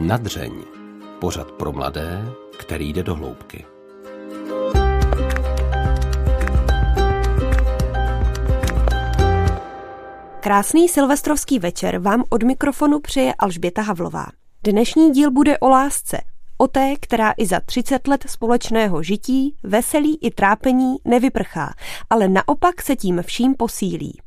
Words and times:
Nadřeň. 0.00 0.52
Pořad 1.18 1.52
pro 1.52 1.72
mladé, 1.72 2.24
který 2.58 2.92
jde 2.92 3.02
do 3.02 3.14
hloubky. 3.14 3.64
Krásný 10.40 10.88
silvestrovský 10.88 11.58
večer 11.58 11.98
vám 11.98 12.24
od 12.30 12.42
mikrofonu 12.42 13.00
přeje 13.00 13.34
Alžběta 13.38 13.82
Havlová. 13.82 14.26
Dnešní 14.64 15.10
díl 15.10 15.30
bude 15.30 15.58
o 15.58 15.68
lásce, 15.68 16.20
o 16.58 16.66
té, 16.66 16.94
která 17.00 17.34
i 17.36 17.46
za 17.46 17.60
30 17.60 18.08
let 18.08 18.24
společného 18.28 19.02
žití, 19.02 19.56
veselí 19.62 20.18
i 20.22 20.30
trápení 20.30 20.96
nevyprchá, 21.04 21.74
ale 22.10 22.28
naopak 22.28 22.82
se 22.82 22.96
tím 22.96 23.22
vším 23.26 23.54
posílí. 23.54 24.20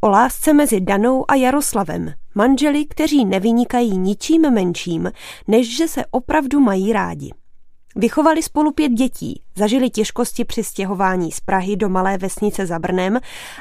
O 0.00 0.08
lásce 0.08 0.52
mezi 0.52 0.80
Danou 0.80 1.24
a 1.30 1.34
Jaroslavem, 1.34 2.12
manželi, 2.38 2.84
kteří 2.86 3.24
nevynikají 3.24 3.98
ničím 3.98 4.50
menším, 4.50 5.12
než 5.48 5.76
že 5.76 5.88
se 5.88 6.04
opravdu 6.10 6.60
mají 6.60 6.92
rádi. 6.92 7.32
Vychovali 7.96 8.42
spolu 8.42 8.72
pět 8.72 8.92
dětí, 8.92 9.42
zažili 9.56 9.90
těžkosti 9.90 10.44
při 10.44 10.64
stěhování 10.64 11.32
z 11.32 11.40
Prahy 11.40 11.76
do 11.76 11.88
malé 11.88 12.18
vesnice 12.18 12.66
za 12.66 12.78
Brnem 12.78 13.18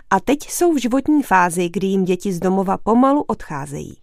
a 0.09 0.19
teď 0.19 0.49
jsou 0.49 0.73
v 0.73 0.81
životní 0.81 1.23
fázi, 1.23 1.69
kdy 1.69 1.87
jim 1.87 2.05
děti 2.05 2.33
z 2.33 2.39
domova 2.39 2.77
pomalu 2.77 3.21
odcházejí. 3.21 3.97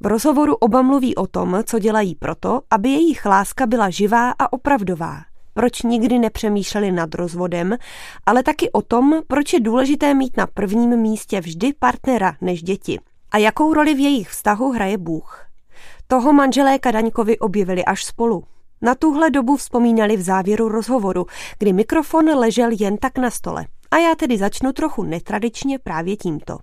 V 0.00 0.06
rozhovoru 0.06 0.54
oba 0.54 0.82
mluví 0.82 1.14
o 1.14 1.26
tom, 1.26 1.62
co 1.66 1.78
dělají 1.78 2.14
proto, 2.14 2.60
aby 2.70 2.88
jejich 2.88 3.26
láska 3.26 3.66
byla 3.66 3.90
živá 3.90 4.30
a 4.38 4.52
opravdová. 4.52 5.20
Proč 5.54 5.82
nikdy 5.82 6.18
nepřemýšleli 6.18 6.92
nad 6.92 7.14
rozvodem, 7.14 7.76
ale 8.26 8.42
taky 8.42 8.70
o 8.70 8.82
tom, 8.82 9.20
proč 9.26 9.52
je 9.52 9.60
důležité 9.60 10.14
mít 10.14 10.36
na 10.36 10.46
prvním 10.46 10.96
místě 10.96 11.40
vždy 11.40 11.72
partnera 11.78 12.36
než 12.40 12.62
děti 12.62 12.98
a 13.32 13.38
jakou 13.38 13.74
roli 13.74 13.94
v 13.94 13.98
jejich 13.98 14.28
vztahu 14.28 14.72
hraje 14.72 14.98
Bůh. 14.98 15.46
Toho 16.06 16.32
manželé 16.32 16.78
Kadaňkovi 16.78 17.38
objevili 17.38 17.84
až 17.84 18.04
spolu. 18.04 18.44
Na 18.82 18.94
tuhle 18.94 19.30
dobu 19.30 19.56
vzpomínali 19.56 20.16
v 20.16 20.22
závěru 20.22 20.68
rozhovoru, 20.68 21.26
kdy 21.58 21.72
mikrofon 21.72 22.24
ležel 22.24 22.70
jen 22.80 22.96
tak 22.96 23.18
na 23.18 23.30
stole. 23.30 23.66
A 23.90 23.98
já 23.98 24.14
tedy 24.14 24.38
začnu 24.38 24.72
trochu 24.72 25.02
netradičně 25.02 25.78
právě 25.78 26.16
tímto. 26.16 26.58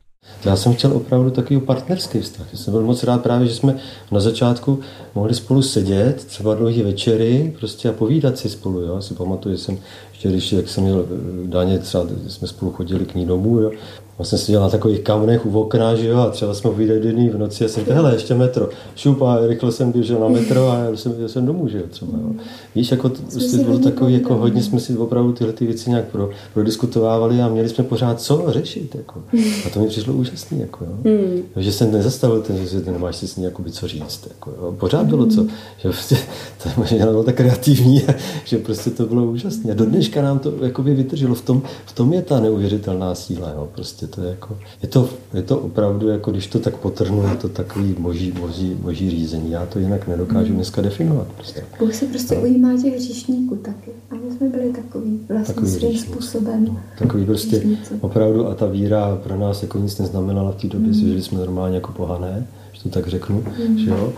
Já 0.46 0.56
jsem 0.56 0.74
chtěl 0.74 0.94
opravdu 0.94 1.32
takový 1.32 1.60
partnerský 1.60 2.20
vztah. 2.20 2.48
Já 2.52 2.58
jsem 2.58 2.74
byl 2.74 2.82
moc 2.82 3.04
rád 3.04 3.24
právě, 3.24 3.48
že 3.48 3.56
jsme 3.56 3.80
na 4.12 4.20
začátku 4.20 4.80
mohli 5.16 5.36
spolu 5.36 5.62
sedět, 5.62 6.26
třeba 6.26 6.56
dlouhé 6.56 6.84
večery, 6.84 7.56
prostě 7.60 7.90
a 7.90 7.94
povídat 7.94 8.38
si 8.38 8.50
spolu. 8.50 8.82
Jo. 8.82 8.96
Já 8.96 9.02
si 9.02 9.14
pamatuju, 9.14 9.56
že 9.56 9.62
jsem 9.62 9.78
ještě, 10.10 10.30
když 10.30 10.52
jak 10.52 10.70
jsem 10.70 10.84
měl 10.84 11.06
daně, 11.46 11.80
třeba 11.80 12.04
jsme 12.28 12.48
spolu 12.48 12.72
chodili 12.72 13.06
k 13.06 13.16
ní 13.16 13.26
domů, 13.26 13.60
jo 13.60 13.72
vlastně 14.18 14.38
seděl 14.38 14.62
na 14.62 14.70
takových 14.70 15.00
kamnech 15.00 15.46
u 15.46 15.60
okna, 15.60 15.96
že 15.96 16.08
jo, 16.08 16.18
a 16.18 16.30
třeba 16.30 16.54
jsme 16.54 16.72
vyjeli 16.72 17.30
v 17.30 17.38
noci 17.38 17.66
a 17.66 17.68
jsem 17.68 17.84
hele, 17.88 18.14
ještě 18.14 18.36
metro. 18.36 18.70
Šup 18.96 19.22
a 19.22 19.48
rychle 19.48 19.72
jsem 19.72 19.92
běžel 19.92 20.20
na 20.20 20.28
metro 20.28 20.72
a 20.72 20.80
jel 20.80 20.98
jsem, 20.98 21.14
jel 21.20 21.30
jsem 21.30 21.46
domů, 21.46 21.68
že 21.68 21.78
jo, 21.78 21.84
třeba, 21.90 22.12
jo. 22.22 22.30
Víš, 22.76 22.92
jako 22.92 23.10
to, 23.10 23.22
prostě 23.32 23.58
bylo 23.58 23.80
takový, 23.80 24.14
jako 24.14 24.36
hodně 24.36 24.64
jsme 24.64 24.80
si 24.80 24.98
opravdu 24.98 25.34
tyhle 25.34 25.54
ty 25.54 25.66
věci 25.66 25.90
nějak 25.90 26.06
pro, 26.06 26.30
prodiskutovávali 26.54 27.42
a 27.42 27.48
měli 27.48 27.70
jsme 27.70 27.84
pořád 27.84 28.22
co 28.22 28.46
řešit, 28.48 28.96
jako. 28.96 29.24
A 29.66 29.70
to 29.74 29.80
mi 29.80 29.88
přišlo 29.88 30.14
úžasný, 30.14 30.60
jako, 30.60 30.86
jo. 30.86 30.92
Mm. 31.04 31.42
Že 31.56 31.72
jsem 31.72 31.92
nezastavil 31.92 32.42
ten, 32.42 32.68
že 32.68 32.92
nemáš 32.92 33.16
si 33.16 33.28
s 33.28 33.36
ní 33.36 33.44
jakoby 33.44 33.72
co 33.72 33.88
říct, 33.88 34.28
jako, 34.30 34.52
jo. 34.62 34.76
Pořád 34.80 35.06
bylo 35.06 35.26
co, 35.26 35.46
že 35.78 35.90
prostě, 35.90 36.18
to 36.64 36.70
možná 36.78 37.06
bylo 37.06 37.24
tak 37.24 37.36
kreativní, 37.36 38.02
že 38.46 38.58
prostě 38.58 38.90
to 38.90 39.06
bylo 39.06 39.26
úžasné. 39.26 39.72
A 39.72 39.76
do 39.76 39.86
dneška 39.86 40.22
nám 40.22 40.40
to 40.40 40.54
jakoby 40.62 40.94
vytržilo. 40.94 41.36
V 41.36 41.42
tom, 41.42 41.62
v 41.86 41.94
tom 41.94 42.14
je 42.14 42.22
ta 42.22 42.40
neuvěřitelná 42.40 43.16
síla, 43.16 43.50
jo, 43.50 43.70
prostě 43.76 44.07
to 44.08 44.22
je 44.22 44.30
jako, 44.30 44.58
je 44.82 44.88
to, 44.90 45.10
je 45.34 45.42
to 45.42 45.60
opravdu, 45.60 46.08
jako 46.08 46.32
když 46.32 46.48
to 46.48 46.60
tak 46.60 46.78
potrhnu, 46.78 47.24
je 47.24 47.36
to 47.36 47.50
takový 47.50 47.96
moží, 48.00 48.34
moží, 48.40 48.78
moží 48.82 49.10
řízení. 49.10 49.52
Já 49.52 49.66
to 49.66 49.80
jinak 49.80 50.08
nedokážu 50.08 50.54
dneska 50.54 50.82
definovat. 50.82 51.28
Prostě. 51.28 51.64
Bůh 51.80 51.96
se 51.96 52.06
prostě 52.06 52.36
no. 52.36 52.42
ujímá 52.42 52.82
těch 52.82 52.96
hříšníků 52.96 53.56
taky. 53.56 53.92
A 54.12 54.16
my 54.16 54.36
jsme 54.38 54.50
byli 54.50 54.72
takový 54.72 55.20
vlastně 55.30 55.54
takový 55.54 55.72
svým 55.72 55.90
hříšník. 55.90 56.14
způsobem. 56.14 56.66
No. 56.66 56.80
Takový 57.00 57.26
prostě 57.26 57.58
hříšníci. 57.58 57.94
opravdu 58.02 58.48
a 58.48 58.56
ta 58.56 58.66
víra 58.66 59.20
pro 59.24 59.38
nás 59.38 59.62
jako 59.62 59.78
nic 59.78 59.98
neznamenala 59.98 60.52
v 60.52 60.56
té 60.56 60.68
době, 60.68 60.88
mm. 60.88 60.94
žili 60.94 61.22
jsme 61.22 61.40
normálně 61.40 61.76
jako 61.76 61.92
pohané, 61.92 62.48
že 62.74 62.84
to 62.84 62.90
tak 62.90 63.08
řeknu, 63.08 63.44
mm. 63.68 63.78
že 63.78 63.90
jo. 63.90 64.14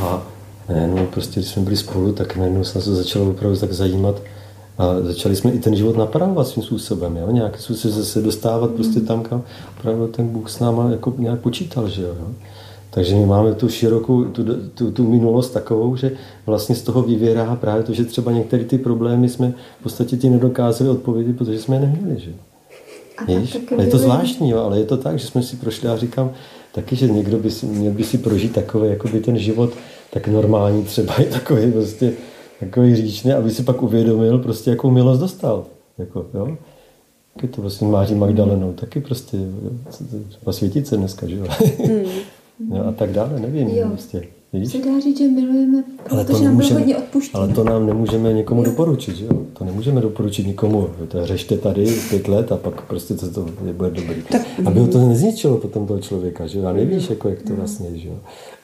A 0.00 0.26
ne, 0.68 0.86
no, 0.86 1.06
prostě 1.06 1.40
když 1.40 1.52
jsme 1.52 1.62
byli 1.62 1.76
spolu, 1.76 2.12
tak 2.12 2.36
najednou 2.36 2.64
se 2.64 2.78
nás 2.78 2.88
začalo 2.88 3.30
opravdu 3.30 3.58
tak 3.58 3.72
zajímat, 3.72 4.22
a 4.78 5.00
začali 5.00 5.36
jsme 5.36 5.50
i 5.50 5.58
ten 5.58 5.76
život 5.76 5.96
napravovat 5.96 6.48
svým 6.48 6.64
způsobem, 6.64 7.16
jo? 7.16 7.30
nějakým 7.30 7.62
způsobem 7.62 8.04
se 8.04 8.22
dostávat 8.22 8.70
prostě 8.70 9.00
tam, 9.00 9.22
kam 9.22 9.42
opravdu 9.78 10.06
ten 10.06 10.28
Bůh 10.28 10.50
s 10.50 10.60
náma 10.60 10.90
jako 10.90 11.14
nějak 11.18 11.40
počítal, 11.40 11.88
že 11.88 12.02
jo. 12.02 12.14
Takže 12.90 13.14
my 13.14 13.26
máme 13.26 13.54
tu 13.54 13.68
širokou, 13.68 14.24
tu, 14.24 14.44
tu, 14.74 14.90
tu 14.90 15.10
minulost 15.10 15.50
takovou, 15.50 15.96
že 15.96 16.12
vlastně 16.46 16.74
z 16.74 16.82
toho 16.82 17.02
vyvěrá 17.02 17.56
právě 17.56 17.82
to, 17.82 17.94
že 17.94 18.04
třeba 18.04 18.32
některé 18.32 18.64
ty 18.64 18.78
problémy 18.78 19.28
jsme 19.28 19.54
v 19.80 19.82
podstatě 19.82 20.16
ti 20.16 20.30
nedokázali 20.30 20.90
odpovědět, 20.90 21.36
protože 21.36 21.58
jsme 21.58 21.76
je 21.76 21.80
neměli, 21.80 22.20
že 22.20 22.32
Víš? 23.26 23.58
Je 23.78 23.86
to 23.86 23.98
zvláštní, 23.98 24.50
jo, 24.50 24.58
ale 24.58 24.78
je 24.78 24.84
to 24.84 24.96
tak, 24.96 25.18
že 25.18 25.26
jsme 25.26 25.42
si 25.42 25.56
prošli 25.56 25.88
a 25.88 25.96
říkám 25.96 26.30
taky, 26.72 26.96
že 26.96 27.08
někdo 27.08 27.38
by 27.38 27.50
si, 27.50 27.66
měl 27.66 27.92
by 27.92 28.04
si 28.04 28.18
prožít 28.18 28.52
takový, 28.52 28.88
jako 28.90 29.08
by 29.08 29.20
ten 29.20 29.38
život 29.38 29.70
tak 30.10 30.28
normální 30.28 30.84
třeba 30.84 31.14
je 31.18 31.26
takový 31.26 31.72
prostě 31.72 32.12
takový 32.60 32.96
říčný, 32.96 33.32
aby 33.32 33.50
si 33.50 33.62
pak 33.62 33.82
uvědomil, 33.82 34.38
prostě 34.38 34.70
jakou 34.70 34.90
milost 34.90 35.20
dostal. 35.20 35.64
Jako, 35.98 36.26
jo? 36.34 36.56
Taky 37.34 37.48
to 37.48 37.62
vlastně 37.62 37.88
Máří 37.88 38.14
Magdalenou, 38.14 38.72
taky 38.72 39.00
prostě, 39.00 39.38
třeba 40.28 40.52
světice 40.52 40.96
dneska, 40.96 41.26
že 41.26 41.36
jo? 41.36 41.46
Mm. 42.58 42.80
a 42.88 42.92
tak 42.92 43.12
dále, 43.12 43.40
nevím, 43.40 43.68
jo. 43.68 43.88
prostě. 43.88 44.22
Víš? 44.52 44.72
Se 44.72 44.78
dá 44.78 45.00
říct, 45.00 45.18
že 45.18 45.28
milujeme, 45.28 45.84
ale 46.10 46.24
to 46.24 46.32
nám 46.32 46.42
nemůžeme, 46.42 46.80
hodně 46.80 46.96
Ale 47.32 47.48
to 47.48 47.64
nám 47.64 47.86
nemůžeme 47.86 48.32
někomu 48.32 48.60
jo. 48.60 48.70
doporučit, 48.70 49.16
že 49.16 49.24
jo? 49.24 49.46
To 49.58 49.64
nemůžeme 49.64 50.00
doporučit 50.00 50.46
nikomu. 50.46 50.88
To 51.08 51.26
řešte 51.26 51.58
tady 51.58 51.86
pět 52.08 52.28
let 52.28 52.52
a 52.52 52.56
pak 52.56 52.82
prostě 52.82 53.14
to, 53.14 53.30
to 53.30 53.46
bude 53.72 53.90
dobrý. 53.90 54.22
Tak, 54.30 54.42
Aby 54.64 54.80
ho 54.80 54.86
to 54.86 55.08
nezničilo 55.08 55.58
potom 55.58 55.86
toho 55.86 56.00
člověka, 56.00 56.46
že 56.46 56.58
jo? 56.58 56.66
A 56.66 56.72
nevíš, 56.72 57.10
jako, 57.10 57.28
jak 57.28 57.42
to 57.42 57.50
no. 57.50 57.56
vlastně 57.56 57.98
že 57.98 58.08
jo? 58.08 58.14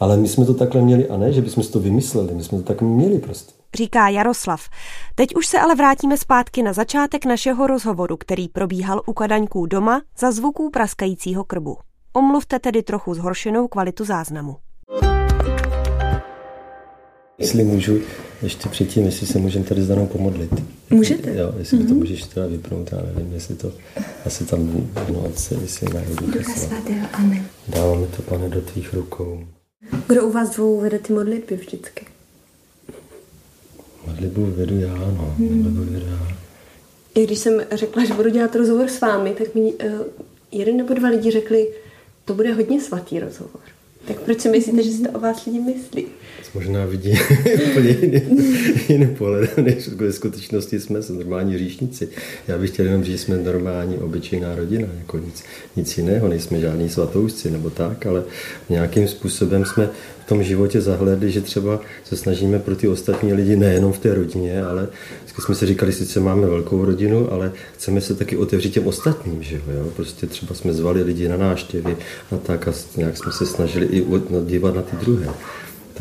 Ale 0.01 0.17
my 0.17 0.29
jsme 0.29 0.45
to 0.45 0.55
takhle 0.55 0.83
měli, 0.83 1.09
a 1.09 1.17
ne, 1.17 1.33
že 1.33 1.43
bychom 1.43 1.63
si 1.63 1.73
to 1.73 1.81
vymysleli, 1.81 2.35
my 2.35 2.43
jsme 2.43 2.59
to 2.59 2.65
tak 2.65 2.83
měli 2.83 3.19
prostě 3.19 3.53
říká 3.75 4.09
Jaroslav. 4.09 4.69
Teď 5.15 5.35
už 5.35 5.47
se 5.47 5.59
ale 5.59 5.75
vrátíme 5.75 6.17
zpátky 6.17 6.63
na 6.63 6.73
začátek 6.73 7.25
našeho 7.25 7.67
rozhovoru, 7.67 8.17
který 8.17 8.49
probíhal 8.49 9.03
u 9.07 9.13
Kadaňků 9.13 9.67
doma 9.67 10.03
za 10.19 10.31
zvuků 10.31 10.71
praskajícího 10.71 11.45
krbu. 11.45 11.77
Omluvte 12.13 12.59
tedy 12.59 12.83
trochu 12.83 13.15
zhoršenou 13.15 13.69
kvalitu 13.69 14.05
záznamu. 14.05 14.57
Jestli 17.39 17.65
můžu, 17.65 18.01
ještě 18.43 18.69
předtím, 18.69 19.05
jestli 19.05 19.27
se 19.27 19.39
můžeme 19.39 19.65
tady 19.65 19.83
s 19.83 19.89
Danou 19.89 20.07
pomodlit. 20.07 20.51
Můžete? 20.91 21.35
Jo, 21.35 21.55
jestli 21.59 21.79
mm-hmm. 21.79 21.89
to 21.89 21.95
můžeš 21.95 22.23
teda 22.23 22.47
vypnout, 22.47 22.93
já 22.93 22.99
nevím, 22.99 23.33
jestli 23.33 23.55
to 23.55 23.73
asi 24.27 24.45
tam 24.47 24.89
no, 25.13 25.33
se, 25.35 25.55
jestli 25.55 25.95
najdu. 25.95 26.27
Ducha 26.27 26.53
svatého, 26.53 27.07
amen. 27.13 27.47
Dáváme 27.69 28.07
to, 28.07 28.23
pane, 28.23 28.49
do 28.49 28.61
tvých 28.61 28.95
rukou. 28.95 29.45
Kdo 30.09 30.27
u 30.27 30.33
vás 30.33 30.51
dvou 30.51 30.81
vede 30.81 30.99
ty 30.99 31.13
modlitby 31.13 31.57
vždycky? 31.57 32.12
Modlitbu 34.07 34.47
vedu 34.47 34.81
já, 34.81 34.95
no. 34.95 35.35
Hmm. 35.39 35.63
Modlitbu 35.63 35.93
vedu 35.93 36.07
já. 36.07 36.37
I 37.15 37.27
když 37.27 37.39
jsem 37.39 37.63
řekla, 37.73 38.05
že 38.05 38.15
budu 38.15 38.31
dělat 38.31 38.57
rozhovor 38.57 38.89
s 38.89 39.01
vámi, 39.01 39.35
tak 39.39 39.55
mi 39.55 39.61
uh, 39.61 39.73
jeden 40.53 40.77
nebo 40.77 40.95
dva 40.95 41.09
lidi 41.09 41.31
řekli, 41.31 41.69
to 42.25 42.35
bude 42.35 42.55
hodně 42.55 42.81
svatý 42.81 43.21
rozhovor. 43.21 43.63
Tak 44.05 44.21
proč 44.21 44.41
si 44.41 44.49
myslíte, 44.49 44.83
že 44.83 44.91
si 44.91 45.03
to 45.03 45.11
o 45.11 45.21
vás 45.21 45.47
lidi 45.47 45.61
myslí? 45.61 46.07
Možná 46.55 46.85
vidí 46.87 47.13
úplně 47.71 47.91
jiný, 47.91 48.23
jiný 48.89 49.07
pohled, 49.07 49.57
než 49.57 49.89
ve 49.89 50.13
skutečnosti 50.13 50.81
jsme 50.81 51.01
normální 51.11 51.59
říšníci. 51.59 52.09
Já 52.49 52.59
bych 52.59 52.71
chtěl 52.71 52.87
jenom 52.87 53.05
říct, 53.05 53.13
že 53.13 53.25
jsme 53.25 53.37
normální, 53.37 53.97
obyčejná 53.97 54.55
rodina, 54.55 54.89
jako 54.99 55.19
nic, 55.19 55.45
nic 55.77 55.99
jiného, 55.99 56.29
nejsme 56.29 56.61
žádní 56.61 56.89
svatoušci 56.89 57.51
nebo 57.51 57.71
tak, 57.71 58.07
ale 58.07 58.25
nějakým 58.69 59.09
způsobem 59.09 59.65
jsme 59.65 59.91
v 60.25 60.29
tom 60.29 60.43
životě 60.43 60.81
zahledli, 60.81 61.31
že 61.31 61.41
třeba 61.41 61.81
se 62.05 62.17
snažíme 62.17 62.59
pro 62.59 62.77
ty 62.77 62.89
ostatní 62.89 63.33
lidi 63.33 63.57
nejenom 63.57 63.93
v 63.93 63.99
té 63.99 64.15
rodině, 64.15 64.63
ale 64.65 64.89
jsme 65.39 65.55
si 65.55 65.67
říkali, 65.67 65.93
sice 65.93 66.21
máme 66.21 66.47
velkou 66.47 66.85
rodinu, 66.85 67.33
ale 67.33 67.53
chceme 67.75 68.01
se 68.01 68.15
taky 68.15 68.37
otevřít 68.37 68.71
těm 68.71 68.87
ostatním, 68.87 69.43
že 69.43 69.57
jo? 69.57 69.89
Prostě 69.97 70.27
třeba 70.27 70.55
jsme 70.55 70.73
zvali 70.73 71.03
lidi 71.03 71.29
na 71.29 71.37
náštěvy 71.37 71.97
a 72.33 72.37
tak 72.37 72.69
a 72.69 72.73
nějak 72.97 73.17
jsme 73.17 73.33
se 73.33 73.47
snažili 73.47 73.87
i 73.87 74.05
dívat 74.47 74.75
na 74.75 74.83
ty 74.83 74.97
druhé. 74.97 75.27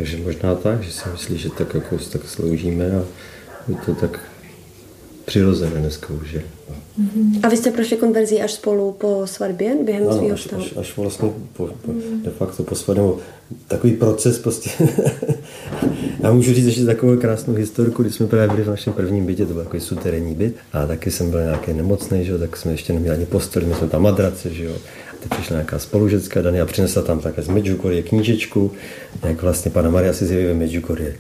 Takže 0.01 0.18
možná 0.18 0.56
tak, 0.56 0.83
že 0.83 0.92
si 0.92 1.09
myslí, 1.09 1.38
že 1.38 1.50
tak 1.50 1.74
jako 1.74 1.98
tak 2.12 2.21
sloužíme 2.25 2.86
a 2.92 3.03
je 3.68 3.75
to 3.86 3.95
tak 3.95 4.19
přirozené 5.25 5.80
dneska 5.80 6.13
už 6.13 6.31
je. 6.31 6.44
A 7.44 7.50
vy 7.50 7.57
jste 7.57 7.71
prošli 7.71 7.98
konverzi 7.98 8.42
až 8.42 8.51
spolu 8.51 8.92
po 8.92 9.21
svatbě, 9.25 9.77
během 9.83 10.03
ano, 10.03 10.18
svého 10.18 10.33
až, 10.33 10.48
až, 10.57 10.74
až, 10.77 10.98
vlastně 10.98 11.30
po, 11.53 11.69
po, 11.81 11.92
mm. 11.92 12.21
de 12.24 12.31
facto 12.31 12.63
po 12.63 12.75
svatbě, 12.75 13.03
takový 13.68 13.94
proces 13.94 14.39
prostě. 14.39 14.69
Já 16.24 16.31
můžu 16.31 16.53
říct 16.53 16.65
ještě 16.65 16.86
takovou 16.86 17.18
krásnou 17.18 17.53
historku, 17.53 18.01
když 18.01 18.15
jsme 18.15 18.27
právě 18.27 18.48
byli 18.48 18.63
v 18.63 18.69
našem 18.69 18.94
prvním 18.94 19.25
bytě, 19.25 19.45
to 19.45 19.53
byl 19.53 19.63
takový 19.63 19.81
suterénní 19.81 20.36
byt, 20.36 20.56
a 20.74 20.86
taky 20.86 21.12
jsem 21.12 21.31
byl 21.31 21.42
nějaký 21.42 21.74
nemocný, 21.74 22.25
že 22.25 22.31
jo, 22.31 22.38
tak 22.38 22.57
jsme 22.57 22.71
ještě 22.71 22.94
neměli 22.94 23.18
ani 23.18 23.25
postel, 23.25 23.63
my 23.65 23.74
jsme 23.74 23.88
tam 23.88 24.01
madrace, 24.01 24.53
že 24.53 24.63
jo. 24.63 24.74
Teď 25.22 25.32
přišla 25.32 25.56
nějaká 25.56 25.80
spolužecká 25.80 26.42
Dani 26.42 26.62
a 26.62 26.66
přinesla 26.66 27.02
tam 27.02 27.20
také 27.20 27.42
z 27.42 27.48
Medjugorje 27.48 28.04
knížečku, 28.04 28.72
jak 29.24 29.42
vlastně 29.42 29.72
pana 29.72 29.90
Maria 29.90 30.14
si 30.14 30.26
zjeví 30.26 30.46
ve 30.46 30.54
Medjugorje. 30.54 31.16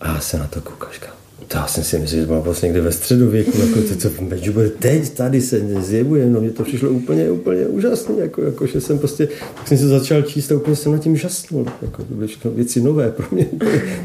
A 0.00 0.08
já 0.08 0.20
se 0.20 0.38
na 0.38 0.46
to 0.46 0.60
koukám, 0.60 1.14
to 1.48 1.58
já 1.58 1.66
jsem 1.66 1.84
si 1.84 1.98
myslel, 1.98 2.20
že 2.20 2.26
byla 2.26 2.40
vlastně 2.40 2.66
někde 2.66 2.80
ve 2.80 2.92
středověku, 2.92 3.58
jako 3.58 3.80
to, 3.88 3.96
co 3.96 4.10
v 4.10 4.20
Medjugorje 4.20 4.70
teď 4.70 5.10
tady 5.10 5.40
se 5.40 5.82
zjevuje, 5.82 6.30
no 6.30 6.40
mě 6.40 6.50
to 6.50 6.62
přišlo 6.62 6.90
úplně, 6.90 7.30
úplně 7.30 7.66
úžasné, 7.66 8.14
jako, 8.18 8.42
jako, 8.42 8.66
že 8.66 8.80
jsem 8.80 8.98
prostě, 8.98 9.28
tak 9.54 9.68
jsem 9.68 9.78
se 9.78 9.88
začal 9.88 10.22
číst 10.22 10.52
a 10.52 10.56
úplně 10.56 10.76
jsem 10.76 10.92
na 10.92 10.98
tím 10.98 11.16
žasnul, 11.16 11.66
jako, 11.82 12.04
to 12.04 12.14
byly 12.14 12.26
všechno 12.26 12.50
věci 12.50 12.80
nové 12.80 13.10
pro 13.10 13.26
mě, 13.30 13.46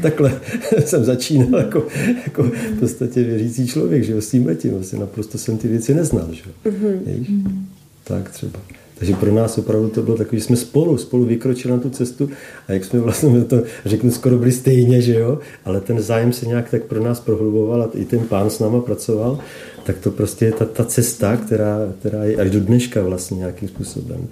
takhle 0.02 0.40
jsem 0.84 1.04
začínal 1.04 1.60
jako, 1.60 1.86
jako 2.24 2.42
v 2.42 2.80
podstatě 2.80 3.22
věřící 3.22 3.66
člověk, 3.66 4.04
že 4.04 4.12
jo, 4.12 4.20
s 4.20 4.30
tím 4.30 4.46
letím, 4.46 4.70
vlastně 4.70 4.98
naprosto 4.98 5.38
jsem 5.38 5.58
ty 5.58 5.68
věci 5.68 5.94
neznal, 5.94 6.28
že 6.32 6.42
jo, 6.46 6.72
mm-hmm. 6.72 7.52
tak 8.04 8.30
třeba. 8.30 8.60
Takže 9.00 9.14
pro 9.14 9.32
nás 9.32 9.58
opravdu 9.58 9.88
to 9.88 10.02
bylo 10.02 10.16
takové, 10.16 10.38
že 10.38 10.44
jsme 10.44 10.56
spolu, 10.56 10.98
spolu 10.98 11.24
vykročili 11.24 11.72
na 11.72 11.80
tu 11.80 11.90
cestu 11.90 12.30
a 12.68 12.72
jak 12.72 12.84
jsme 12.84 13.00
vlastně, 13.00 13.44
to 13.44 13.62
řeknu, 13.84 14.10
skoro 14.10 14.38
byli 14.38 14.52
stejně, 14.52 15.02
že 15.02 15.14
jo, 15.14 15.38
ale 15.64 15.80
ten 15.80 16.00
zájem 16.00 16.32
se 16.32 16.46
nějak 16.46 16.70
tak 16.70 16.84
pro 16.84 17.04
nás 17.04 17.20
prohluboval 17.20 17.82
a 17.82 17.90
i 17.94 18.04
ten 18.04 18.20
pán 18.20 18.50
s 18.50 18.58
náma 18.58 18.80
pracoval, 18.80 19.38
tak 19.84 19.98
to 19.98 20.10
prostě 20.10 20.44
je 20.44 20.52
ta, 20.52 20.64
ta 20.64 20.84
cesta, 20.84 21.36
která, 21.36 21.78
která 21.98 22.24
je 22.24 22.36
až 22.36 22.50
do 22.50 22.60
dneška 22.60 23.02
vlastně 23.02 23.36
nějakým 23.36 23.68
způsobem 23.68 24.28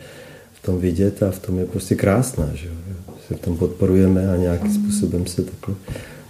v 0.53 0.67
tom 0.67 0.79
vidět 0.79 1.23
a 1.23 1.31
v 1.31 1.39
tom 1.39 1.59
je 1.59 1.67
prostě 1.67 1.95
krásná, 1.95 2.51
že 2.55 2.69
jo. 2.69 2.75
Se 3.29 3.35
tam 3.35 3.57
podporujeme 3.57 4.33
a 4.33 4.37
nějakým 4.37 4.75
způsobem 4.75 5.27
se 5.27 5.43
takhle 5.43 5.75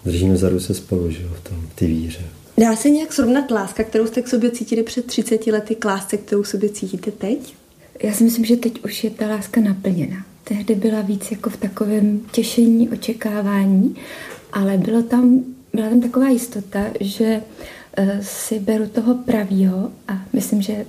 držíme 0.04 0.36
za 0.36 0.48
ruce 0.48 0.74
spolu, 0.74 1.10
že 1.10 1.22
jo, 1.22 1.28
v 1.34 1.48
tom, 1.48 1.58
ty 1.74 1.86
víře. 1.86 2.22
Dá 2.58 2.76
se 2.76 2.90
nějak 2.90 3.12
srovnat 3.12 3.50
láska, 3.50 3.84
kterou 3.84 4.06
jste 4.06 4.22
k 4.22 4.28
sobě 4.28 4.50
cítili 4.50 4.82
před 4.82 5.04
30 5.04 5.46
lety, 5.46 5.74
k 5.74 5.84
lásce, 5.84 6.16
kterou 6.16 6.44
sobě 6.44 6.68
cítíte 6.68 7.10
teď? 7.10 7.57
Já 8.02 8.12
si 8.12 8.24
myslím, 8.24 8.44
že 8.44 8.56
teď 8.56 8.84
už 8.84 9.04
je 9.04 9.10
ta 9.10 9.28
láska 9.28 9.60
naplněna. 9.60 10.16
Tehdy 10.44 10.74
byla 10.74 11.00
víc 11.00 11.30
jako 11.30 11.50
v 11.50 11.56
takovém 11.56 12.20
těšení, 12.32 12.88
očekávání, 12.88 13.96
ale 14.52 14.78
bylo 14.78 15.02
tam, 15.02 15.44
byla 15.72 15.88
tam 15.88 16.00
taková 16.00 16.28
jistota, 16.28 16.84
že 17.00 17.42
eh, 17.96 18.18
si 18.22 18.60
beru 18.60 18.86
toho 18.86 19.14
pravýho 19.14 19.92
a 20.08 20.22
myslím, 20.32 20.62
že 20.62 20.86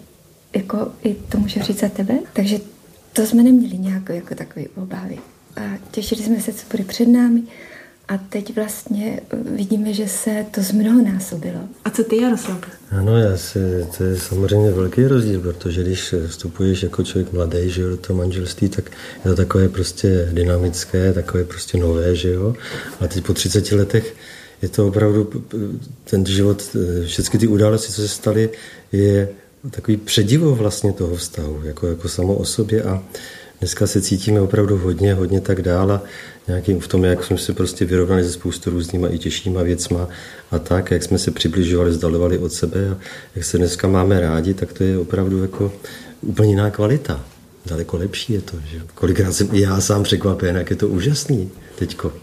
jako 0.55 0.91
i 1.03 1.13
to 1.13 1.37
můžu 1.37 1.59
říct 1.59 1.79
za 1.79 1.89
tebe. 1.89 2.19
Takže 2.33 2.59
to 3.13 3.25
jsme 3.25 3.43
neměli 3.43 3.77
nějakou 3.77 4.13
jako 4.13 4.35
takové 4.35 4.65
obavy. 4.75 5.17
A 5.55 5.61
těšili 5.91 6.23
jsme 6.23 6.41
se, 6.41 6.53
co 6.53 6.65
bude 6.71 6.83
před 6.83 7.07
námi. 7.07 7.43
A 8.09 8.17
teď 8.17 8.55
vlastně 8.55 9.19
vidíme, 9.55 9.93
že 9.93 10.07
se 10.07 10.45
to 10.51 10.61
z 10.61 10.71
mnoho 10.71 11.01
násobilo. 11.01 11.59
A 11.85 11.89
co 11.89 12.03
ty, 12.03 12.21
Jaroslav? 12.21 12.59
Ano, 12.91 13.17
já 13.17 13.37
si, 13.37 13.59
to 13.97 14.03
je 14.03 14.19
samozřejmě 14.19 14.71
velký 14.71 15.07
rozdíl, 15.07 15.41
protože 15.41 15.83
když 15.83 16.15
vstupuješ 16.27 16.83
jako 16.83 17.03
člověk 17.03 17.33
mladý, 17.33 17.69
že 17.69 17.81
jo, 17.81 17.89
do 17.89 17.97
toho 17.97 18.19
manželství, 18.19 18.69
tak 18.69 18.91
je 19.25 19.31
to 19.31 19.35
takové 19.35 19.69
prostě 19.69 20.29
dynamické, 20.33 21.13
takové 21.13 21.43
prostě 21.43 21.77
nové, 21.77 22.15
že 22.15 22.29
jo. 22.29 22.55
A 22.99 23.07
teď 23.07 23.25
po 23.25 23.33
30 23.33 23.71
letech 23.71 24.15
je 24.61 24.69
to 24.69 24.87
opravdu 24.87 25.29
ten 26.03 26.25
život, 26.25 26.75
všechny 27.05 27.39
ty 27.39 27.47
události, 27.47 27.93
co 27.93 28.01
se 28.01 28.07
staly, 28.07 28.49
je 28.91 29.29
takový 29.71 29.97
předivo 29.97 30.55
vlastně 30.55 30.93
toho 30.93 31.15
vztahu, 31.15 31.61
jako, 31.63 31.87
jako 31.87 32.09
samo 32.09 32.35
o 32.35 32.45
sobě 32.45 32.83
a 32.83 33.03
dneska 33.59 33.87
se 33.87 34.01
cítíme 34.01 34.41
opravdu 34.41 34.77
hodně, 34.77 35.13
hodně 35.13 35.41
tak 35.41 35.61
dál 35.61 35.91
a 35.91 36.03
nějakým 36.47 36.79
v 36.79 36.87
tom, 36.87 37.03
jak 37.03 37.23
jsme 37.23 37.37
se 37.37 37.53
prostě 37.53 37.85
vyrovnali 37.85 38.23
se 38.23 38.31
spoustu 38.31 38.69
různýma 38.69 39.07
i 39.07 39.17
těžšíma 39.17 39.63
věcma 39.63 40.07
a 40.51 40.59
tak, 40.59 40.91
jak 40.91 41.03
jsme 41.03 41.17
se 41.17 41.31
přibližovali, 41.31 41.93
zdalovali 41.93 42.37
od 42.37 42.53
sebe 42.53 42.89
a 42.89 42.97
jak 43.35 43.45
se 43.45 43.57
dneska 43.57 43.87
máme 43.87 44.19
rádi, 44.19 44.53
tak 44.53 44.73
to 44.73 44.83
je 44.83 44.97
opravdu 44.97 45.41
jako 45.41 45.73
úplně 46.21 46.49
jiná 46.49 46.69
kvalita. 46.71 47.25
Daleko 47.65 47.97
lepší 47.97 48.33
je 48.33 48.41
to. 48.41 48.57
Že? 48.71 48.81
Kolikrát 48.95 49.33
jsem 49.33 49.49
i 49.51 49.61
já 49.61 49.81
sám 49.81 50.03
překvapen, 50.03 50.55
jak 50.55 50.69
je 50.69 50.75
to 50.75 50.87
úžasný 50.87 51.51
teďko. 51.75 52.13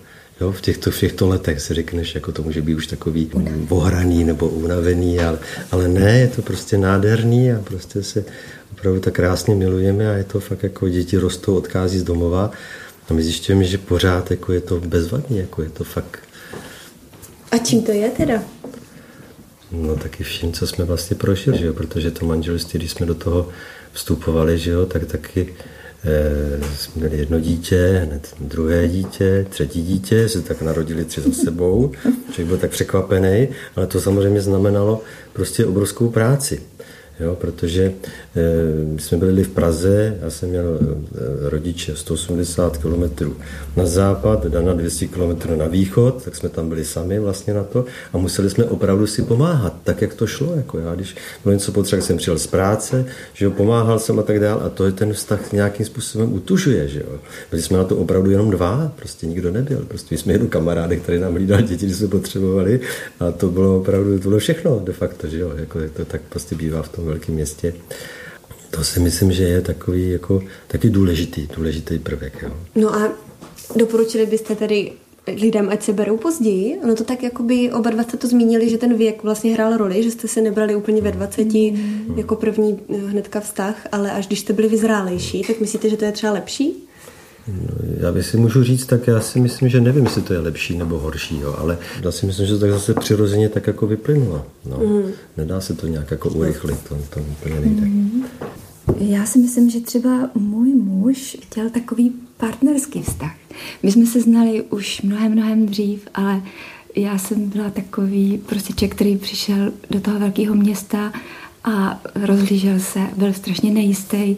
Jo, 0.41 0.53
v 0.53 0.61
těchto, 0.61 0.91
v 0.91 0.99
těchto 0.99 1.29
letech 1.29 1.61
si 1.61 1.75
řekneš, 1.75 2.15
jako 2.15 2.33
to 2.33 2.43
může 2.43 2.63
být 2.63 2.75
už 2.75 2.87
takový 2.87 3.31
ohraný 3.69 4.25
nebo 4.25 4.49
unavený, 4.49 5.21
ale, 5.21 5.39
ale 5.71 5.89
ne, 5.89 6.19
je 6.19 6.29
to 6.29 6.43
prostě 6.43 6.79
nádherný 6.79 7.53
a 7.53 7.61
prostě 7.61 8.03
se 8.03 8.25
opravdu 8.87 9.01
tak 9.01 9.15
krásně 9.15 9.55
milujeme 9.55 10.11
a 10.11 10.17
je 10.17 10.25
to 10.25 10.41
fakt 10.41 10.63
jako 10.63 10.89
děti 10.89 11.17
rostou, 11.17 11.57
odchází 11.57 11.99
z 11.99 12.03
domova 12.03 12.51
a 13.09 13.15
my 13.15 13.23
zjišťujeme, 13.23 13.65
že 13.65 13.79
pořád 13.79 14.31
jako 14.31 14.53
je 14.53 14.61
to 14.61 14.81
bezvadný, 14.81 15.39
jako 15.39 15.63
je 15.63 15.71
to 15.71 15.85
fakt... 15.85 16.19
A 17.51 17.59
čím 17.59 17.83
to 17.83 17.93
je 17.93 18.11
teda? 18.11 18.43
No 19.73 19.97
taky 19.97 20.25
vším, 20.25 20.53
co 20.53 20.67
jsme 20.67 20.85
vlastně 20.85 21.17
prošli, 21.17 21.59
že 21.59 21.67
jo? 21.67 21.73
protože 21.73 22.11
to 22.11 22.27
manželství, 22.27 22.79
když 22.79 22.91
jsme 22.91 23.07
do 23.07 23.15
toho 23.15 23.49
vstupovali, 23.93 24.59
že 24.59 24.71
jo, 24.71 24.87
tak 24.87 25.05
taky 25.05 25.55
eh, 26.05 26.65
jsme 26.77 27.01
měli 27.01 27.19
jedno 27.19 27.41
dítě, 27.41 28.03
hned 28.07 28.35
druhé 28.41 28.89
dítě, 28.89 29.47
třetí 29.51 29.83
dítě, 29.83 30.29
se 30.29 30.43
tak 30.43 30.63
narodili 30.63 31.05
tři 31.05 31.21
za 31.21 31.33
sebou. 31.33 31.93
Člověk 32.31 32.49
byl 32.49 32.59
tak 32.59 32.71
překvapený, 32.71 33.49
ale 33.77 33.87
to 33.87 34.01
samozřejmě 34.01 34.41
znamenalo 34.41 35.03
prostě 35.33 35.67
obrovskou 35.67 36.11
práci 36.11 36.63
jo, 37.21 37.35
protože 37.35 37.83
e, 38.37 39.01
jsme 39.01 39.19
byli 39.19 39.45
v 39.45 39.49
Praze, 39.49 40.19
já 40.23 40.31
jsem 40.31 40.49
měl 40.49 40.79
e, 40.81 41.51
rodiče 41.51 41.97
180 41.97 42.79
km 42.79 43.33
na 43.77 43.87
západ, 43.87 44.47
Dana 44.47 44.73
200 44.73 45.07
km 45.07 45.59
na 45.59 45.67
východ, 45.67 46.25
tak 46.25 46.37
jsme 46.37 46.49
tam 46.49 46.69
byli 46.69 46.85
sami 46.85 47.19
vlastně 47.19 47.55
na 47.55 47.65
to 47.65 47.85
a 48.13 48.19
museli 48.19 48.51
jsme 48.51 48.65
opravdu 48.65 49.07
si 49.07 49.23
pomáhat, 49.23 49.77
tak 49.85 50.03
jak 50.03 50.15
to 50.15 50.27
šlo. 50.27 50.55
Jako 50.57 50.79
já, 50.79 50.95
když 50.95 51.17
bylo 51.45 51.53
něco 51.53 51.73
potřeba, 51.73 52.03
jsem 52.03 52.17
přijel 52.17 52.39
z 52.39 52.47
práce, 52.47 53.05
že 53.35 53.45
jo, 53.45 53.51
pomáhal 53.51 53.99
jsem 53.99 54.19
a 54.19 54.23
tak 54.23 54.41
dál 54.41 54.63
a 54.65 54.69
to 54.69 54.85
je 54.85 54.93
ten 54.93 55.13
vztah 55.13 55.53
nějakým 55.53 55.87
způsobem 55.87 56.33
utužuje, 56.33 56.89
že 56.89 57.01
jo. 57.01 57.19
Byli 57.51 57.63
jsme 57.63 57.79
na 57.79 57.85
to 57.85 57.97
opravdu 57.97 58.31
jenom 58.31 58.51
dva, 58.51 58.93
prostě 58.97 59.27
nikdo 59.27 59.51
nebyl, 59.51 59.85
prostě 59.89 60.19
jsme 60.19 60.33
jenom 60.33 60.49
kamarády, 60.49 60.97
který 60.97 61.19
nám 61.19 61.33
hlídal 61.33 61.61
děti, 61.61 61.87
když 61.87 61.97
jsme 61.97 62.09
potřebovali 62.09 62.81
a 63.21 63.33
to 63.33 63.49
bylo 63.49 63.77
opravdu, 63.77 64.19
to 64.19 64.29
bylo 64.29 64.39
všechno 64.39 64.81
de 64.85 64.93
facto, 64.93 65.27
že 65.27 65.39
jo, 65.39 65.53
jako 65.57 65.79
to 65.97 66.05
tak 66.05 66.21
prostě 66.29 66.55
bývá 66.55 66.83
v 66.83 66.89
tom 66.89 67.06
velkém 67.07 67.35
městě. 67.35 67.75
To 68.71 68.85
si 68.85 69.01
myslím, 69.01 69.33
že 69.33 69.45
je 69.45 69.61
takový 69.61 70.11
jako 70.11 70.43
taky 70.67 70.91
důležitý, 70.91 71.49
důležitý 71.57 71.99
prvek. 71.99 72.43
Jo. 72.43 72.51
No 72.75 72.95
a 72.95 73.13
doporučili 73.77 74.27
byste 74.27 74.57
tedy 74.57 74.93
lidem, 75.27 75.69
ať 75.69 75.83
se 75.83 75.93
berou 75.93 76.17
později. 76.17 76.79
Ono 76.83 76.95
to 76.95 77.05
tak, 77.05 77.23
jako 77.23 77.43
by 77.43 77.73
oba 77.73 77.91
dva 77.91 78.03
jste 78.03 78.17
to 78.17 78.27
zmínili, 78.27 78.71
že 78.71 78.79
ten 78.79 78.97
věk 78.97 79.23
vlastně 79.23 79.55
hrál 79.55 79.77
roli, 79.77 80.03
že 80.03 80.11
jste 80.11 80.29
se 80.29 80.41
nebrali 80.41 80.77
úplně 80.77 81.03
ve 81.03 81.13
20 81.13 81.45
mm. 81.45 82.15
jako 82.17 82.37
první 82.37 82.81
hnedka 83.07 83.41
vztah, 83.41 83.87
ale 83.93 84.13
až 84.13 84.27
když 84.27 84.41
jste 84.41 84.53
byli 84.53 84.69
vyzrálejší, 84.69 85.43
tak 85.43 85.61
myslíte, 85.61 85.91
že 85.91 85.97
to 85.97 86.05
je 86.05 86.13
třeba 86.13 86.33
lepší? 86.33 86.86
No, 87.49 87.75
já 88.01 88.13
bych 88.13 88.27
si 88.27 88.37
můžu 88.37 88.65
říct, 88.65 88.87
tak 88.87 89.07
já 89.07 89.21
si 89.21 89.41
myslím, 89.41 89.69
že 89.69 89.81
nevím, 89.81 90.05
jestli 90.05 90.23
to 90.23 90.33
je 90.33 90.39
lepší 90.39 90.79
nebo 90.79 90.99
horší, 90.99 91.41
jo, 91.41 91.55
ale 91.59 91.79
já 92.03 92.13
si 92.13 92.27
myslím, 92.27 92.47
že 92.47 92.55
to 92.55 92.61
tak 92.61 92.71
zase 92.71 92.95
přirozeně 92.95 93.49
tak 93.49 93.67
jako 93.67 93.87
vyplynulo. 93.87 94.47
No. 94.71 94.79
Mm. 94.79 95.11
Nedá 95.37 95.61
se 95.61 95.75
to 95.75 95.87
nějak 95.87 96.11
jako 96.11 96.29
urychlit, 96.29 96.79
to, 96.89 96.99
to 97.15 97.21
úplně 97.21 97.61
nejde. 97.61 97.87
Mm. 97.87 98.25
Já 98.99 99.27
si 99.27 99.39
myslím, 99.39 99.71
že 99.71 99.81
třeba 99.81 100.31
můj 100.35 100.75
muž 100.75 101.37
chtěl 101.43 101.71
takový 101.71 102.13
partnerský 102.37 103.03
vztah. 103.03 103.35
My 103.83 103.93
jsme 103.93 104.07
se 104.07 104.21
znali 104.21 104.63
už 104.63 105.03
mnohem, 105.03 105.33
mnohem 105.33 105.67
dřív, 105.67 106.09
ale 106.15 106.43
já 106.97 107.19
jsem 107.19 107.49
byla 107.49 107.71
takový 107.71 108.39
prostě 108.39 108.73
člověk, 108.73 108.95
který 108.95 109.17
přišel 109.17 109.73
do 109.91 110.01
toho 110.01 110.19
velkého 110.19 110.55
města 110.55 111.13
a 111.65 112.03
rozhlížel 112.25 112.81
se, 112.81 113.01
byl 113.17 113.33
strašně 113.33 113.71
nejistý, 113.71 114.37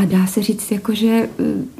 a 0.00 0.04
dá 0.04 0.26
se 0.26 0.42
říct, 0.42 0.70
jako, 0.70 0.94
že 0.94 1.28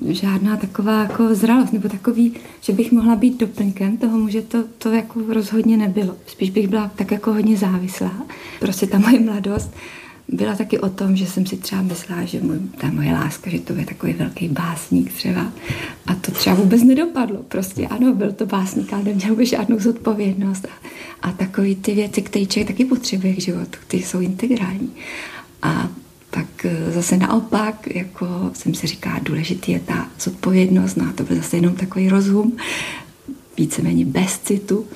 eh, 0.08 0.12
žádná 0.12 0.56
taková 0.56 1.02
jako 1.02 1.34
zralost, 1.34 1.72
nebo 1.72 1.88
takový, 1.88 2.32
že 2.60 2.72
bych 2.72 2.92
mohla 2.92 3.16
být 3.16 3.40
doplňkem 3.40 3.96
toho 3.96 4.18
muže, 4.18 4.42
to, 4.42 4.64
to 4.78 4.92
jako 4.92 5.20
rozhodně 5.28 5.76
nebylo. 5.76 6.16
Spíš 6.26 6.50
bych 6.50 6.68
byla 6.68 6.90
tak 6.96 7.10
jako 7.10 7.32
hodně 7.32 7.56
závislá. 7.56 8.12
Prostě 8.60 8.86
ta 8.86 8.98
moje 8.98 9.20
mladost 9.20 9.70
byla 10.28 10.56
taky 10.56 10.78
o 10.78 10.88
tom, 10.88 11.16
že 11.16 11.26
jsem 11.26 11.46
si 11.46 11.56
třeba 11.56 11.82
myslela, 11.82 12.24
že 12.24 12.40
můj, 12.40 12.58
ta 12.80 12.90
moje 12.90 13.12
láska, 13.12 13.50
že 13.50 13.58
to 13.58 13.72
je 13.72 13.84
takový 13.84 14.12
velký 14.12 14.48
básník 14.48 15.12
třeba. 15.12 15.52
A 16.06 16.14
to 16.14 16.32
třeba 16.32 16.56
vůbec 16.56 16.82
nedopadlo. 16.82 17.42
Prostě 17.48 17.86
ano, 17.86 18.14
byl 18.14 18.32
to 18.32 18.46
básník, 18.46 18.92
ale 18.92 19.02
neměl 19.02 19.36
by 19.36 19.46
žádnou 19.46 19.80
zodpovědnost. 19.80 20.66
A, 20.66 21.28
a 21.28 21.32
takové 21.32 21.74
ty 21.74 21.94
věci, 21.94 22.22
které 22.22 22.46
člověk 22.46 22.68
taky 22.68 22.84
potřebuje 22.84 23.34
k 23.34 23.40
životu, 23.40 23.78
ty 23.88 23.96
jsou 23.96 24.20
integrální. 24.20 24.90
A 25.62 25.88
tak 26.30 26.64
eh, 26.64 26.92
zase 26.92 27.16
naopak, 27.16 27.94
jako 27.94 28.50
jsem 28.52 28.75
si 28.75 28.87
říká, 28.87 29.20
důležitý 29.22 29.72
je 29.72 29.80
ta 29.80 30.08
zodpovědnost, 30.20 30.96
no 30.96 31.04
a 31.08 31.12
to 31.12 31.25
byl 31.25 31.37
zase 31.37 31.56
jenom 31.56 31.75
takový 31.75 32.08
rozum, 32.08 32.56
víceméně 33.56 34.04
bez 34.04 34.38
citu, 34.38 34.87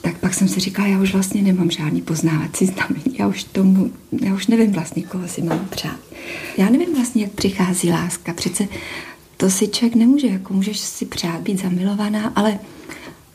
tak 0.00 0.18
pak 0.18 0.34
jsem 0.34 0.48
si 0.48 0.60
říkala, 0.60 0.88
já 0.88 1.00
už 1.00 1.12
vlastně 1.12 1.42
nemám 1.42 1.70
žádný 1.70 2.02
poznávací 2.02 2.66
znamení, 2.66 3.16
já 3.18 3.26
už 3.28 3.44
tomu, 3.44 3.90
já 4.20 4.34
už 4.34 4.46
nevím 4.46 4.72
vlastně, 4.72 5.02
koho 5.02 5.28
si 5.28 5.42
mám 5.42 5.66
přát. 5.70 5.96
Já 6.56 6.70
nevím 6.70 6.94
vlastně, 6.94 7.22
jak 7.22 7.32
přichází 7.32 7.90
láska, 7.90 8.32
přece 8.32 8.68
to 9.36 9.50
si 9.50 9.68
člověk 9.68 9.94
nemůže, 9.94 10.26
jako 10.26 10.54
můžeš 10.54 10.78
si 10.78 11.06
přát 11.06 11.40
být 11.40 11.62
zamilovaná, 11.62 12.32
ale 12.36 12.58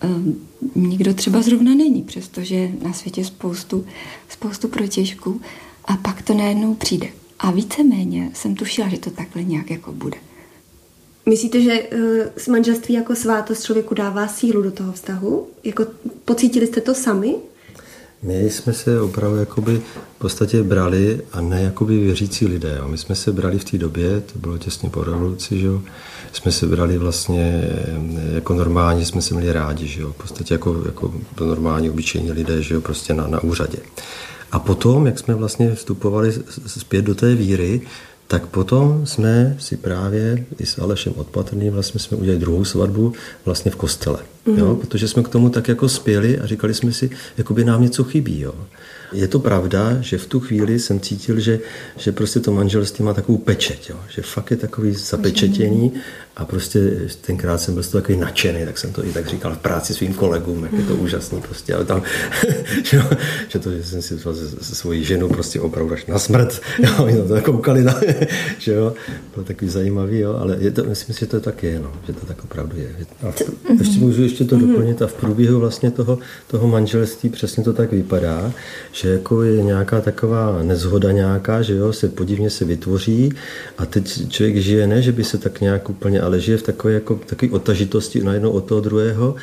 um, 0.03 0.35
nikdo 0.75 1.13
třeba 1.13 1.41
zrovna 1.41 1.75
není, 1.75 2.01
přestože 2.01 2.71
na 2.81 2.93
světě 2.93 3.25
spoustu, 3.25 3.85
spoustu 4.29 4.67
protěžků 4.67 5.41
a 5.85 5.97
pak 5.97 6.21
to 6.21 6.33
najednou 6.33 6.73
přijde. 6.73 7.07
A 7.43 7.51
víceméně 7.51 8.31
jsem 8.33 8.55
tušila, 8.55 8.87
že 8.87 8.97
to 8.97 9.09
takhle 9.09 9.43
nějak 9.43 9.71
jako 9.71 9.91
bude. 9.91 10.17
Myslíte, 11.29 11.61
že 11.61 11.83
uh, 11.83 12.53
manželství 12.53 12.93
jako 12.93 13.15
svátost 13.15 13.63
člověku 13.63 13.95
dává 13.95 14.27
sílu 14.27 14.61
do 14.61 14.71
toho 14.71 14.93
vztahu? 14.93 15.47
Jako 15.63 15.85
pocítili 16.25 16.67
jste 16.67 16.81
to 16.81 16.93
sami? 16.93 17.35
My 18.23 18.49
jsme 18.49 18.73
se 18.73 19.01
opravdu 19.01 19.37
jakoby 19.37 19.81
v 20.15 20.19
podstatě 20.19 20.63
brali 20.63 21.21
a 21.31 21.41
ne 21.41 21.61
jakoby 21.61 21.99
věřící 21.99 22.47
lidé. 22.47 22.75
Jo. 22.79 22.87
My 22.87 22.97
jsme 22.97 23.15
se 23.15 23.31
brali 23.31 23.59
v 23.59 23.63
té 23.63 23.77
době, 23.77 24.21
to 24.33 24.39
bylo 24.39 24.57
těsně 24.57 24.89
po 24.89 25.03
revoluci, 25.03 25.59
že 25.59 25.67
jo. 25.67 25.81
jsme 26.33 26.51
se 26.51 26.67
brali 26.67 26.97
vlastně 26.97 27.69
jako 28.33 28.53
normálně, 28.53 29.05
jsme 29.05 29.21
se 29.21 29.35
měli 29.35 29.53
rádi, 29.53 29.87
že 29.87 30.01
jo. 30.01 30.13
v 30.13 30.21
podstatě 30.21 30.53
jako, 30.53 30.83
jako 30.85 31.13
normální 31.39 31.89
obyčejní 31.89 32.31
lidé, 32.31 32.61
že 32.61 32.73
jo, 32.73 32.81
prostě 32.81 33.13
na, 33.13 33.27
na 33.27 33.43
úřadě. 33.43 33.77
A 34.53 34.59
potom, 34.59 35.05
jak 35.05 35.19
jsme 35.19 35.35
vlastně 35.35 35.75
vstupovali 35.75 36.33
zpět 36.67 37.01
do 37.01 37.15
té 37.15 37.35
víry, 37.35 37.81
tak 38.27 38.45
potom 38.45 39.05
jsme 39.05 39.55
si 39.59 39.77
právě 39.77 40.45
i 40.59 40.65
s 40.65 40.79
Alešem 40.79 41.13
Odpatrným 41.15 41.73
vlastně 41.73 41.99
jsme 41.99 42.17
udělali 42.17 42.39
druhou 42.39 42.65
svatbu 42.65 43.13
vlastně 43.45 43.71
v 43.71 43.75
kostele. 43.75 44.19
Mm-hmm. 44.47 44.59
Jo? 44.59 44.75
Protože 44.75 45.07
jsme 45.07 45.23
k 45.23 45.29
tomu 45.29 45.49
tak 45.49 45.67
jako 45.67 45.89
spěli 45.89 46.39
a 46.39 46.45
říkali 46.45 46.73
jsme 46.73 46.91
si, 46.91 47.09
jako 47.37 47.53
by 47.53 47.65
nám 47.65 47.81
něco 47.81 48.03
chybí. 48.03 48.39
Jo? 48.39 48.53
Je 49.13 49.27
to 49.27 49.39
pravda, 49.39 49.97
že 50.01 50.17
v 50.17 50.25
tu 50.25 50.39
chvíli 50.39 50.79
jsem 50.79 50.99
cítil, 50.99 51.39
že, 51.39 51.59
že 51.97 52.11
prostě 52.11 52.39
to 52.39 52.51
manželství 52.51 53.05
má 53.05 53.13
takovou 53.13 53.37
pečeť, 53.37 53.89
jo? 53.89 53.99
že 54.09 54.21
fakt 54.21 54.51
je 54.51 54.57
takový 54.57 54.91
zapečetění 54.93 55.91
a 56.35 56.45
prostě 56.45 56.79
tenkrát 57.21 57.57
jsem 57.57 57.73
byl 57.73 57.83
z 57.83 57.87
toho 57.87 58.01
takový 58.01 58.17
nadšený, 58.17 58.65
tak 58.65 58.77
jsem 58.77 58.93
to 58.93 59.05
i 59.05 59.11
tak 59.11 59.27
říkal 59.27 59.55
v 59.55 59.57
práci 59.57 59.93
svým 59.93 60.13
kolegům, 60.13 60.63
jak 60.63 60.73
je 60.73 60.83
to 60.83 60.95
úžasný 60.95 61.41
prostě, 61.41 61.73
ale 61.73 61.85
tam, 61.85 62.03
že, 62.83 63.03
že 63.47 63.59
to, 63.59 63.71
že 63.71 63.83
jsem 63.83 64.01
si 64.01 64.19
se, 64.19 64.49
se 64.61 64.75
svojí 64.75 65.03
ženou 65.03 65.27
prostě 65.27 65.59
opravdu 65.59 65.93
až 65.93 66.05
na 66.05 66.19
smrt, 66.19 66.61
jo, 66.79 66.89
oni 66.99 67.17
na 67.17 67.23
to 67.23 67.41
koukali, 67.41 67.83
na, 67.83 68.01
že 68.59 68.73
jo, 68.73 68.93
bylo 69.33 69.45
takový 69.45 69.71
zajímavý, 69.71 70.19
jo, 70.19 70.37
ale 70.41 70.57
je 70.59 70.71
to, 70.71 70.83
myslím 70.83 71.13
si, 71.13 71.19
že 71.19 71.25
to 71.25 71.39
tak 71.39 71.63
je, 71.63 71.79
no, 71.79 71.91
že 72.07 72.13
to 72.13 72.25
tak 72.25 72.43
opravdu 72.43 72.77
je. 72.77 72.95
A 73.27 73.33
ještě 73.79 73.99
můžu 73.99 74.21
ještě 74.33 74.45
to 74.45 74.57
doplnit 74.57 75.01
a 75.01 75.07
v 75.07 75.13
průběhu 75.13 75.59
vlastně 75.59 75.91
toho, 75.91 76.19
toho 76.47 76.67
manželství 76.67 77.29
přesně 77.29 77.63
to 77.63 77.73
tak 77.73 77.91
vypadá, 77.91 78.51
že 78.91 79.09
jako 79.09 79.43
je 79.43 79.63
nějaká 79.63 80.01
taková 80.01 80.63
nezhoda 80.63 81.11
nějaká, 81.11 81.61
že 81.61 81.73
jo, 81.73 81.93
se 81.93 82.07
podivně 82.09 82.49
se 82.49 82.65
vytvoří 82.65 83.33
a 83.77 83.85
teď 83.85 84.29
člověk 84.29 84.57
žije 84.57 84.87
ne, 84.87 85.01
že 85.01 85.11
by 85.11 85.23
se 85.23 85.37
tak 85.37 85.61
nějak 85.61 85.89
úplně 85.89 86.21
ale 86.21 86.39
žije 86.39 86.57
v 86.57 86.63
takové, 86.63 86.93
jako, 86.93 87.19
takové 87.25 87.51
otažitosti 87.51 88.23
najednou 88.23 88.51
od 88.51 88.65
toho 88.65 88.81
druhého 88.81 89.35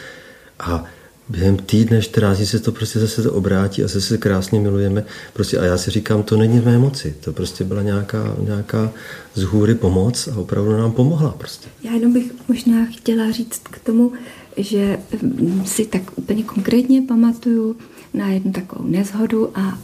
a 0.59 0.85
během 1.31 1.57
týdne, 1.57 2.03
14 2.03 2.37
dní 2.37 2.47
se 2.47 2.59
to 2.59 2.73
prostě 2.73 2.99
zase 2.99 3.23
to 3.23 3.33
obrátí 3.33 3.85
a 3.85 3.87
zase 3.87 4.01
se 4.01 4.19
krásně 4.19 4.61
milujeme. 4.61 5.05
Prostě 5.33 5.59
a 5.59 5.65
já 5.65 5.79
si 5.79 5.91
říkám, 5.91 6.23
to 6.23 6.37
není 6.37 6.61
v 6.61 6.67
mé 6.67 6.79
moci. 6.79 7.15
To 7.21 7.33
prostě 7.33 7.65
byla 7.65 7.83
nějaká, 7.83 8.37
nějaká 8.41 8.93
z 9.35 9.43
hůry 9.43 9.75
pomoc 9.75 10.29
a 10.29 10.37
opravdu 10.37 10.77
nám 10.77 10.93
pomohla 10.93 11.31
prostě. 11.39 11.69
Já 11.83 11.93
jenom 11.93 12.13
bych 12.13 12.33
možná 12.49 12.87
chtěla 12.87 13.31
říct 13.31 13.63
k 13.63 13.79
tomu, 13.79 14.13
že 14.57 14.99
mm, 15.23 15.63
si 15.67 15.85
tak 15.85 16.03
úplně 16.17 16.43
konkrétně 16.43 17.03
pamatuju 17.03 17.77
na 18.15 18.29
jednu 18.29 18.53
takovou 18.53 18.89
nezhodu 18.89 19.59
a 19.59 19.79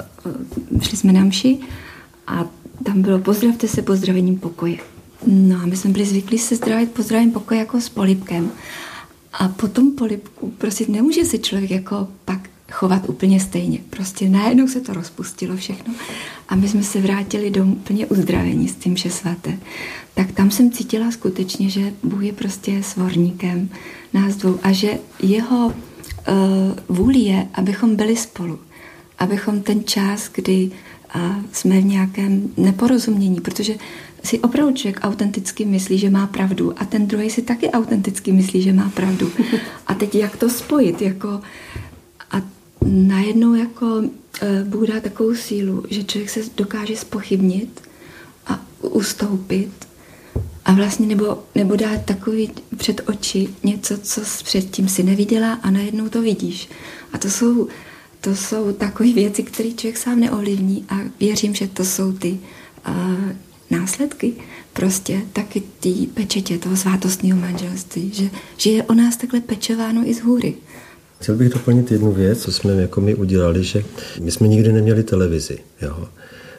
e, 0.76 0.85
šli 0.85 0.97
jsme 0.97 1.12
na 1.12 1.25
mši 1.25 1.59
a 2.26 2.50
tam 2.85 3.03
bylo 3.03 3.19
pozdravte 3.19 3.69
se 3.69 3.83
pozdravením 3.83 4.38
pokoje. 4.38 4.76
No 5.26 5.57
a 5.62 5.67
my 5.67 5.76
jsme 5.76 5.91
byli 5.91 6.05
zvyklí 6.05 6.38
se 6.38 6.57
zdravit 6.57 6.91
pozdravím 6.93 7.31
pokoj 7.31 7.59
jako 7.59 7.81
s 7.81 7.88
polipkem. 7.88 8.50
A 9.38 9.49
po 9.49 9.69
tom 9.69 9.93
polipku 9.93 10.55
prostě 10.59 10.85
nemůže 10.88 11.25
si 11.25 11.38
člověk 11.38 11.71
jako 11.71 12.09
pak 12.25 12.50
chovat 12.73 13.09
úplně 13.09 13.40
stejně. 13.40 13.78
Prostě 13.90 14.28
najednou 14.28 14.69
se 14.69 14.81
to 14.81 14.93
rozpustilo 14.93 15.57
všechno 15.57 15.95
a 16.49 16.57
my 16.57 16.69
jsme 16.69 16.83
se 16.83 17.00
vrátili 17.00 17.50
do 17.50 17.64
úplně 17.64 18.07
uzdravení 18.07 18.69
s 18.69 18.75
tím, 18.75 18.97
že 18.97 19.11
svaté. 19.11 19.59
Tak 20.14 20.33
tam 20.33 20.50
jsem 20.50 20.71
cítila 20.71 21.11
skutečně, 21.11 21.69
že 21.69 21.93
Bůh 22.02 22.23
je 22.23 22.33
prostě 22.33 22.83
svorníkem 22.83 23.69
nás 24.12 24.37
dvou 24.37 24.59
a 24.62 24.73
že 24.73 24.99
jeho 25.23 25.66
uh, 25.66 25.75
vůli 26.97 27.19
je, 27.19 27.49
abychom 27.55 27.97
byli 27.97 28.16
spolu. 28.16 28.59
Abychom 29.19 29.62
ten 29.62 29.85
čas, 29.85 30.31
kdy 30.35 30.71
uh, 31.16 31.21
jsme 31.52 31.81
v 31.81 31.85
nějakém 31.85 32.50
neporozumění, 32.57 33.40
protože 33.40 33.75
si 34.26 34.40
opravdu 34.40 34.75
člověk 34.75 35.00
autenticky 35.02 35.64
myslí, 35.64 35.99
že 35.99 36.11
má 36.11 36.26
pravdu 36.26 36.83
a 36.83 36.85
ten 36.85 37.06
druhý 37.06 37.30
si 37.30 37.42
taky 37.42 37.71
autenticky 37.71 38.33
myslí, 38.33 38.62
že 38.62 38.73
má 38.73 38.90
pravdu. 38.90 39.30
A 39.87 39.95
teď 39.95 40.14
jak 40.14 40.37
to 40.37 40.50
spojit? 40.50 41.02
Jako, 41.02 41.40
a 42.30 42.42
najednou 42.87 43.54
jako 43.54 43.87
uh, 43.87 44.09
Bůh 44.64 44.88
dá 44.88 45.00
takovou 45.00 45.35
sílu, 45.35 45.85
že 45.90 46.04
člověk 46.04 46.30
se 46.30 46.40
dokáže 46.56 46.97
spochybnit 46.97 47.80
a 48.47 48.61
ustoupit 48.80 49.71
a 50.64 50.73
vlastně 50.73 51.06
nebo, 51.06 51.38
nebo 51.54 51.76
dát 51.76 52.04
takový 52.04 52.50
před 52.76 53.00
oči 53.09 53.49
něco, 53.64 53.99
co 53.99 54.21
předtím 54.45 54.88
si 54.88 55.02
neviděla 55.02 55.52
a 55.52 55.71
najednou 55.71 56.09
to 56.09 56.23
vidíš. 56.23 56.68
A 57.12 57.18
to 57.18 57.30
jsou, 57.30 57.68
to 58.21 58.37
jsou 58.37 58.73
takové 58.73 59.12
věci, 59.12 59.42
které 59.42 59.73
člověk 59.73 59.97
sám 59.97 60.21
neovlivní 60.21 60.85
a 60.88 60.97
věřím, 61.21 61.54
že 61.54 61.68
to 61.68 61.85
jsou 61.85 62.12
ty 62.12 62.38
uh, 62.88 62.95
následky 63.70 64.32
prostě 64.73 65.20
taky 65.32 65.62
ty 65.80 65.92
pečetě 66.14 66.58
toho 66.58 66.76
svátostního 66.76 67.38
manželství, 67.38 68.12
že, 68.14 68.30
že 68.56 68.70
je 68.70 68.82
o 68.82 68.94
nás 68.94 69.16
takhle 69.16 69.40
pečováno 69.40 70.02
i 70.04 70.14
z 70.14 70.20
hůry. 70.20 70.54
Chtěl 71.20 71.35
bych 71.35 71.49
doplnit 71.49 71.92
jednu 71.92 72.12
věc, 72.12 72.42
co 72.42 72.52
jsme 72.52 72.73
jako 72.73 73.00
my 73.00 73.14
udělali, 73.14 73.64
že 73.64 73.85
my 74.20 74.30
jsme 74.30 74.49
nikdy 74.49 74.73
neměli 74.73 75.02
televizi. 75.02 75.58
Jo? 75.82 76.08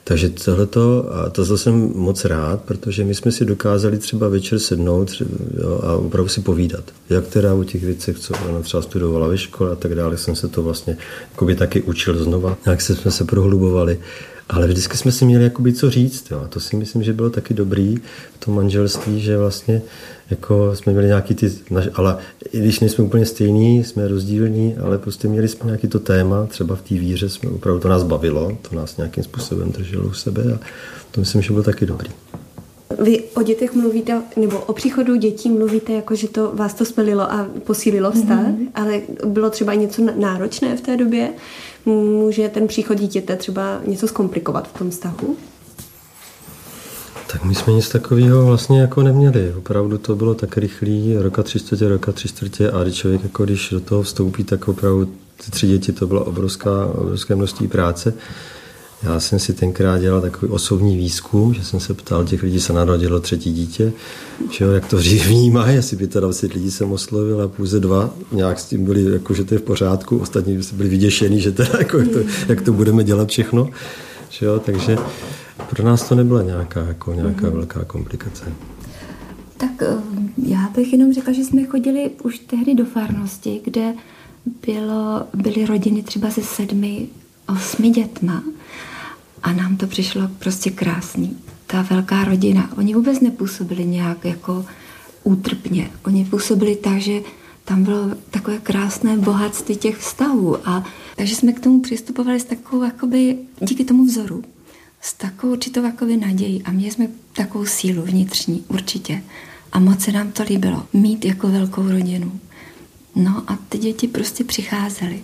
Takže 0.03 0.29
tohleto, 0.29 1.13
a 1.13 1.29
to 1.29 1.57
jsem 1.57 1.91
moc 1.95 2.25
rád, 2.25 2.61
protože 2.61 3.03
my 3.03 3.15
jsme 3.15 3.31
si 3.31 3.45
dokázali 3.45 3.97
třeba 3.97 4.27
večer 4.27 4.59
sednout 4.59 5.21
jo, 5.61 5.81
a 5.83 5.93
opravdu 5.93 6.29
si 6.29 6.41
povídat. 6.41 6.83
Jak 7.09 7.27
teda 7.27 7.53
o 7.53 7.63
těch 7.63 7.83
věcech, 7.83 8.19
co 8.19 8.33
ona 8.49 8.59
třeba 8.59 8.83
studovala 8.83 9.27
ve 9.27 9.37
škole 9.37 9.71
a 9.71 9.75
tak 9.75 9.95
dále, 9.95 10.17
jsem 10.17 10.35
se 10.35 10.47
to 10.47 10.63
vlastně 10.63 10.97
taky 11.57 11.81
učil 11.81 12.23
znova. 12.23 12.57
Jak 12.65 12.81
jsme 12.81 13.11
se 13.11 13.25
prohlubovali. 13.25 13.99
Ale 14.49 14.67
vždycky 14.67 14.97
jsme 14.97 15.11
si 15.11 15.25
měli 15.25 15.43
jakoby 15.43 15.73
co 15.73 15.89
říct. 15.89 16.31
Jo. 16.31 16.41
A 16.45 16.47
to 16.47 16.59
si 16.59 16.75
myslím, 16.75 17.03
že 17.03 17.13
bylo 17.13 17.29
taky 17.29 17.53
dobrý 17.53 17.95
v 18.39 18.45
tom 18.45 18.55
manželství, 18.55 19.21
že 19.21 19.37
vlastně 19.37 19.81
jako 20.29 20.75
jsme 20.75 20.91
měli 20.91 21.07
nějaký 21.07 21.35
ty, 21.35 21.51
ale 21.93 22.17
i 22.51 22.59
když 22.59 22.79
nejsme 22.79 23.03
úplně 23.03 23.25
stejní, 23.25 23.83
jsme 23.83 24.07
rozdílní, 24.07 24.77
ale 24.77 24.97
prostě 24.97 25.27
měli 25.27 25.47
jsme 25.47 25.65
nějaký 25.65 25.87
to 25.87 25.99
téma, 25.99 26.45
třeba 26.45 26.75
v 26.75 26.81
té 26.81 26.95
víře 26.95 27.29
jsme 27.29 27.49
opravdu 27.49 27.81
to 27.81 27.87
nás 27.87 28.03
bavilo, 28.03 28.57
to 28.69 28.75
nás 28.75 28.97
nějakým 28.97 29.23
způsobem 29.23 29.71
drželo 29.71 30.07
u 30.07 30.13
sebe 30.13 30.43
a 30.53 30.59
to 31.11 31.19
myslím, 31.21 31.41
že 31.41 31.51
bylo 31.51 31.63
taky 31.63 31.85
dobrý. 31.85 32.09
Vy 33.03 33.23
o 33.33 33.43
dětech 33.43 33.73
mluvíte, 33.73 34.21
nebo 34.35 34.59
o 34.59 34.73
příchodu 34.73 35.15
dětí 35.15 35.49
mluvíte, 35.49 35.93
jako 35.93 36.15
že 36.15 36.27
to 36.27 36.51
vás 36.53 36.73
to 36.73 36.85
spelilo 36.85 37.31
a 37.31 37.47
posílilo 37.63 38.11
vztah, 38.11 38.47
mm-hmm. 38.47 38.67
ale 38.75 39.01
bylo 39.25 39.49
třeba 39.49 39.73
něco 39.73 40.01
náročné 40.15 40.77
v 40.77 40.81
té 40.81 40.97
době? 40.97 41.33
může 41.87 42.49
ten 42.49 42.67
příchod 42.67 42.97
dítěte 42.97 43.35
třeba 43.35 43.81
něco 43.87 44.07
zkomplikovat 44.07 44.67
v 44.67 44.79
tom 44.79 44.89
vztahu? 44.89 45.37
Tak 47.31 47.43
my 47.43 47.55
jsme 47.55 47.73
nic 47.73 47.89
takového 47.89 48.45
vlastně 48.45 48.81
jako 48.81 49.03
neměli. 49.03 49.53
Opravdu 49.57 49.97
to 49.97 50.15
bylo 50.15 50.33
tak 50.33 50.57
rychlý, 50.57 51.15
roka 51.17 51.43
tři 51.43 51.59
čtvrtě, 51.59 51.87
roka 51.89 52.11
tři 52.11 52.27
čtvrtě 52.27 52.71
a 52.71 52.83
když 52.83 52.95
člověk 52.95 53.23
jako 53.23 53.45
když 53.45 53.69
do 53.69 53.79
toho 53.79 54.03
vstoupí, 54.03 54.43
tak 54.43 54.67
opravdu 54.67 55.05
ty 55.45 55.51
tři 55.51 55.67
děti 55.67 55.91
to 55.91 56.07
bylo 56.07 56.23
obrovská, 56.23 56.85
obrovské 56.85 57.35
množství 57.35 57.67
práce. 57.67 58.13
Já 59.03 59.19
jsem 59.19 59.39
si 59.39 59.53
tenkrát 59.53 59.97
dělal 59.97 60.21
takový 60.21 60.51
osobní 60.51 60.97
výzkum, 60.97 61.53
že 61.53 61.63
jsem 61.63 61.79
se 61.79 61.93
ptal 61.93 62.25
těch 62.25 62.43
lidí, 62.43 62.59
se 62.59 62.73
narodilo 62.73 63.19
třetí 63.19 63.53
dítě, 63.53 63.93
že 64.51 64.65
jo, 64.65 64.71
jak 64.71 64.85
to 64.85 64.97
vnímají, 65.27 65.77
asi 65.77 65.95
25 65.95 66.53
lidí 66.53 66.71
jsem 66.71 66.91
oslovil 66.91 67.41
a 67.41 67.47
pouze 67.47 67.79
dva 67.79 68.13
nějak 68.31 68.59
s 68.59 68.65
tím 68.65 68.85
byli, 68.85 69.13
jako, 69.13 69.33
že 69.33 69.43
to 69.43 69.55
je 69.55 69.59
v 69.59 69.63
pořádku, 69.63 70.17
ostatní 70.17 70.59
byli 70.73 70.89
vyděšení, 70.89 71.41
že 71.41 71.51
teda, 71.51 71.77
jako, 71.77 71.97
jak, 71.97 72.07
to, 72.09 72.19
jak 72.47 72.61
to 72.61 72.73
budeme 72.73 73.03
dělat 73.03 73.29
všechno. 73.29 73.69
Že 74.29 74.45
jo, 74.45 74.59
takže 74.59 74.97
pro 75.69 75.85
nás 75.85 76.09
to 76.09 76.15
nebyla 76.15 76.41
nějaká, 76.43 76.85
jako, 76.85 77.13
nějaká 77.13 77.47
mm-hmm. 77.47 77.51
velká 77.51 77.83
komplikace. 77.83 78.45
Tak 79.57 79.81
eh, 79.81 79.97
já 80.43 80.69
bych 80.75 80.93
jenom 80.93 81.13
řekla, 81.13 81.33
že 81.33 81.43
jsme 81.43 81.65
chodili 81.65 82.11
už 82.23 82.39
tehdy 82.39 82.75
do 82.75 82.85
farnosti, 82.85 83.61
kde 83.63 83.93
bylo, 84.65 85.23
byly 85.33 85.65
rodiny 85.65 86.03
třeba 86.03 86.29
se 86.29 86.41
sedmi, 86.41 87.07
osmi 87.47 87.89
dětma 87.89 88.43
a 89.43 89.53
nám 89.53 89.77
to 89.77 89.87
přišlo 89.87 90.21
prostě 90.39 90.69
krásný. 90.71 91.37
Ta 91.67 91.81
velká 91.81 92.23
rodina. 92.23 92.69
Oni 92.77 92.93
vůbec 92.93 93.19
nepůsobili 93.19 93.85
nějak 93.85 94.25
jako 94.25 94.65
útrpně. 95.23 95.91
Oni 96.05 96.25
působili 96.25 96.75
tak, 96.75 97.01
že 97.01 97.21
tam 97.65 97.83
bylo 97.83 98.11
takové 98.29 98.57
krásné 98.59 99.17
bohatství 99.17 99.75
těch 99.75 99.97
vztahů. 99.97 100.69
A 100.69 100.83
takže 101.15 101.35
jsme 101.35 101.53
k 101.53 101.59
tomu 101.59 101.81
přistupovali 101.81 102.39
s 102.39 102.43
takovou, 102.43 102.83
jakoby, 102.83 103.37
díky 103.59 103.85
tomu 103.85 104.05
vzoru, 104.05 104.43
s 105.01 105.13
takovou 105.13 105.53
určitou 105.53 105.83
jakoby 105.83 106.17
nadějí. 106.17 106.63
A 106.63 106.71
měli 106.71 106.91
jsme 106.91 107.07
takovou 107.33 107.65
sílu 107.65 108.01
vnitřní, 108.01 108.63
určitě. 108.67 109.23
A 109.71 109.79
moc 109.79 110.01
se 110.01 110.11
nám 110.11 110.31
to 110.31 110.43
líbilo, 110.43 110.87
mít 110.93 111.25
jako 111.25 111.47
velkou 111.47 111.89
rodinu. 111.89 112.39
No 113.15 113.43
a 113.47 113.57
ty 113.69 113.77
děti 113.77 114.07
prostě 114.07 114.43
přicházely. 114.43 115.23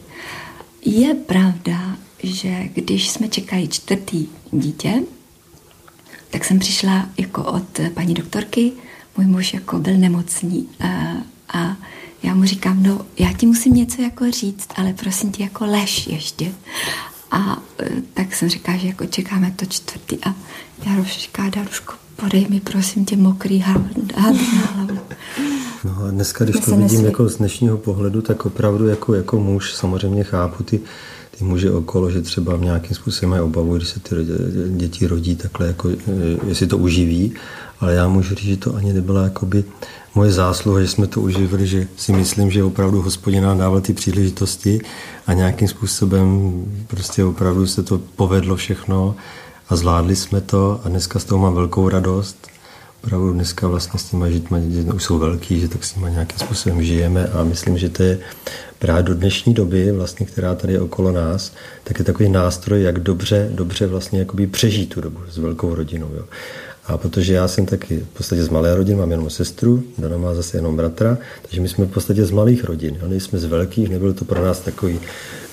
Je 0.86 1.13
pravda, 1.13 1.98
že 2.24 2.70
když 2.74 3.10
jsme 3.10 3.27
čekali 3.27 3.68
čtvrtý 3.68 4.27
dítě, 4.51 5.03
tak 6.30 6.46
jsem 6.46 6.60
přišla 6.60 7.10
jako 7.18 7.44
od 7.44 7.80
paní 7.94 8.13
doktorky, 8.13 8.72
můj 9.18 9.25
muž 9.25 9.53
jako 9.53 9.80
byl 9.80 9.98
nemocný 9.98 10.70
a, 10.80 10.88
a 11.53 11.77
já 12.24 12.34
mu 12.34 12.44
říkám, 12.46 12.84
no 12.84 13.06
já 13.20 13.34
ti 13.34 13.46
musím 13.46 13.74
něco 13.74 14.01
jako 14.01 14.32
říct, 14.32 14.68
ale 14.75 14.94
prosím 14.94 15.32
tě 15.32 15.44
jako 15.44 15.65
lež 15.65 16.08
ještě. 16.08 16.51
A 17.32 17.58
e, 17.80 17.89
tak 18.13 18.36
jsem 18.36 18.50
říká, 18.50 18.77
že 18.77 18.88
jako 18.88 19.06
čekáme 19.06 19.53
to 19.56 19.65
čtvrtý 19.65 20.18
a 20.25 20.36
Jaroš 20.86 21.18
říká, 21.18 21.50
Daruško, 21.50 21.94
podej 22.15 22.48
mi 22.50 22.60
prosím 22.60 23.06
tě 23.06 23.18
mokrý 23.18 23.60
hadr 23.60 23.89
na 24.18 24.30
hlavu. 24.65 25.00
No 25.84 26.03
a 26.08 26.12
dneska, 26.12 26.44
když 26.44 26.65
to 26.65 26.75
vidím 26.75 27.06
jako 27.06 27.30
z 27.30 27.38
dnešního 27.38 27.77
pohledu, 27.77 28.22
tak 28.22 28.46
opravdu 28.46 28.88
jako, 28.88 29.13
jako 29.13 29.39
muž 29.39 29.74
samozřejmě 29.74 30.24
chápu 30.24 30.63
ty, 30.63 30.80
ty 31.37 31.43
muže 31.43 31.71
okolo, 31.71 32.11
že 32.11 32.21
třeba 32.21 32.55
v 32.55 32.61
nějakým 32.61 32.95
způsobem 32.95 33.29
mají 33.29 33.41
obavu, 33.41 33.77
když 33.77 33.89
se 33.89 33.99
ty 33.99 34.15
děti 34.69 35.07
rodí 35.07 35.35
takhle, 35.35 35.67
jako, 35.67 35.89
e, 35.89 35.95
jestli 36.47 36.67
to 36.67 36.77
uživí, 36.77 37.33
ale 37.79 37.93
já 37.93 38.07
můžu 38.07 38.35
říct, 38.35 38.49
že 38.49 38.57
to 38.57 38.75
ani 38.75 38.93
nebyla 38.93 39.23
jakoby 39.23 39.63
moje 40.15 40.31
zásluha, 40.31 40.81
že 40.81 40.87
jsme 40.87 41.07
to 41.07 41.21
uživili, 41.21 41.67
že 41.67 41.87
si 41.97 42.11
myslím, 42.11 42.51
že 42.51 42.63
opravdu 42.63 43.01
hospodin 43.01 43.43
nám 43.43 43.57
dával 43.57 43.81
ty 43.81 43.93
příležitosti 43.93 44.81
a 45.27 45.33
nějakým 45.33 45.67
způsobem 45.67 46.53
prostě 46.87 47.23
opravdu 47.23 47.67
se 47.67 47.83
to 47.83 47.97
povedlo 48.15 48.55
všechno 48.55 49.15
a 49.69 49.75
zvládli 49.75 50.15
jsme 50.15 50.41
to 50.41 50.81
a 50.83 50.89
dneska 50.89 51.19
z 51.19 51.25
toho 51.25 51.41
mám 51.41 51.53
velkou 51.53 51.89
radost. 51.89 52.52
Opravdu 53.03 53.33
dneska 53.33 53.67
vlastně 53.67 54.00
s 54.00 54.03
těma 54.03 54.29
dětmi, 54.29 54.60
už 54.95 55.03
jsou 55.03 55.17
velký, 55.17 55.60
že 55.60 55.67
tak 55.67 55.83
s 55.83 55.95
nimi 55.95 56.12
nějakým 56.12 56.39
způsobem 56.39 56.83
žijeme 56.83 57.27
a 57.27 57.43
myslím, 57.43 57.77
že 57.77 57.89
to 57.89 58.03
je 58.03 58.19
právě 58.79 59.03
do 59.03 59.13
dnešní 59.13 59.53
doby, 59.53 59.91
vlastně, 59.91 60.25
která 60.25 60.55
tady 60.55 60.74
je 60.74 60.81
okolo 60.81 61.12
nás, 61.12 61.53
tak 61.83 62.00
je 62.00 62.05
takový 62.05 62.29
nástroj, 62.29 62.81
jak 62.81 63.00
dobře, 63.00 63.50
dobře 63.53 63.88
vlastně 63.88 64.27
přežít 64.51 64.89
tu 64.89 65.01
dobu 65.01 65.19
s 65.29 65.38
velkou 65.38 65.75
rodinou. 65.75 66.10
Jo. 66.15 66.24
A 66.85 66.97
protože 66.97 67.33
já 67.33 67.47
jsem 67.47 67.65
taky 67.65 67.99
v 67.99 68.17
podstatě 68.17 68.43
z 68.43 68.49
malé 68.49 68.75
rodiny, 68.75 68.97
mám 68.97 69.11
jenom 69.11 69.29
sestru, 69.29 69.83
Dana 69.97 70.17
má 70.17 70.33
zase 70.33 70.57
jenom 70.57 70.75
bratra, 70.77 71.17
takže 71.41 71.61
my 71.61 71.69
jsme 71.69 71.85
v 71.85 71.91
podstatě 71.91 72.25
z 72.25 72.31
malých 72.31 72.63
rodin, 72.63 72.97
jo? 73.01 73.07
nejsme 73.07 73.39
z 73.39 73.45
velkých, 73.45 73.89
nebylo 73.89 74.13
to 74.13 74.25
pro 74.25 74.45
nás 74.45 74.59
takový 74.59 74.99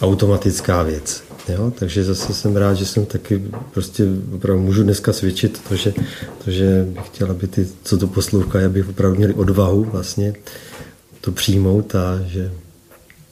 automatická 0.02 0.82
věc. 0.82 1.22
Jo? 1.48 1.72
Takže 1.78 2.04
zase 2.04 2.34
jsem 2.34 2.56
rád, 2.56 2.74
že 2.74 2.86
jsem 2.86 3.06
taky 3.06 3.42
prostě 3.74 4.04
opravdu 4.34 4.62
můžu 4.62 4.82
dneska 4.82 5.12
svědčit 5.12 5.60
to, 5.68 5.76
že, 5.76 5.94
to, 6.44 6.50
že 6.50 6.86
bych 6.88 7.06
chtěl, 7.06 7.30
aby 7.30 7.46
ty, 7.46 7.68
co 7.82 7.98
to 7.98 8.06
poslouchají, 8.06 8.64
aby 8.64 8.82
opravdu 8.82 9.16
měli 9.16 9.34
odvahu 9.34 9.84
vlastně 9.84 10.34
to 11.20 11.32
přijmout 11.32 11.94
a 11.94 12.22
že 12.26 12.52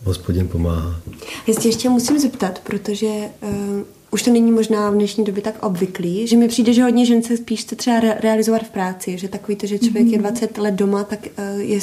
hospodin 0.05 0.49
pomáhá. 0.49 1.01
Já 1.47 1.55
si 1.55 1.69
ještě 1.69 1.89
musím 1.89 2.19
zeptat, 2.19 2.59
protože 2.65 3.09
uh, 3.41 3.83
už 4.11 4.23
to 4.23 4.33
není 4.33 4.53
možná 4.53 4.91
v 4.91 4.95
dnešní 4.95 5.25
době 5.25 5.43
tak 5.43 5.67
obvyklý, 5.67 6.27
že 6.27 6.37
mi 6.37 6.49
přijde, 6.49 6.73
že 6.73 6.83
hodně 6.83 7.07
žen 7.07 7.23
se 7.23 7.37
spíš 7.37 7.61
chce 7.61 7.77
třeba 7.77 8.01
re- 8.01 8.19
realizovat 8.21 8.63
v 8.63 8.71
práci, 8.71 9.19
že 9.19 9.29
takový 9.29 9.57
to, 9.57 9.67
že 9.67 9.79
člověk 9.79 10.07
mm-hmm. 10.07 10.13
je 10.13 10.19
20 10.19 10.57
mhm. 10.57 10.65
let 10.65 10.75
doma, 10.75 11.05
tak 11.05 11.29
uh, 11.55 11.61
je 11.61 11.81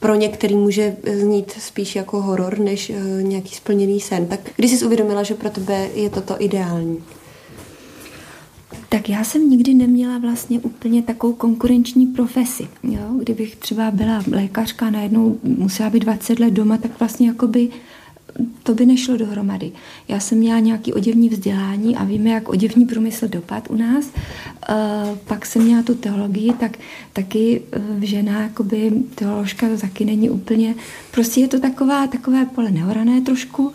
pro 0.00 0.14
některý 0.14 0.54
může 0.54 0.96
znít 1.20 1.52
spíš 1.58 1.96
jako 1.96 2.22
horor, 2.22 2.58
než 2.58 2.90
uh, 2.90 3.22
nějaký 3.22 3.54
splněný 3.54 4.00
sen. 4.00 4.26
Tak 4.26 4.40
kdy 4.56 4.68
jsi 4.68 4.84
uvědomila, 4.84 5.22
že 5.22 5.34
pro 5.34 5.50
tebe 5.50 5.88
je 5.94 6.10
toto 6.10 6.36
ideální? 6.38 7.02
Tak 8.88 9.08
já 9.08 9.24
jsem 9.24 9.50
nikdy 9.50 9.74
neměla 9.74 10.18
vlastně 10.18 10.58
úplně 10.58 11.02
takovou 11.02 11.32
konkurenční 11.32 12.06
profesi. 12.06 12.68
Jo? 12.82 13.00
Kdybych 13.18 13.56
třeba 13.56 13.90
byla 13.90 14.22
lékařka, 14.30 14.90
najednou 14.90 15.38
musela 15.42 15.90
být 15.90 16.00
20 16.00 16.40
let 16.40 16.50
doma, 16.50 16.78
tak 16.78 17.00
vlastně 17.00 17.28
jakoby 17.28 17.68
to 18.62 18.74
by 18.74 18.86
nešlo 18.86 19.16
dohromady. 19.16 19.72
Já 20.08 20.20
jsem 20.20 20.38
měla 20.38 20.58
nějaký 20.58 20.92
oděvní 20.92 21.28
vzdělání 21.28 21.96
a 21.96 22.04
víme, 22.04 22.30
jak 22.30 22.48
oděvní 22.48 22.86
průmysl 22.86 23.28
dopad 23.28 23.70
u 23.70 23.76
nás. 23.76 24.04
Uh, 24.04 25.18
pak 25.24 25.46
jsem 25.46 25.62
měla 25.62 25.82
tu 25.82 25.94
teologii, 25.94 26.52
tak 26.52 26.78
taky 27.12 27.62
uh, 27.96 28.02
žena, 28.02 28.42
jakoby 28.42 28.92
teoložka, 29.14 29.68
to 29.68 29.78
taky 29.78 30.04
není 30.04 30.30
úplně, 30.30 30.74
prostě 31.10 31.40
je 31.40 31.48
to 31.48 31.60
taková, 31.60 32.06
takové 32.06 32.46
pole 32.46 32.70
nehorané 32.70 33.20
trošku, 33.20 33.64
uh, 33.66 33.72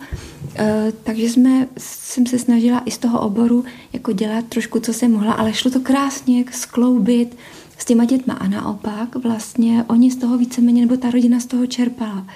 takže 1.04 1.30
jsme, 1.30 1.68
jsem 1.78 2.26
se 2.26 2.38
snažila 2.38 2.82
i 2.84 2.90
z 2.90 2.98
toho 2.98 3.20
oboru 3.20 3.64
jako 3.92 4.12
dělat 4.12 4.44
trošku, 4.48 4.80
co 4.80 4.92
jsem 4.92 5.12
mohla, 5.12 5.32
ale 5.32 5.52
šlo 5.52 5.70
to 5.70 5.80
krásně 5.80 6.44
skloubit 6.52 7.36
s 7.78 7.84
těma 7.84 8.04
dětma 8.04 8.34
a 8.34 8.48
naopak 8.48 9.16
vlastně 9.16 9.84
oni 9.88 10.10
z 10.10 10.16
toho 10.16 10.38
víceméně, 10.38 10.80
nebo 10.80 10.96
ta 10.96 11.10
rodina 11.10 11.40
z 11.40 11.46
toho 11.46 11.66
čerpala. 11.66 12.26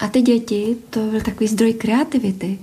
A 0.00 0.08
ty 0.08 0.22
děti, 0.22 0.76
to 0.90 1.00
byl 1.00 1.20
takový 1.20 1.46
zdroj 1.46 1.72
kreativity, 1.72 2.58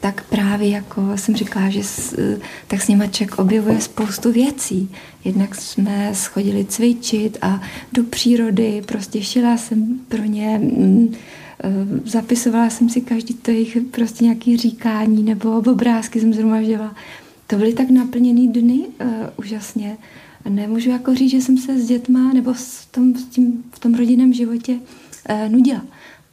tak 0.00 0.24
právě 0.28 0.68
jako 0.68 1.02
jsem 1.16 1.36
říkala, 1.36 1.68
že 1.68 1.84
s, 1.84 2.16
tak 2.66 2.82
s 2.82 2.88
nima 2.88 3.06
člověk 3.06 3.38
objevuje 3.38 3.80
spoustu 3.80 4.32
věcí. 4.32 4.90
Jednak 5.24 5.54
jsme 5.54 6.10
schodili 6.14 6.64
cvičit 6.64 7.38
a 7.42 7.60
do 7.92 8.04
přírody, 8.04 8.82
prostě 8.86 9.22
šila 9.22 9.56
jsem 9.56 10.00
pro 10.08 10.22
ně, 10.22 10.58
mm, 10.58 11.14
eh, 11.64 11.70
zapisovala 12.04 12.70
jsem 12.70 12.90
si 12.90 13.00
každý 13.00 13.34
to 13.34 13.50
jejich 13.50 13.78
prostě 13.90 14.24
nějaký 14.24 14.56
říkání 14.56 15.22
nebo 15.22 15.58
obrázky 15.58 16.20
jsem 16.20 16.34
zhromaždila. 16.34 16.94
To 17.46 17.56
byly 17.56 17.72
tak 17.72 17.90
naplněný 17.90 18.48
dny 18.48 18.78
uh, 18.78 19.06
úžasně. 19.36 19.96
Nemůžu 20.48 20.90
jako 20.90 21.14
říct, 21.14 21.30
že 21.30 21.40
jsem 21.40 21.58
se 21.58 21.78
s 21.78 21.86
dětma 21.86 22.32
nebo 22.32 22.54
s 22.54 22.86
tom, 22.86 23.14
s 23.14 23.24
tím, 23.24 23.64
v 23.72 23.78
tom 23.78 23.94
rodinném 23.94 24.32
životě 24.32 24.72
uh, 24.72 25.52
nudila 25.52 25.82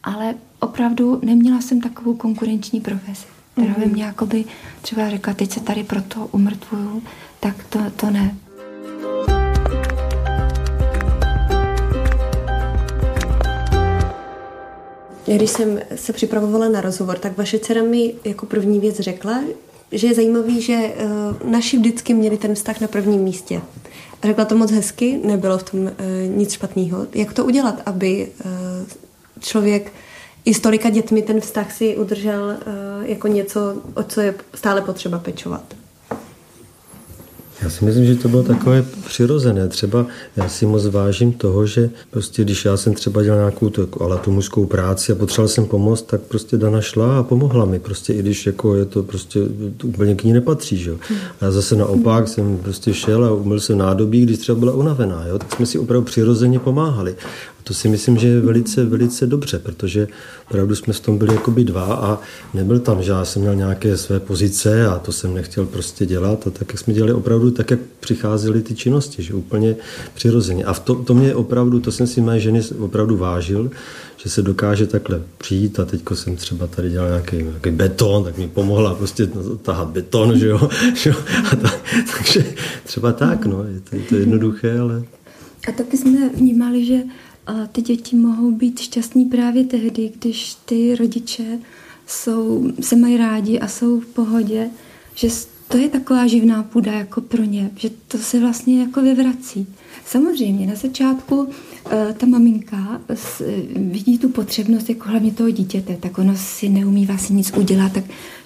ale 0.06 0.36
opravdu 0.60 1.20
neměla 1.24 1.62
jsem 1.62 1.82
takovou 1.82 2.14
konkurenční 2.14 2.82
profesi, 2.82 3.26
která 3.54 3.74
by 3.74 3.86
mhm. 3.86 3.94
mě 3.94 4.04
jakoby 4.04 4.46
třeba 4.82 5.10
řekla, 5.10 5.34
teď 5.34 5.52
se 5.52 5.60
tady 5.60 5.84
proto 5.84 6.30
umrtvuju, 6.32 7.04
tak 7.40 7.64
to, 7.70 7.80
to 7.96 8.10
ne. 8.10 8.36
Když 15.36 15.50
jsem 15.50 15.80
se 15.96 16.14
připravovala 16.14 16.70
na 16.70 16.82
rozhovor, 16.82 17.18
tak 17.18 17.38
vaše 17.38 17.60
dcera 17.60 17.84
mi 17.84 18.14
jako 18.26 18.46
první 18.46 18.80
věc 18.80 19.00
řekla, 19.00 19.44
že 19.92 20.08
je 20.08 20.14
zajímavý, 20.14 20.62
že 20.62 20.94
uh, 21.44 21.52
naši 21.52 21.78
vždycky 21.78 22.14
měli 22.14 22.38
ten 22.38 22.56
vztah 22.56 22.82
na 22.82 22.88
prvním 22.88 23.22
místě. 23.22 23.62
A 24.22 24.28
řekla 24.28 24.46
to 24.46 24.58
moc 24.58 24.72
hezky, 24.72 25.20
nebylo 25.24 25.58
v 25.58 25.72
tom 25.72 25.80
uh, 25.80 25.90
nic 26.38 26.52
špatného. 26.52 27.08
Jak 27.14 27.34
to 27.34 27.46
udělat, 27.46 27.82
aby 27.86 28.32
uh, 28.46 28.52
člověk 29.40 29.92
i 30.46 30.54
s 30.54 30.60
tolika 30.60 30.90
dětmi 30.90 31.22
ten 31.22 31.42
vztah 31.42 31.72
si 31.72 31.98
udržel 31.98 32.44
uh, 32.44 33.06
jako 33.06 33.28
něco, 33.28 33.76
o 33.94 34.04
co 34.04 34.22
je 34.22 34.36
stále 34.54 34.82
potřeba 34.82 35.20
pečovat. 35.20 35.64
Já 37.62 37.70
si 37.70 37.86
myslím, 37.86 38.06
že 38.06 38.16
to 38.16 38.30
bylo 38.30 38.44
takové 38.44 38.86
přirozené. 39.08 39.68
Třeba 39.68 40.06
já 40.36 40.50
si 40.50 40.66
moc 40.66 40.86
vážím 40.86 41.34
toho, 41.34 41.66
že 41.66 41.90
prostě 42.12 42.44
když 42.44 42.66
já 42.66 42.78
jsem 42.78 42.94
třeba 42.94 43.24
dělal 43.24 43.40
nějakou 43.40 43.70
tu, 43.70 43.82
jako, 43.82 44.04
ale 44.04 44.18
tu 44.18 44.32
mužskou 44.32 44.66
práci 44.66 45.12
a 45.12 45.16
potřeboval 45.16 45.48
jsem 45.48 45.66
pomoct, 45.66 46.02
tak 46.02 46.22
prostě 46.22 46.58
Dana 46.58 46.82
šla 46.82 47.20
a 47.20 47.24
pomohla 47.24 47.66
mi. 47.66 47.80
Prostě 47.80 48.14
i 48.14 48.20
když 48.20 48.46
jako 48.46 48.76
je 48.76 48.86
to 48.86 49.04
prostě 49.04 49.40
to 49.78 49.88
úplně 49.88 50.16
k 50.16 50.24
ní 50.24 50.34
nepatří. 50.34 50.78
Že? 50.78 50.92
A 51.42 51.46
já 51.46 51.52
zase 51.52 51.76
naopak 51.76 52.28
jsem 52.28 52.58
prostě 52.58 52.94
šel 52.94 53.26
a 53.26 53.32
umyl 53.32 53.60
jsem 53.60 53.78
nádobí, 53.78 54.22
když 54.22 54.38
třeba 54.38 54.60
byla 54.60 54.74
unavená. 54.74 55.26
Jo? 55.28 55.40
Tak 55.40 55.56
jsme 55.56 55.66
si 55.66 55.80
opravdu 55.80 56.06
přirozeně 56.06 56.60
pomáhali. 56.60 57.16
To 57.68 57.74
si 57.74 57.90
myslím, 57.90 58.18
že 58.18 58.28
je 58.28 58.42
velice, 58.42 58.86
velice 58.86 59.28
dobře, 59.28 59.60
protože 59.60 60.08
opravdu 60.50 60.76
jsme 60.76 60.94
v 60.94 61.00
tom 61.00 61.18
byli 61.18 61.34
jakoby 61.34 61.64
dva 61.64 61.84
a 61.84 62.20
nebyl 62.54 62.80
tam, 62.80 63.04
že 63.04 63.12
já 63.12 63.26
jsem 63.26 63.42
měl 63.42 63.56
nějaké 63.56 63.98
své 63.98 64.20
pozice 64.20 64.88
a 64.88 65.00
to 65.00 65.12
jsem 65.12 65.34
nechtěl 65.34 65.66
prostě 65.66 66.06
dělat 66.06 66.48
a 66.48 66.50
tak, 66.50 66.68
jak 66.70 66.80
jsme 66.80 66.94
dělali 66.94 67.14
opravdu 67.14 67.52
tak, 67.52 67.72
jak 67.72 67.80
přicházely 68.00 68.62
ty 68.62 68.76
činnosti, 68.76 69.24
že 69.24 69.34
úplně 69.34 69.76
přirozeně. 70.14 70.66
A 70.66 70.74
v 70.74 70.80
to, 70.80 70.96
to 70.96 71.14
mě 71.14 71.36
opravdu, 71.36 71.80
to 71.80 71.92
jsem 71.92 72.08
si 72.08 72.22
mé 72.22 72.40
ženy 72.40 72.62
opravdu 72.80 73.18
vážil, 73.18 73.72
že 74.18 74.30
se 74.30 74.42
dokáže 74.42 74.88
takhle 74.88 75.22
přijít 75.38 75.80
a 75.80 75.86
teďko 75.86 76.16
jsem 76.16 76.36
třeba 76.36 76.68
tady 76.68 76.90
dělal 76.90 77.10
nějaký, 77.10 77.36
nějaký 77.36 77.72
beton, 77.72 78.24
tak 78.24 78.38
mi 78.38 78.48
pomohla 78.48 78.96
prostě 78.96 79.30
tahat 79.62 79.88
beton, 79.88 80.40
že 80.40 80.48
jo. 80.48 80.70
Že 80.96 81.10
jo? 81.10 81.16
A 81.52 81.56
tak, 81.56 81.82
takže 82.18 82.46
třeba 82.84 83.12
tak, 83.12 83.46
no, 83.46 83.64
je 83.64 83.80
to, 83.80 83.96
je 83.96 84.02
to 84.02 84.16
jednoduché, 84.16 84.80
ale... 84.80 85.04
A 85.68 85.72
taky 85.72 85.98
jsme 85.98 86.30
vnímali, 86.30 86.86
že 86.86 86.96
a 87.48 87.68
ty 87.68 87.82
děti 87.82 88.16
mohou 88.16 88.52
být 88.52 88.80
šťastní 88.80 89.26
právě 89.26 89.64
tehdy, 89.64 90.12
když 90.20 90.56
ty 90.66 90.96
rodiče 90.96 91.60
jsou, 92.08 92.72
se 92.80 92.96
mají 92.96 93.18
rádi 93.18 93.60
a 93.60 93.68
jsou 93.68 94.00
v 94.00 94.06
pohodě, 94.06 94.70
že 95.16 95.30
to 95.68 95.78
je 95.78 95.90
taková 95.90 96.28
živná 96.28 96.64
půda 96.64 96.92
jako 96.92 97.22
pro 97.22 97.44
ně, 97.44 97.72
že 97.76 97.90
to 98.08 98.18
se 98.18 98.40
vlastně 98.40 98.82
jako 98.82 99.02
vyvrací. 99.02 99.68
Samozřejmě 100.06 100.68
na 100.68 100.76
začátku 100.76 101.50
eh, 101.92 102.16
ta 102.18 102.26
maminka 102.26 103.02
vidí 103.76 104.18
tu 104.18 104.30
potřebnost 104.30 104.90
jako 104.90 105.10
hlavně 105.10 105.32
toho 105.32 105.50
dítěte, 105.50 105.98
tak 106.00 106.18
ono 106.18 106.36
si 106.38 106.70
neumí 106.70 107.06
vlastně 107.06 107.36
nic 107.36 107.52
udělat, 107.58 107.94
tak 107.94 108.04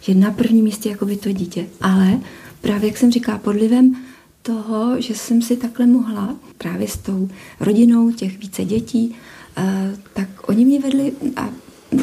je 0.07 0.15
na 0.15 0.31
prvním 0.31 0.63
místě 0.63 0.89
jako 0.89 1.05
by 1.05 1.17
to 1.17 1.31
dítě. 1.31 1.67
Ale 1.81 2.19
právě, 2.62 2.88
jak 2.88 2.97
jsem 2.97 3.12
říká, 3.12 3.38
podlivem 3.38 3.95
toho, 4.41 5.02
že 5.02 5.15
jsem 5.15 5.41
si 5.41 5.58
takhle 5.58 5.88
mohla 5.88 6.36
právě 6.58 6.88
s 6.88 6.97
tou 6.97 7.30
rodinou 7.60 8.12
těch 8.12 8.39
více 8.39 8.65
dětí, 8.65 9.15
eh, 9.58 9.97
tak 10.13 10.49
oni 10.49 10.65
mě 10.65 10.80
vedli 10.80 11.13
a 11.36 11.49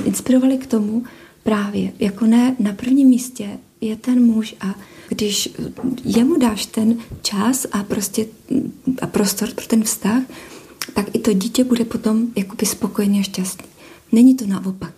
inspirovali 0.05 0.59
k 0.59 0.67
tomu 0.67 1.05
právě, 1.43 1.93
jako 1.99 2.27
ne 2.27 2.57
na 2.59 2.73
prvním 2.73 3.09
místě 3.09 3.59
je 3.81 3.97
ten 3.97 4.25
muž 4.25 4.55
a 4.61 4.75
když 5.09 5.49
jemu 6.05 6.39
dáš 6.39 6.67
ten 6.67 6.99
čas 7.23 7.67
a 7.73 7.83
prostě 7.83 8.27
a 9.03 9.07
prostor 9.07 9.49
pro 9.55 9.67
ten 9.67 9.83
vztah, 9.83 10.23
tak 10.95 11.07
i 11.13 11.19
to 11.19 11.33
dítě 11.33 11.65
bude 11.65 11.85
potom 11.85 12.27
jakoby 12.37 12.67
spokojeně 12.67 13.21
a 13.21 13.23
šťastný. 13.23 13.69
Není 14.13 14.35
to 14.35 14.47
naopak. 14.47 14.93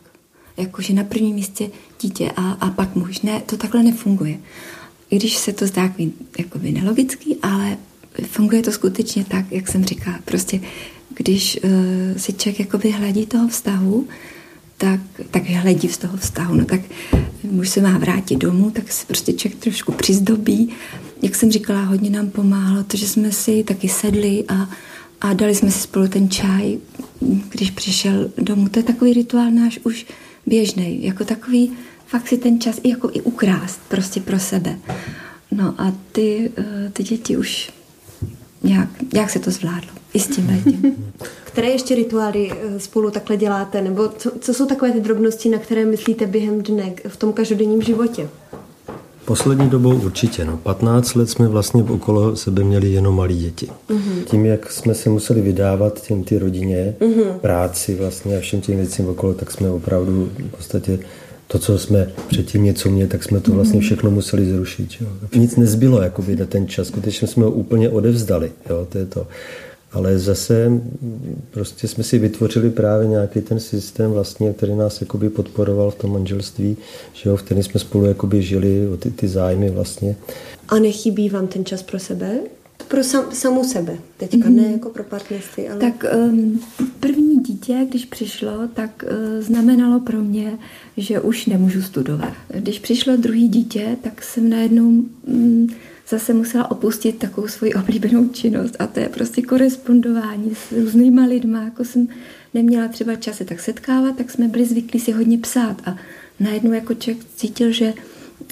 Jakože 0.57 0.92
na 0.92 1.05
prvním 1.05 1.35
místě 1.35 1.70
dítě 2.01 2.33
a, 2.37 2.51
a 2.51 2.70
pak 2.70 2.94
muž. 2.94 3.20
Ne, 3.20 3.42
to 3.46 3.57
takhle 3.57 3.83
nefunguje. 3.83 4.38
I 5.11 5.16
když 5.16 5.37
se 5.37 5.53
to 5.53 5.66
zdá 5.66 5.94
jakoby 6.38 6.73
nelogický, 6.73 7.37
ale 7.42 7.77
funguje 8.27 8.62
to 8.62 8.73
skutečně 8.73 9.25
tak, 9.25 9.53
jak 9.53 9.68
jsem 9.68 9.85
říkala. 9.85 10.18
Prostě 10.25 10.61
když 11.14 11.61
uh, 11.64 11.71
si 12.16 12.33
člověk 12.33 12.61
jakoby 12.61 12.90
hledí 12.90 13.27
toho 13.27 13.49
vztahu, 13.49 14.09
tak, 14.79 15.01
tak 15.31 15.44
hledí 15.47 15.88
z 15.88 15.99
toho 15.99 16.16
vztahu. 16.16 16.55
No 16.55 16.64
tak 16.64 16.81
muž 17.42 17.68
se 17.68 17.81
má 17.81 17.99
vrátit 17.99 18.37
domů, 18.37 18.71
tak 18.71 18.92
se 18.92 19.07
prostě 19.07 19.33
člověk 19.33 19.62
trošku 19.62 19.92
přizdobí. 19.92 20.68
Jak 21.23 21.35
jsem 21.35 21.53
říkala, 21.53 21.83
hodně 21.83 22.11
nám 22.11 22.31
pomáhalo 22.31 22.85
to, 22.85 22.97
že 22.97 23.09
jsme 23.09 23.33
si 23.33 23.64
taky 23.64 23.88
sedli 23.88 24.44
a, 24.49 24.71
a 25.21 25.33
dali 25.33 25.55
jsme 25.55 25.71
si 25.71 25.81
spolu 25.81 26.09
ten 26.09 26.31
čaj, 26.31 26.79
když 27.49 27.71
přišel 27.71 28.31
domů. 28.38 28.68
To 28.68 28.79
je 28.79 28.83
takový 28.83 29.12
rituál 29.12 29.51
náš 29.51 29.81
už 29.85 30.07
běžný, 30.47 31.05
jako 31.05 31.25
takový 31.25 31.73
fakt 32.09 32.29
si 32.29 32.38
ten 32.38 32.61
čas 32.61 32.81
i 32.83 32.90
jako 32.90 33.11
i 33.12 33.21
ukrást 33.21 33.81
prostě 33.88 34.21
pro 34.21 34.38
sebe. 34.38 34.79
No 35.51 35.75
a 35.79 35.92
ty, 36.12 36.51
eh, 36.59 36.90
ty 36.92 37.03
děti 37.03 37.37
už 37.37 37.71
nějak, 38.62 38.88
nějak 39.12 39.31
se 39.31 39.38
to 39.38 39.51
zvládlo. 39.51 39.90
I 40.14 40.21
s 40.21 40.27
tím. 40.27 40.51
Které 41.44 41.68
ještě 41.68 41.94
rituály 41.94 42.53
eh, 42.53 42.81
spolu 42.81 43.11
takhle 43.11 43.37
děláte? 43.37 43.83
Nebo 43.83 44.09
co, 44.09 44.31
co 44.40 44.55
jsou 44.55 44.66
takové 44.66 44.92
ty 44.92 45.01
drobnosti, 45.01 45.49
na 45.49 45.59
které 45.59 45.85
myslíte 45.85 46.27
během 46.27 46.62
dne 46.62 46.92
v 47.09 47.16
tom 47.16 47.33
každodenním 47.33 47.83
životě? 47.83 48.29
Poslední 49.25 49.71
dobou 49.71 49.94
určitě. 49.94 50.44
No. 50.44 50.57
15 50.57 51.14
let 51.14 51.31
jsme 51.31 51.49
vlastně 51.49 51.83
okolo 51.83 52.37
sebe 52.37 52.64
měli 52.64 52.88
jenom 52.88 53.16
malí 53.16 53.38
děti. 53.38 53.68
Uh-huh. 53.90 54.25
Tím, 54.25 54.47
jak 54.47 54.73
jsme 54.73 54.94
se 54.94 55.11
museli 55.11 55.40
vydávat 55.40 56.03
těm 56.03 56.25
ty 56.25 56.38
rodině, 56.38 56.94
uh-huh. 57.01 57.38
práci 57.38 57.94
vlastně 57.94 58.37
a 58.37 58.40
všem 58.40 58.61
těm 58.61 58.77
věcím 58.77 59.09
okolo, 59.09 59.35
tak 59.35 59.51
jsme 59.51 59.71
opravdu 59.71 60.31
v 60.38 60.57
podstatě 60.57 60.99
to, 61.48 61.58
co 61.58 61.78
jsme 61.78 62.11
předtím 62.28 62.64
něco 62.64 62.90
měli, 62.90 63.08
tak 63.08 63.24
jsme 63.24 63.40
to 63.40 63.52
vlastně 63.52 63.80
všechno 63.80 64.11
museli 64.11 64.46
zrušit. 64.46 64.90
Jo. 65.00 65.06
Nic 65.34 65.56
nezbylo 65.56 66.02
jakoby, 66.02 66.37
na 66.37 66.46
ten 66.46 66.68
čas, 66.68 66.88
skutečně 66.88 67.28
jsme 67.28 67.44
ho 67.44 67.50
úplně 67.50 67.88
odevzdali. 67.88 68.52
Jo, 68.70 68.87
to 68.92 68.98
je 68.98 69.06
to. 69.06 69.26
Ale 69.92 70.18
zase 70.18 70.72
prostě 71.50 71.88
jsme 71.88 72.04
si 72.04 72.18
vytvořili 72.18 72.70
právě 72.70 73.08
nějaký 73.08 73.40
ten 73.40 73.61
systém 73.61 74.11
vlastně, 74.11 74.52
který 74.52 74.74
nás 74.74 75.00
jakoby 75.00 75.30
podporoval 75.30 75.90
v 75.90 75.94
tom 75.94 76.12
manželství, 76.12 76.76
že 77.12 77.30
jo, 77.30 77.37
v 77.37 77.42
kterém 77.42 77.62
jsme 77.62 77.80
spolu 77.80 78.04
jakoby 78.04 78.42
žili 78.42 78.88
o 78.88 78.96
ty, 78.96 79.11
ty 79.11 79.28
zájmy 79.28 79.70
vlastně. 79.70 80.16
A 80.68 80.78
nechybí 80.78 81.28
vám 81.28 81.46
ten 81.46 81.64
čas 81.64 81.82
pro 81.82 81.98
sebe? 81.98 82.38
Pro 82.88 83.04
sam, 83.04 83.24
samu 83.32 83.64
sebe, 83.64 83.98
teďka 84.16 84.37
mm-hmm. 84.37 84.54
ne 84.54 84.72
jako 84.72 84.90
pro 84.90 85.04
partnerství, 85.04 85.68
ale... 85.68 85.80
Tak 85.80 86.04
um, 86.16 86.61
první 87.00 87.40
dítě, 87.40 87.87
když 87.88 88.04
přišlo, 88.04 88.68
tak 88.74 89.04
uh, 89.04 89.42
znamenalo 89.42 90.00
pro 90.00 90.22
mě, 90.22 90.58
že 90.96 91.20
už 91.20 91.46
nemůžu 91.46 91.82
studovat. 91.82 92.32
Když 92.54 92.78
přišlo 92.78 93.16
druhý 93.16 93.48
dítě, 93.48 93.96
tak 94.02 94.22
jsem 94.22 94.50
najednou... 94.50 95.04
Um, 95.26 95.68
zase 96.08 96.34
musela 96.34 96.70
opustit 96.70 97.18
takovou 97.18 97.48
svoji 97.48 97.74
oblíbenou 97.74 98.28
činnost 98.28 98.76
a 98.78 98.87
to 98.87 99.00
je 99.00 99.08
prostě 99.08 99.42
korespondování 99.42 100.54
s 100.54 100.72
různýma 100.72 101.24
lidma, 101.24 101.62
jako 101.62 101.84
jsem 101.84 102.08
neměla 102.54 102.88
třeba 102.88 103.14
čas 103.14 103.37
se 103.37 103.44
tak 103.44 103.61
setkávat, 103.61 104.16
tak 104.16 104.30
jsme 104.30 104.48
byli 104.48 104.64
zvyklí 104.64 105.00
si 105.00 105.12
hodně 105.12 105.38
psát 105.38 105.82
a 105.84 105.96
najednou 106.40 106.72
jako 106.72 106.94
člověk 106.94 107.26
cítil, 107.37 107.72
že 107.72 107.94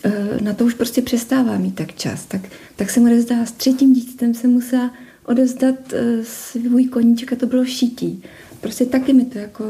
eh, 0.05 0.39
na 0.41 0.55
to 0.55 0.65
už 0.65 0.75
prostě 0.75 1.03
přestává 1.03 1.59
mít 1.59 1.75
tak 1.75 1.95
čas. 1.95 2.27
Tak, 2.27 2.41
tak 2.77 2.91
jsem 2.91 3.05
odezdala 3.05 3.47
s 3.47 3.53
třetím 3.53 3.93
dítětem, 3.93 4.35
jsem 4.35 4.51
musela 4.51 4.91
odezdat 5.27 5.75
eh, 5.93 6.25
svůj 6.25 6.85
koníček 6.85 7.33
a 7.33 7.37
to 7.37 7.47
bylo 7.47 7.65
šití. 7.65 8.23
Prostě 8.61 8.87
taky 8.87 9.13
mi 9.13 9.25
to 9.25 9.39
jako... 9.39 9.65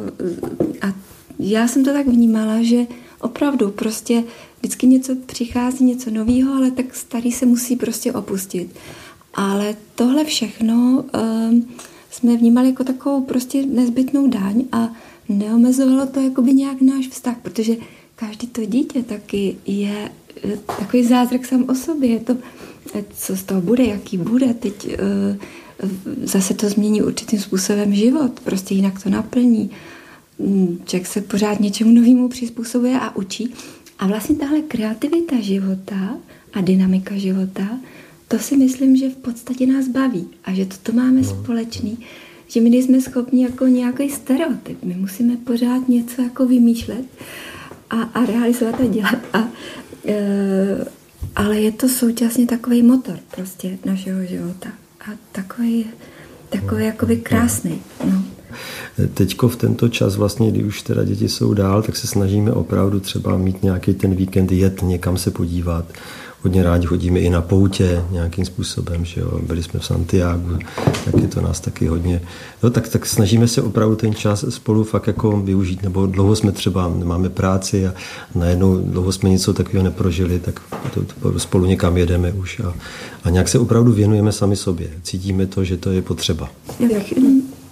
A 0.82 0.92
já 1.38 1.68
jsem 1.68 1.84
to 1.84 1.92
tak 1.92 2.06
vnímala, 2.06 2.62
že 2.62 2.86
opravdu 3.20 3.70
prostě 3.70 4.24
vždycky 4.58 4.86
něco 4.86 5.16
přichází, 5.26 5.84
něco 5.84 6.10
nového, 6.10 6.54
ale 6.54 6.70
tak 6.70 6.94
starý 6.94 7.32
se 7.32 7.46
musí 7.46 7.76
prostě 7.76 8.12
opustit. 8.12 8.76
Ale 9.34 9.76
tohle 9.94 10.24
všechno 10.24 11.04
uh, 11.14 11.60
jsme 12.10 12.36
vnímali 12.36 12.68
jako 12.68 12.84
takovou 12.84 13.20
prostě 13.20 13.66
nezbytnou 13.66 14.26
daň 14.26 14.64
a 14.72 14.92
neomezovalo 15.28 16.06
to 16.06 16.20
jakoby 16.20 16.52
nějak 16.52 16.80
náš 16.80 17.08
vztah, 17.08 17.36
protože 17.42 17.76
každý 18.16 18.46
to 18.46 18.64
dítě 18.64 19.02
taky 19.02 19.56
je 19.66 20.10
eh, 20.10 20.25
takový 20.78 21.04
zázrak 21.04 21.46
sám 21.46 21.64
o 21.68 21.74
sobě. 21.74 22.10
Je 22.10 22.20
to, 22.20 22.36
eh, 22.94 23.04
co 23.16 23.36
z 23.36 23.42
toho 23.42 23.60
bude, 23.60 23.84
jaký 23.84 24.18
bude. 24.18 24.54
Teď 24.54 24.86
uh, 24.86 25.36
zase 26.22 26.54
to 26.54 26.68
změní 26.68 27.02
určitým 27.02 27.40
způsobem 27.40 27.94
život, 27.94 28.40
prostě 28.40 28.74
jinak 28.74 29.02
to 29.02 29.10
naplní. 29.10 29.70
Mm, 30.38 30.80
člověk 30.86 31.06
se 31.06 31.20
pořád 31.20 31.60
něčemu 31.60 31.92
novému 31.92 32.28
přizpůsobuje 32.28 33.00
a 33.00 33.16
učí. 33.16 33.54
A 33.98 34.06
vlastně 34.06 34.36
tahle 34.36 34.60
kreativita 34.60 35.40
života 35.40 36.16
a 36.52 36.60
dynamika 36.60 37.16
života, 37.16 37.78
to 38.28 38.38
si 38.38 38.56
myslím, 38.56 38.96
že 38.96 39.10
v 39.10 39.16
podstatě 39.16 39.66
nás 39.66 39.88
baví 39.88 40.28
a 40.44 40.52
že 40.52 40.66
toto 40.66 40.92
máme 40.92 41.20
no. 41.20 41.28
společný, 41.28 41.98
že 42.48 42.60
my 42.60 42.70
nejsme 42.70 43.00
schopni 43.00 43.42
jako 43.42 43.66
nějaký 43.66 44.10
stereotyp. 44.10 44.78
My 44.82 44.94
musíme 44.94 45.36
pořád 45.36 45.88
něco 45.88 46.22
jako 46.22 46.46
vymýšlet 46.46 47.04
a, 47.90 48.02
a 48.02 48.26
realizovat 48.26 48.80
a 48.80 48.86
dělat. 48.86 49.18
A, 49.32 49.48
ale 51.36 51.60
je 51.60 51.72
to 51.72 51.88
současně 51.88 52.46
takový 52.46 52.82
motor 52.82 53.18
prostě 53.34 53.78
našeho 53.84 54.24
života. 54.24 54.68
A 55.00 55.10
takový, 55.32 55.86
takový 56.48 56.80
no. 56.80 56.86
jakoby 56.86 57.16
krásný. 57.16 57.82
No. 58.04 58.22
Teďko 59.14 59.48
v 59.48 59.56
tento 59.56 59.88
čas, 59.88 60.16
vlastně, 60.16 60.50
kdy 60.50 60.64
už 60.64 60.82
teda 60.82 61.04
děti 61.04 61.28
jsou 61.28 61.54
dál, 61.54 61.82
tak 61.82 61.96
se 61.96 62.06
snažíme 62.06 62.52
opravdu 62.52 63.00
třeba 63.00 63.38
mít 63.38 63.62
nějaký 63.62 63.94
ten 63.94 64.14
víkend, 64.14 64.52
jet 64.52 64.82
někam 64.82 65.16
se 65.16 65.30
podívat. 65.30 65.84
Hodně 66.42 66.62
rádi 66.62 66.86
chodíme 66.86 67.20
i 67.20 67.30
na 67.30 67.42
poutě 67.42 68.04
nějakým 68.10 68.44
způsobem, 68.44 69.04
že 69.04 69.20
jo. 69.20 69.40
Byli 69.42 69.62
jsme 69.62 69.80
v 69.80 69.84
Santiago, 69.84 70.58
tak 71.04 71.22
je 71.22 71.28
to 71.28 71.40
nás 71.40 71.60
taky 71.60 71.86
hodně. 71.86 72.20
No, 72.62 72.70
tak, 72.70 72.88
tak 72.88 73.06
snažíme 73.06 73.48
se 73.48 73.62
opravdu 73.62 73.96
ten 73.96 74.14
čas 74.14 74.44
spolu 74.48 74.84
fakt 74.84 75.06
jako 75.06 75.40
využít, 75.40 75.82
nebo 75.82 76.06
dlouho 76.06 76.36
jsme 76.36 76.52
třeba, 76.52 76.88
máme 76.88 77.28
práci 77.28 77.86
a 77.86 77.94
najednou 78.34 78.76
dlouho 78.76 79.12
jsme 79.12 79.30
něco 79.30 79.54
takového 79.54 79.84
neprožili, 79.84 80.38
tak 80.38 80.60
to, 80.94 81.02
to 81.02 81.38
spolu 81.38 81.66
někam 81.66 81.96
jedeme 81.96 82.32
už 82.32 82.60
a, 82.60 82.74
a 83.24 83.30
nějak 83.30 83.48
se 83.48 83.58
opravdu 83.58 83.92
věnujeme 83.92 84.32
sami 84.32 84.56
sobě. 84.56 84.90
Cítíme 85.02 85.46
to, 85.46 85.64
že 85.64 85.76
to 85.76 85.90
je 85.90 86.02
potřeba. 86.02 86.50
Jak 86.78 87.02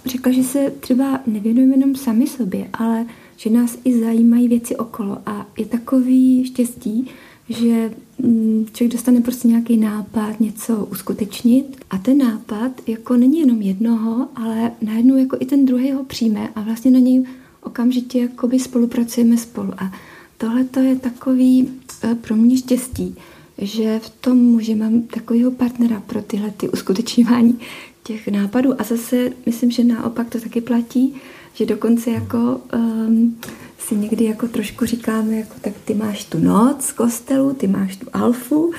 řekla, 0.05 0.31
že 0.31 0.43
se 0.43 0.71
třeba 0.79 1.19
nevěnujeme 1.27 1.73
jenom 1.73 1.95
sami 1.95 2.27
sobě, 2.27 2.67
ale 2.73 3.05
že 3.37 3.49
nás 3.49 3.77
i 3.83 3.99
zajímají 3.99 4.47
věci 4.47 4.75
okolo 4.75 5.17
a 5.25 5.45
je 5.57 5.65
takový 5.65 6.45
štěstí, 6.45 7.07
že 7.49 7.91
mm, 8.19 8.65
člověk 8.73 8.93
dostane 8.93 9.21
prostě 9.21 9.47
nějaký 9.47 9.77
nápad, 9.77 10.39
něco 10.39 10.85
uskutečnit 10.85 11.77
a 11.89 11.97
ten 11.97 12.17
nápad 12.17 12.71
jako 12.87 13.17
není 13.17 13.39
jenom 13.39 13.61
jednoho, 13.61 14.27
ale 14.35 14.71
najednou 14.81 15.17
jako 15.17 15.37
i 15.39 15.45
ten 15.45 15.65
druhý 15.65 15.91
ho 15.91 16.03
přijme 16.03 16.49
a 16.55 16.61
vlastně 16.61 16.91
na 16.91 16.99
něj 16.99 17.25
okamžitě 17.61 18.19
jakoby 18.19 18.59
spolupracujeme 18.59 19.37
spolu 19.37 19.71
a 19.77 19.91
tohle 20.37 20.63
to 20.63 20.79
je 20.79 20.95
takový 20.95 21.69
eh, 22.03 22.15
pro 22.15 22.35
mě 22.35 22.57
štěstí, 22.57 23.15
že 23.57 23.99
v 23.99 24.09
tom 24.09 24.37
muži 24.37 24.75
mám 24.75 25.01
takového 25.01 25.51
partnera 25.51 26.03
pro 26.07 26.21
tyhle 26.21 26.51
ty 26.51 26.69
uskutečňování 26.69 27.59
těch 28.03 28.27
nápadů. 28.27 28.81
A 28.81 28.83
zase 28.83 29.31
myslím, 29.45 29.71
že 29.71 29.83
naopak 29.83 30.29
to 30.29 30.39
taky 30.39 30.61
platí, 30.61 31.15
že 31.55 31.65
dokonce 31.65 32.11
jako 32.11 32.61
um, 32.73 33.37
si 33.77 33.95
někdy 33.95 34.25
jako 34.25 34.47
trošku 34.47 34.85
říkáme, 34.85 35.35
jako 35.35 35.53
tak 35.61 35.73
ty 35.85 35.93
máš 35.93 36.23
tu 36.23 36.39
noc 36.39 36.91
kostelu, 36.91 37.53
ty 37.53 37.67
máš 37.67 37.95
tu 37.95 38.07
alfu, 38.13 38.71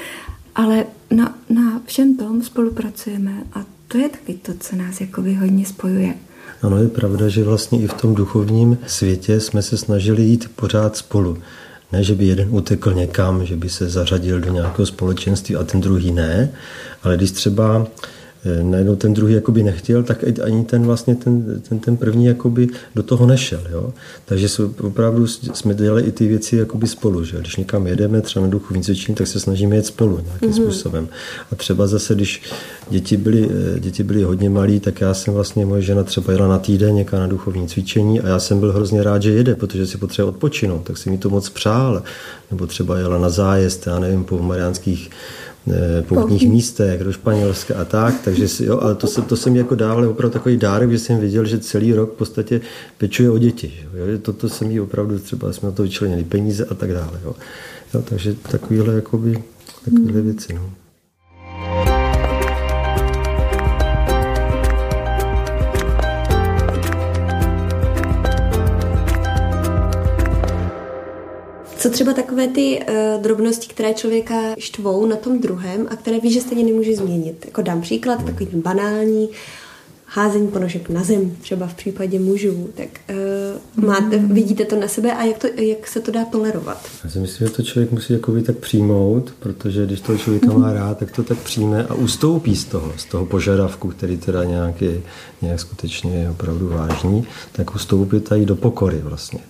ale 0.54 0.84
na, 1.10 1.38
na 1.48 1.80
všem 1.86 2.16
tom 2.16 2.42
spolupracujeme 2.42 3.32
a 3.52 3.64
to 3.88 3.98
je 3.98 4.08
taky 4.08 4.34
to, 4.34 4.52
co 4.60 4.76
nás 4.76 5.00
jako 5.00 5.22
hodně 5.40 5.66
spojuje. 5.66 6.14
Ano, 6.62 6.78
je 6.78 6.88
pravda, 6.88 7.28
že 7.28 7.44
vlastně 7.44 7.82
i 7.82 7.86
v 7.86 7.94
tom 7.94 8.14
duchovním 8.14 8.78
světě 8.86 9.40
jsme 9.40 9.62
se 9.62 9.76
snažili 9.76 10.22
jít 10.22 10.50
pořád 10.56 10.96
spolu. 10.96 11.38
Ne, 11.92 12.04
že 12.04 12.14
by 12.14 12.26
jeden 12.26 12.48
utekl 12.50 12.92
někam, 12.92 13.46
že 13.46 13.56
by 13.56 13.68
se 13.68 13.88
zařadil 13.88 14.40
do 14.40 14.52
nějakého 14.52 14.86
společenství 14.86 15.56
a 15.56 15.64
ten 15.64 15.80
druhý 15.80 16.12
ne, 16.12 16.52
ale 17.02 17.16
když 17.16 17.30
třeba 17.30 17.86
najednou 18.62 18.96
ten 18.96 19.14
druhý 19.14 19.34
jakoby 19.34 19.62
nechtěl, 19.62 20.02
tak 20.02 20.24
ani 20.42 20.64
ten 20.64 20.82
vlastně 20.82 21.14
ten, 21.14 21.62
ten, 21.68 21.78
ten 21.78 21.96
první 21.96 22.26
jakoby 22.26 22.68
do 22.94 23.02
toho 23.02 23.26
nešel. 23.26 23.60
Jo? 23.70 23.92
Takže 24.24 24.48
opravdu 24.80 25.26
jsme 25.26 25.74
dělali 25.74 26.02
i 26.02 26.12
ty 26.12 26.28
věci 26.28 26.56
jakoby 26.56 26.86
spolu. 26.86 27.24
Že? 27.24 27.38
Když 27.38 27.56
někam 27.56 27.86
jedeme, 27.86 28.20
třeba 28.20 28.46
na 28.46 28.50
duchovní 28.50 28.82
cvičení, 28.82 29.16
tak 29.16 29.26
se 29.26 29.40
snažíme 29.40 29.76
jet 29.76 29.86
spolu 29.86 30.20
nějakým 30.24 30.50
mm-hmm. 30.50 30.62
způsobem. 30.62 31.08
A 31.52 31.54
třeba 31.54 31.86
zase, 31.86 32.14
když 32.14 32.42
děti 32.90 33.16
byly, 33.16 33.50
eh, 33.76 33.80
děti 33.80 34.02
byly 34.02 34.22
hodně 34.22 34.50
malí, 34.50 34.80
tak 34.80 35.00
já 35.00 35.14
jsem 35.14 35.34
vlastně, 35.34 35.66
moje 35.66 35.82
žena 35.82 36.04
třeba 36.04 36.32
jela 36.32 36.48
na 36.48 36.58
týden 36.58 36.94
někam 36.94 37.20
na 37.20 37.26
duchovní 37.26 37.68
cvičení 37.68 38.20
a 38.20 38.28
já 38.28 38.38
jsem 38.38 38.60
byl 38.60 38.72
hrozně 38.72 39.02
rád, 39.02 39.22
že 39.22 39.32
jede, 39.32 39.54
protože 39.54 39.86
si 39.86 39.98
potřebuje 39.98 40.30
odpočinout, 40.30 40.82
tak 40.82 40.98
si 40.98 41.10
mi 41.10 41.18
to 41.18 41.30
moc 41.30 41.48
přál. 41.48 42.02
Nebo 42.50 42.66
třeba 42.66 42.98
jela 42.98 43.18
na 43.18 43.30
zájezd, 43.30 43.86
já 43.86 43.98
nevím, 43.98 44.24
po 44.24 44.38
mariánských 44.38 45.10
Eh, 45.10 45.45
poutních 46.08 46.48
místech 46.48 47.04
do 47.04 47.12
Španělska 47.12 47.74
a 47.80 47.84
tak, 47.84 48.14
takže 48.24 48.48
si, 48.48 48.64
jo, 48.64 48.78
ale 48.80 48.94
to, 48.94 49.06
se, 49.06 49.22
to 49.22 49.36
jsem 49.36 49.56
jako 49.56 49.74
dával 49.74 50.08
opravdu 50.08 50.32
takový 50.32 50.56
dárek, 50.56 50.90
že 50.90 50.98
jsem 50.98 51.18
viděl, 51.18 51.44
že 51.44 51.58
celý 51.58 51.92
rok 51.92 52.14
v 52.14 52.16
podstatě 52.16 52.60
pečuje 52.98 53.30
o 53.30 53.38
děti. 53.38 53.72
Jo. 53.94 54.18
Toto 54.22 54.48
jsem 54.48 54.70
jí 54.70 54.80
opravdu, 54.80 55.18
třeba 55.18 55.52
jsme 55.52 55.66
na 55.68 55.72
to 55.72 55.82
vyčlenili 55.82 56.24
peníze 56.24 56.64
a 56.64 56.74
tak 56.74 56.92
dále. 56.92 57.20
Jo. 57.24 57.34
Jo, 57.94 58.02
takže 58.02 58.34
takovýhle, 58.50 58.94
jakoby, 58.94 59.42
takovýhle 59.84 60.20
věci. 60.20 60.54
No. 60.54 60.70
Co 71.86 71.92
třeba 71.92 72.12
takové 72.12 72.48
ty 72.48 72.80
uh, 72.88 73.22
drobnosti, 73.22 73.68
které 73.68 73.94
člověka 73.94 74.34
štvou 74.58 75.06
na 75.06 75.16
tom 75.16 75.40
druhém 75.40 75.86
a 75.90 75.96
které 75.96 76.20
ví, 76.20 76.32
že 76.32 76.40
stejně 76.40 76.64
nemůže 76.64 76.96
změnit? 76.96 77.44
Jako 77.46 77.62
dám 77.62 77.80
příklad, 77.80 78.24
takový 78.24 78.46
ten 78.46 78.60
banální, 78.60 79.28
házení 80.04 80.48
ponožek 80.48 80.88
na 80.88 81.04
zem, 81.04 81.36
třeba 81.40 81.66
v 81.66 81.74
případě 81.74 82.18
mužů, 82.20 82.68
tak 82.74 82.88
uh, 83.76 83.84
máte, 83.84 84.18
vidíte 84.18 84.64
to 84.64 84.76
na 84.76 84.88
sebe 84.88 85.12
a 85.12 85.24
jak, 85.24 85.38
to, 85.38 85.46
jak 85.56 85.86
se 85.88 86.00
to 86.00 86.10
dá 86.10 86.24
tolerovat? 86.24 86.88
Já 87.04 87.10
si 87.10 87.18
myslím, 87.18 87.48
že 87.48 87.52
to 87.54 87.62
člověk 87.62 87.92
musí 87.92 88.12
jakoby 88.12 88.42
tak 88.42 88.56
přijmout, 88.56 89.34
protože 89.38 89.86
když 89.86 90.00
toho 90.00 90.18
člověka 90.18 90.52
má 90.52 90.72
rád, 90.72 90.98
tak 90.98 91.10
to 91.10 91.22
tak 91.22 91.38
přijme 91.38 91.86
a 91.86 91.94
ustoupí 91.94 92.56
z 92.56 92.64
toho, 92.64 92.92
z 92.96 93.04
toho 93.04 93.26
požadavku, 93.26 93.88
který 93.88 94.16
teda 94.16 94.44
nějak 94.44 94.82
je, 94.82 95.00
nějak 95.42 95.60
skutečně 95.60 96.16
je 96.16 96.30
opravdu 96.30 96.68
vážný, 96.68 97.26
tak 97.52 97.74
ustoupit 97.74 98.28
tady 98.28 98.46
do 98.46 98.56
pokory 98.56 98.98
vlastně. 98.98 99.40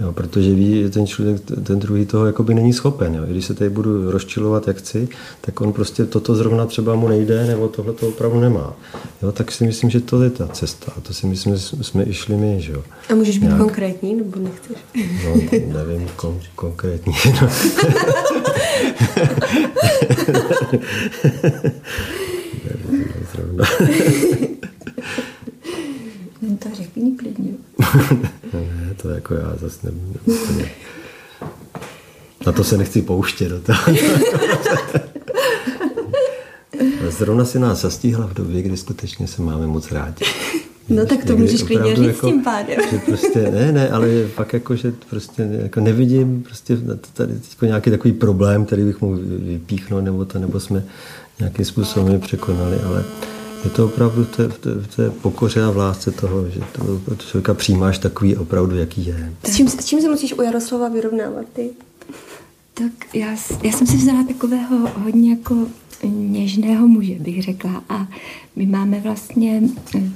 Jo, 0.00 0.12
protože 0.12 0.54
ví, 0.54 0.82
že 0.82 0.90
ten 0.90 1.06
člověk, 1.06 1.40
ten 1.62 1.78
druhý 1.78 2.06
toho 2.06 2.26
jakoby 2.26 2.54
není 2.54 2.72
schopen. 2.72 3.14
Jo. 3.14 3.24
I 3.26 3.30
když 3.30 3.44
se 3.46 3.54
tady 3.54 3.70
budu 3.70 4.10
rozčilovat, 4.10 4.68
jak 4.68 4.76
chci, 4.76 5.08
tak 5.40 5.60
on 5.60 5.72
prostě 5.72 6.04
toto 6.06 6.34
zrovna 6.34 6.66
třeba 6.66 6.94
mu 6.94 7.08
nejde, 7.08 7.46
nebo 7.46 7.68
tohle 7.68 7.92
to 7.92 8.08
opravdu 8.08 8.40
nemá. 8.40 8.74
Jo, 9.22 9.32
tak 9.32 9.52
si 9.52 9.64
myslím, 9.64 9.90
že 9.90 10.00
to 10.00 10.22
je 10.22 10.30
ta 10.30 10.48
cesta. 10.48 10.92
A 10.96 11.00
to 11.00 11.14
si 11.14 11.26
myslím, 11.26 11.56
že 11.56 11.62
jsme 11.84 12.04
i 12.04 12.14
šli 12.14 12.36
my. 12.36 12.56
Že 12.60 12.72
jo. 12.72 12.82
A 13.10 13.14
můžeš 13.14 13.38
být 13.38 13.46
Nějak... 13.46 13.60
konkrétní, 13.60 14.14
nebo 14.14 14.38
nechceš? 14.40 14.76
No, 15.24 15.34
nevím, 15.72 16.08
kon, 16.16 16.40
konkrétní. 16.54 17.12
No. 23.56 23.64
Jen 26.42 26.56
to 26.56 26.68
řekni 26.74 27.12
klidně. 27.16 27.50
ne, 29.30 29.36
jako 29.36 29.48
já 29.48 29.56
zase 29.56 29.78
nevím. 29.82 30.14
Na 32.46 32.52
to 32.52 32.64
se 32.64 32.76
nechci 32.76 33.02
pouštět. 33.02 33.48
Do 33.48 33.60
toho. 33.60 33.78
Zrovna 37.08 37.44
si 37.44 37.58
nás 37.58 37.80
zastíhla 37.80 38.26
v 38.26 38.34
době, 38.34 38.62
kdy 38.62 38.76
skutečně 38.76 39.26
se 39.26 39.42
máme 39.42 39.66
moc 39.66 39.92
rádi. 39.92 40.24
No 40.88 41.06
tak 41.06 41.24
to 41.24 41.36
můžeš 41.36 41.62
klidně 41.62 41.96
říct 41.96 42.06
jako, 42.06 42.30
tím 42.30 42.44
pádem. 42.44 42.80
Že 42.90 42.98
prostě, 42.98 43.50
ne, 43.50 43.72
ne, 43.72 43.90
ale 43.90 44.26
fakt 44.26 44.52
jako, 44.52 44.76
že 44.76 44.92
prostě 45.10 45.48
jako 45.62 45.80
nevidím 45.80 46.42
prostě 46.42 46.76
tady 47.12 47.34
jako 47.50 47.66
nějaký 47.66 47.90
takový 47.90 48.12
problém, 48.12 48.64
který 48.64 48.84
bych 48.84 49.00
mohl 49.00 49.18
vypíchnout, 49.38 50.04
nebo 50.04 50.24
to, 50.24 50.38
nebo 50.38 50.60
jsme 50.60 50.84
nějakým 51.38 51.64
způsobem 51.64 52.20
překonali, 52.20 52.76
ale 52.80 53.04
je 53.66 53.70
to 53.70 53.84
opravdu 53.84 54.24
v 54.24 54.36
té, 54.36 54.48
v 54.48 54.58
té, 54.58 54.70
v 54.74 54.96
té 54.96 55.10
pokoře 55.10 55.64
a 55.64 55.70
v 55.70 55.76
lásce 55.76 56.10
toho, 56.10 56.50
že 56.50 56.60
to 57.06 57.16
člověka 57.16 57.54
přijímáš 57.54 57.98
takový 57.98 58.36
opravdu, 58.36 58.76
jaký 58.76 59.06
je. 59.06 59.32
S 59.44 59.56
čím, 59.56 59.68
s 59.68 59.84
čím 59.84 60.00
se 60.00 60.08
musíš 60.08 60.32
u 60.32 60.42
Jaroslava 60.42 60.88
vyrovnávat 60.88 61.44
ty? 61.52 61.70
Tak 62.74 63.14
já, 63.14 63.36
já 63.62 63.72
jsem 63.72 63.86
si 63.86 63.96
vzala 63.96 64.24
takového 64.24 64.88
hodně 65.04 65.30
jako 65.30 65.66
něžného 66.08 66.88
muže, 66.88 67.14
bych 67.14 67.42
řekla. 67.42 67.84
A 67.88 68.08
my 68.56 68.66
máme 68.66 69.00
vlastně 69.00 69.62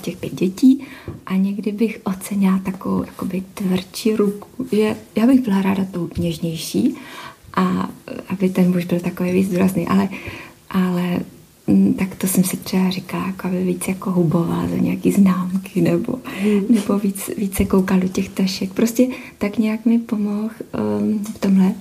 těch 0.02 0.16
pět 0.16 0.34
dětí 0.34 0.84
a 1.26 1.36
někdy 1.36 1.72
bych 1.72 2.00
ocenila 2.04 2.60
takovou 2.64 3.04
jakoby 3.04 3.42
tvrdší 3.54 4.16
ruku, 4.16 4.66
že 4.72 4.96
já 5.16 5.26
bych 5.26 5.40
byla 5.40 5.62
ráda 5.62 5.84
tou 5.90 6.08
něžnější 6.18 6.96
a 7.54 7.90
aby 8.28 8.48
ten 8.48 8.72
muž 8.72 8.84
byl 8.84 9.00
takový 9.00 9.32
víc 9.32 9.50
důrazný, 9.50 9.88
ale, 9.88 10.08
ale 10.70 11.20
tak 11.98 12.14
to 12.14 12.26
jsem 12.26 12.44
si 12.44 12.56
třeba 12.56 12.90
říkala, 12.90 13.26
jako 13.26 13.46
aby 13.46 13.64
víc 13.64 13.88
jako 13.88 14.10
hubovala 14.10 14.68
za 14.68 14.76
nějaký 14.76 15.12
známky 15.12 15.80
nebo, 15.80 16.18
hmm. 16.42 16.64
nebo 16.70 16.98
víc, 16.98 17.30
více 17.36 17.64
koukal 17.64 18.00
do 18.00 18.08
těch 18.08 18.28
tašek. 18.28 18.72
Prostě 18.72 19.06
tak 19.38 19.58
nějak 19.58 19.86
mi 19.86 19.98
pomohl 19.98 20.50
um, 21.00 21.24
v 21.24 21.38
tomhle. 21.38 21.74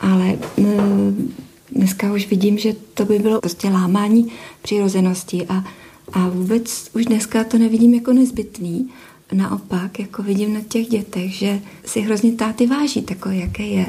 Ale 0.00 0.38
um, 0.56 1.32
dneska 1.72 2.12
už 2.12 2.26
vidím, 2.26 2.58
že 2.58 2.76
to 2.94 3.04
by 3.04 3.18
bylo 3.18 3.40
prostě 3.40 3.68
lámání 3.68 4.26
přirozenosti 4.62 5.46
a, 5.48 5.64
a 6.12 6.28
vůbec 6.28 6.90
už 6.94 7.04
dneska 7.04 7.44
to 7.44 7.58
nevidím 7.58 7.94
jako 7.94 8.12
nezbytný. 8.12 8.88
Naopak, 9.32 9.98
jako 9.98 10.22
vidím 10.22 10.54
na 10.54 10.60
těch 10.68 10.86
dětech, 10.86 11.32
že 11.32 11.60
si 11.84 12.00
hrozně 12.00 12.32
táty 12.32 12.66
váží 12.66 13.02
takové, 13.02 13.36
jaké 13.36 13.62
je 13.62 13.86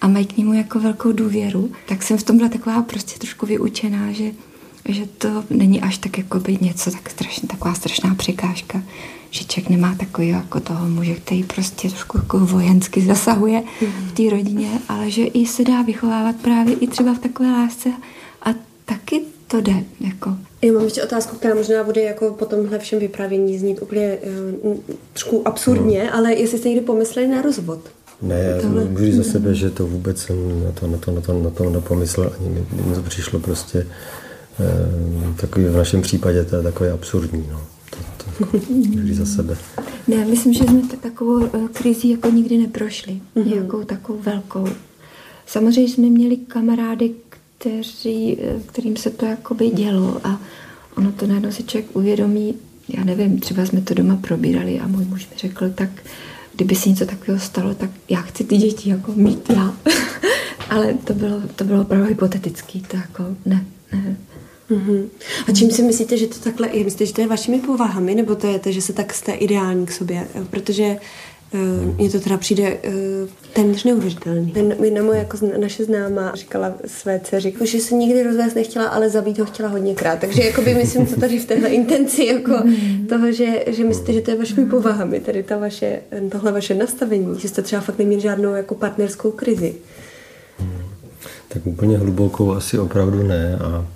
a 0.00 0.08
mají 0.08 0.26
k 0.26 0.36
němu 0.36 0.52
jako 0.52 0.80
velkou 0.80 1.12
důvěru, 1.12 1.70
tak 1.88 2.02
jsem 2.02 2.18
v 2.18 2.22
tom 2.22 2.36
byla 2.36 2.48
taková 2.48 2.82
prostě 2.82 3.18
trošku 3.18 3.46
vyučená, 3.46 4.12
že, 4.12 4.30
že 4.88 5.06
to 5.06 5.44
není 5.50 5.80
až 5.80 5.98
tak 5.98 6.18
jako 6.18 6.40
by 6.40 6.58
něco 6.60 6.90
tak 6.90 7.10
strašně, 7.10 7.48
taková 7.48 7.74
strašná 7.74 8.14
překážka, 8.14 8.82
že 9.30 9.44
člověk 9.44 9.70
nemá 9.70 9.94
takový 9.94 10.28
jako 10.28 10.60
toho 10.60 10.88
muže, 10.88 11.14
který 11.14 11.44
prostě 11.44 11.88
trošku 11.88 12.18
jako 12.18 12.38
vojensky 12.38 13.00
zasahuje 13.00 13.62
v 13.80 14.12
té 14.12 14.30
rodině, 14.30 14.68
ale 14.88 15.10
že 15.10 15.24
i 15.24 15.46
se 15.46 15.64
dá 15.64 15.82
vychovávat 15.82 16.36
právě 16.36 16.74
i 16.74 16.86
třeba 16.86 17.14
v 17.14 17.18
takové 17.18 17.52
lásce 17.52 17.92
a 18.42 18.54
taky 18.84 19.22
to 19.46 19.60
jde. 19.60 19.84
Jako. 20.00 20.36
Já 20.62 20.72
mám 20.72 20.84
ještě 20.84 21.02
otázku, 21.02 21.36
která 21.36 21.54
možná 21.54 21.84
bude 21.84 22.02
jako 22.02 22.30
po 22.30 22.46
tomhle 22.46 22.78
všem 22.78 22.98
vyprávění 22.98 23.58
znít 23.58 23.82
úplně 23.82 24.18
uh, 24.62 24.76
trošku 25.12 25.48
absurdně, 25.48 26.04
no. 26.04 26.14
ale 26.14 26.34
jestli 26.34 26.58
jste 26.58 26.68
někdy 26.68 26.84
pomysleli 26.84 27.28
na 27.28 27.42
rozvod. 27.42 27.80
Ne, 28.22 28.38
já 28.38 28.62
Tohle. 28.62 28.84
můžu 28.84 29.04
říct 29.04 29.16
za 29.16 29.24
sebe, 29.24 29.54
že 29.54 29.70
to 29.70 29.86
vůbec 29.86 30.18
jsem 30.18 30.64
na 30.64 30.72
to, 30.72 30.86
na 30.86 30.98
to, 30.98 31.12
na 31.12 31.20
to, 31.20 31.32
na 31.42 31.50
to 31.50 31.70
nepomyslel, 31.70 32.32
ani 32.40 32.48
mi, 32.48 32.66
to 32.94 33.02
přišlo 33.02 33.40
prostě 33.40 33.86
eh, 34.60 35.34
takový 35.40 35.64
v 35.64 35.76
našem 35.76 36.02
případě 36.02 36.44
to 36.44 36.56
je 36.56 36.62
takové 36.62 36.92
absurdní. 36.92 37.44
No. 37.52 37.60
To, 37.90 38.24
to, 38.24 38.58
to 39.08 39.14
za 39.14 39.26
sebe. 39.26 39.56
Ne, 40.08 40.24
myslím, 40.24 40.54
že 40.54 40.64
jsme 40.64 40.82
takovou 41.02 41.46
uh, 41.46 41.68
krizi 41.68 42.08
jako 42.08 42.30
nikdy 42.30 42.58
neprošli. 42.58 43.12
Mm-hmm. 43.12 43.46
Nějakou 43.46 43.84
takovou 43.84 44.18
velkou. 44.18 44.66
Samozřejmě 45.46 45.92
jsme 45.92 46.06
měli 46.06 46.36
kamarády, 46.36 47.10
kteří, 47.58 48.38
eh, 48.42 48.60
kterým 48.66 48.96
se 48.96 49.10
to 49.10 49.26
jakoby 49.26 49.70
dělo 49.70 50.20
a 50.24 50.40
ono 50.96 51.12
to 51.12 51.26
najednou 51.26 51.52
si 51.52 51.62
člověk 51.62 51.96
uvědomí, 51.96 52.54
já 52.88 53.04
nevím, 53.04 53.40
třeba 53.40 53.66
jsme 53.66 53.80
to 53.80 53.94
doma 53.94 54.16
probírali 54.16 54.80
a 54.80 54.86
můj 54.86 55.04
muž 55.04 55.28
mi 55.30 55.36
řekl, 55.36 55.70
tak 55.70 55.90
kdyby 56.58 56.74
se 56.74 56.88
něco 56.88 57.06
takového 57.06 57.40
stalo, 57.40 57.74
tak 57.74 57.90
já 58.08 58.20
chci 58.20 58.44
ty 58.44 58.56
děti 58.56 58.90
jako 58.90 59.12
mít 59.12 59.50
já. 59.50 59.74
Ale 60.70 60.94
to 60.94 61.14
bylo, 61.14 61.40
to 61.56 61.64
bylo 61.64 61.82
opravdu 61.82 62.06
hypotetický, 62.06 62.80
to 62.80 62.96
jako 62.96 63.24
ne, 63.46 63.64
ne. 63.92 64.16
Uh-huh. 64.70 65.08
A 65.48 65.52
čím 65.52 65.70
si 65.70 65.82
myslíte, 65.82 66.16
že 66.16 66.26
to 66.26 66.38
takhle 66.38 66.76
je? 66.76 66.84
Myslíte, 66.84 67.06
že 67.06 67.12
to 67.12 67.20
je 67.20 67.26
vašimi 67.26 67.58
povahami, 67.58 68.14
nebo 68.14 68.34
to 68.34 68.46
je 68.46 68.58
to, 68.58 68.72
že 68.72 68.82
se 68.82 68.92
tak 68.92 69.14
jste 69.14 69.32
ideální 69.32 69.86
k 69.86 69.92
sobě? 69.92 70.28
Protože 70.50 70.96
mně 71.98 72.10
to 72.10 72.20
teda 72.20 72.36
přijde 72.36 72.74
uh, 72.74 72.92
téměř 73.52 73.84
neuvěřitelný. 73.84 74.54
Jedna 74.82 75.02
moje 75.02 75.18
jako 75.18 75.38
naše 75.60 75.84
známá 75.84 76.34
říkala 76.34 76.74
své 76.86 77.20
dceři, 77.20 77.48
jako, 77.48 77.66
že 77.66 77.80
se 77.80 77.94
nikdy 77.94 78.22
rozvést 78.22 78.54
nechtěla, 78.54 78.88
ale 78.88 79.10
zabít 79.10 79.38
ho 79.38 79.44
chtěla 79.44 79.68
hodněkrát. 79.68 80.18
Takže 80.18 80.42
jakoby 80.42 80.74
myslím, 80.74 81.06
co 81.06 81.20
tady 81.20 81.38
v 81.38 81.46
téhle 81.46 81.68
intenci 81.68 82.24
jako 82.24 82.52
mm. 82.64 83.06
toho, 83.06 83.32
že, 83.32 83.64
že 83.66 83.84
myslíte, 83.84 84.12
že 84.12 84.20
to 84.20 84.30
je 84.30 84.36
vašimi 84.36 84.66
povahami, 84.66 85.20
tady 85.20 85.42
ta 85.42 85.56
vaše, 85.56 86.00
tohle 86.30 86.52
vaše 86.52 86.74
nastavení, 86.74 87.40
že 87.40 87.48
jste 87.48 87.62
třeba 87.62 87.82
fakt 87.82 87.98
neměli 87.98 88.22
žádnou 88.22 88.54
jako 88.54 88.74
partnerskou 88.74 89.30
krizi. 89.30 89.74
Tak 91.48 91.66
úplně 91.66 91.98
hlubokou 91.98 92.52
asi 92.52 92.78
opravdu 92.78 93.22
ne 93.22 93.58
a 93.60 93.86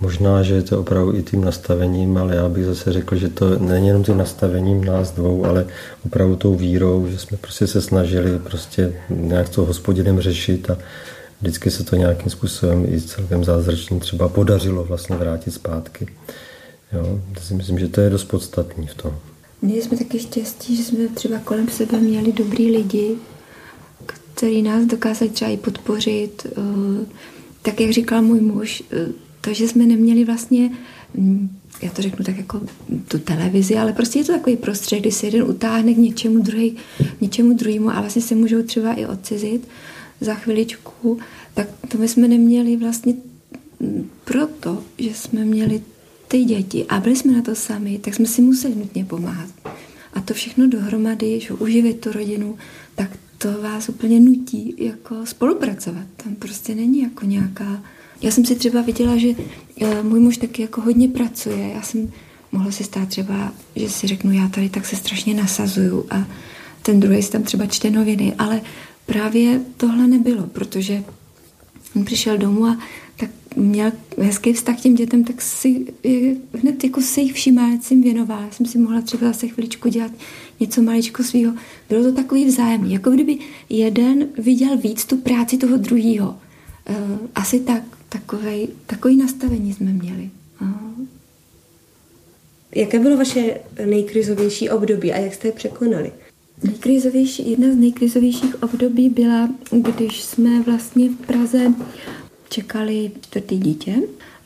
Možná, 0.00 0.42
že 0.42 0.54
je 0.54 0.62
to 0.62 0.80
opravdu 0.80 1.16
i 1.16 1.22
tím 1.22 1.44
nastavením, 1.44 2.16
ale 2.16 2.36
já 2.36 2.48
bych 2.48 2.64
zase 2.64 2.92
řekl, 2.92 3.16
že 3.16 3.28
to 3.28 3.58
není 3.58 3.86
jenom 3.86 4.04
tím 4.04 4.18
nastavením 4.18 4.84
nás 4.84 5.10
dvou, 5.10 5.44
ale 5.44 5.66
opravdu 6.06 6.36
tou 6.36 6.54
vírou, 6.54 7.06
že 7.10 7.18
jsme 7.18 7.36
prostě 7.36 7.66
se 7.66 7.82
snažili 7.82 8.38
prostě 8.38 8.94
nějak 9.10 9.48
to 9.48 9.64
hospodinem 9.64 10.20
řešit 10.20 10.70
a, 10.70 10.78
vždycky 11.40 11.70
se 11.70 11.84
to 11.84 11.96
nějakým 11.96 12.30
způsobem 12.30 12.86
i 12.88 13.00
celkem 13.00 13.44
zázračně 13.44 14.00
třeba 14.00 14.28
podařilo 14.28 14.84
vlastně 14.84 15.16
vrátit 15.16 15.50
zpátky. 15.50 16.06
Jo, 16.92 17.20
to 17.34 17.40
si 17.40 17.54
myslím, 17.54 17.78
že 17.78 17.88
to 17.88 18.00
je 18.00 18.10
dost 18.10 18.24
podstatný 18.24 18.86
v 18.86 18.94
tom. 18.94 19.14
Měli 19.62 19.82
jsme 19.82 19.96
taky 19.96 20.18
štěstí, 20.18 20.76
že 20.76 20.82
jsme 20.82 21.08
třeba 21.08 21.38
kolem 21.38 21.68
sebe 21.68 22.00
měli 22.00 22.32
dobrý 22.32 22.70
lidi, 22.70 23.16
který 24.06 24.62
nás 24.62 24.86
dokázali 24.86 25.30
třeba 25.30 25.50
i 25.50 25.56
podpořit. 25.56 26.46
Eh, 26.46 27.06
tak, 27.62 27.80
jak 27.80 27.90
říkal 27.90 28.22
můj 28.22 28.40
muž, 28.40 28.82
eh, 28.92 29.27
to, 29.40 29.54
že 29.54 29.68
jsme 29.68 29.86
neměli 29.86 30.24
vlastně, 30.24 30.70
hm, 31.14 31.48
já 31.82 31.90
to 31.90 32.02
řeknu 32.02 32.24
tak 32.24 32.36
jako 32.36 32.60
tu 33.08 33.18
televizi, 33.18 33.76
ale 33.76 33.92
prostě 33.92 34.18
je 34.18 34.24
to 34.24 34.32
takový 34.32 34.56
prostředí, 34.56 35.00
kdy 35.00 35.12
se 35.12 35.26
jeden 35.26 35.42
utáhne 35.42 35.94
k 35.94 35.98
něčemu, 35.98 36.38
druhý, 36.38 36.76
k 37.18 37.20
něčemu 37.20 37.54
druhému 37.54 37.90
a 37.90 38.00
vlastně 38.00 38.22
se 38.22 38.34
můžou 38.34 38.62
třeba 38.62 38.92
i 38.92 39.06
odcizit 39.06 39.68
za 40.20 40.34
chviličku, 40.34 41.18
tak 41.54 41.68
to 41.88 41.98
my 41.98 42.08
jsme 42.08 42.28
neměli 42.28 42.76
vlastně 42.76 43.14
proto, 44.24 44.82
že 44.98 45.14
jsme 45.14 45.44
měli 45.44 45.82
ty 46.28 46.44
děti 46.44 46.86
a 46.88 47.00
byli 47.00 47.16
jsme 47.16 47.32
na 47.32 47.42
to 47.42 47.54
sami, 47.54 47.98
tak 47.98 48.14
jsme 48.14 48.26
si 48.26 48.42
museli 48.42 48.74
nutně 48.74 49.04
pomáhat. 49.04 49.50
A 50.14 50.20
to 50.20 50.34
všechno 50.34 50.68
dohromady, 50.68 51.40
že 51.40 51.54
uživit 51.54 52.00
tu 52.00 52.12
rodinu, 52.12 52.58
tak 52.94 53.10
to 53.38 53.62
vás 53.62 53.88
úplně 53.88 54.20
nutí 54.20 54.74
jako 54.78 55.26
spolupracovat. 55.26 56.06
Tam 56.24 56.34
prostě 56.34 56.74
není 56.74 57.02
jako 57.02 57.26
nějaká... 57.26 57.82
Já 58.22 58.30
jsem 58.30 58.44
si 58.44 58.54
třeba 58.54 58.80
viděla, 58.80 59.16
že 59.16 59.28
eh, 59.80 60.02
můj 60.02 60.20
muž 60.20 60.36
taky 60.36 60.62
jako 60.62 60.80
hodně 60.80 61.08
pracuje. 61.08 61.70
Já 61.74 61.82
jsem 61.82 62.12
mohla 62.52 62.70
si 62.70 62.84
stát 62.84 63.08
třeba, 63.08 63.52
že 63.76 63.88
si 63.88 64.06
řeknu, 64.06 64.32
já 64.32 64.48
tady 64.48 64.68
tak 64.68 64.86
se 64.86 64.96
strašně 64.96 65.34
nasazuju 65.34 66.06
a 66.10 66.26
ten 66.82 67.00
druhý 67.00 67.22
si 67.22 67.30
tam 67.30 67.42
třeba 67.42 67.66
čte 67.66 67.90
noviny, 67.90 68.34
ale 68.38 68.60
právě 69.06 69.60
tohle 69.76 70.06
nebylo, 70.06 70.46
protože 70.46 71.04
on 71.96 72.04
přišel 72.04 72.38
domů 72.38 72.66
a 72.66 72.78
tak 73.16 73.30
měl 73.56 73.92
hezký 74.18 74.52
vztah 74.52 74.76
k 74.78 74.80
těm 74.80 74.94
dětem, 74.94 75.24
tak 75.24 75.42
si 75.42 75.86
hned 76.62 76.84
jako 76.84 77.00
se 77.00 77.20
jich 77.20 77.32
všimá, 77.32 77.80
jsem 77.80 78.02
věnovala. 78.02 78.42
Já 78.42 78.50
jsem 78.50 78.66
si 78.66 78.78
mohla 78.78 79.00
třeba 79.00 79.26
zase 79.26 79.48
chviličku 79.48 79.88
dělat 79.88 80.12
něco 80.60 80.82
maličko 80.82 81.22
svého. 81.22 81.52
Bylo 81.88 82.02
to 82.02 82.12
takový 82.12 82.44
vzájemný, 82.44 82.92
jako 82.92 83.10
kdyby 83.10 83.38
jeden 83.68 84.28
viděl 84.38 84.76
víc 84.76 85.04
tu 85.04 85.16
práci 85.16 85.56
toho 85.56 85.76
druhého. 85.76 86.36
Eh, 86.86 87.18
asi 87.34 87.60
tak, 87.60 87.82
takovej, 88.08 88.68
takový 88.86 89.16
nastavení 89.16 89.74
jsme 89.74 89.92
měli. 89.92 90.30
Jaké 92.74 92.98
bylo 92.98 93.16
vaše 93.16 93.60
nejkrizovější 93.86 94.70
období 94.70 95.12
a 95.12 95.18
jak 95.18 95.34
jste 95.34 95.48
je 95.48 95.52
překonali? 95.52 96.12
Nejkrizovější, 96.62 97.50
jedna 97.50 97.72
z 97.72 97.76
nejkrizovějších 97.76 98.62
období 98.62 99.10
byla, 99.10 99.48
když 99.72 100.22
jsme 100.22 100.62
vlastně 100.62 101.08
v 101.08 101.16
Praze 101.16 101.74
čekali 102.48 103.10
čtvrtý 103.20 103.58
dítě 103.58 103.94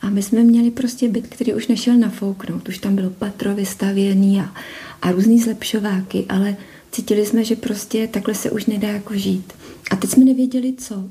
a 0.01 0.09
my 0.09 0.23
jsme 0.23 0.43
měli 0.43 0.71
prostě 0.71 1.09
byt, 1.09 1.27
který 1.27 1.53
už 1.53 1.67
nešel 1.67 1.97
nafouknout. 1.97 2.69
Už 2.69 2.77
tam 2.77 2.95
bylo 2.95 3.09
patro 3.09 3.55
vystavěný 3.55 4.39
a, 4.39 4.53
a 5.01 5.11
různý 5.11 5.39
zlepšováky, 5.39 6.25
ale 6.29 6.57
cítili 6.91 7.25
jsme, 7.25 7.43
že 7.43 7.55
prostě 7.55 8.07
takhle 8.07 8.35
se 8.35 8.51
už 8.51 8.65
nedá 8.65 8.87
jako 8.87 9.13
žít. 9.13 9.53
A 9.91 9.95
teď 9.95 10.09
jsme 10.09 10.25
nevěděli, 10.25 10.73
co. 10.77 11.09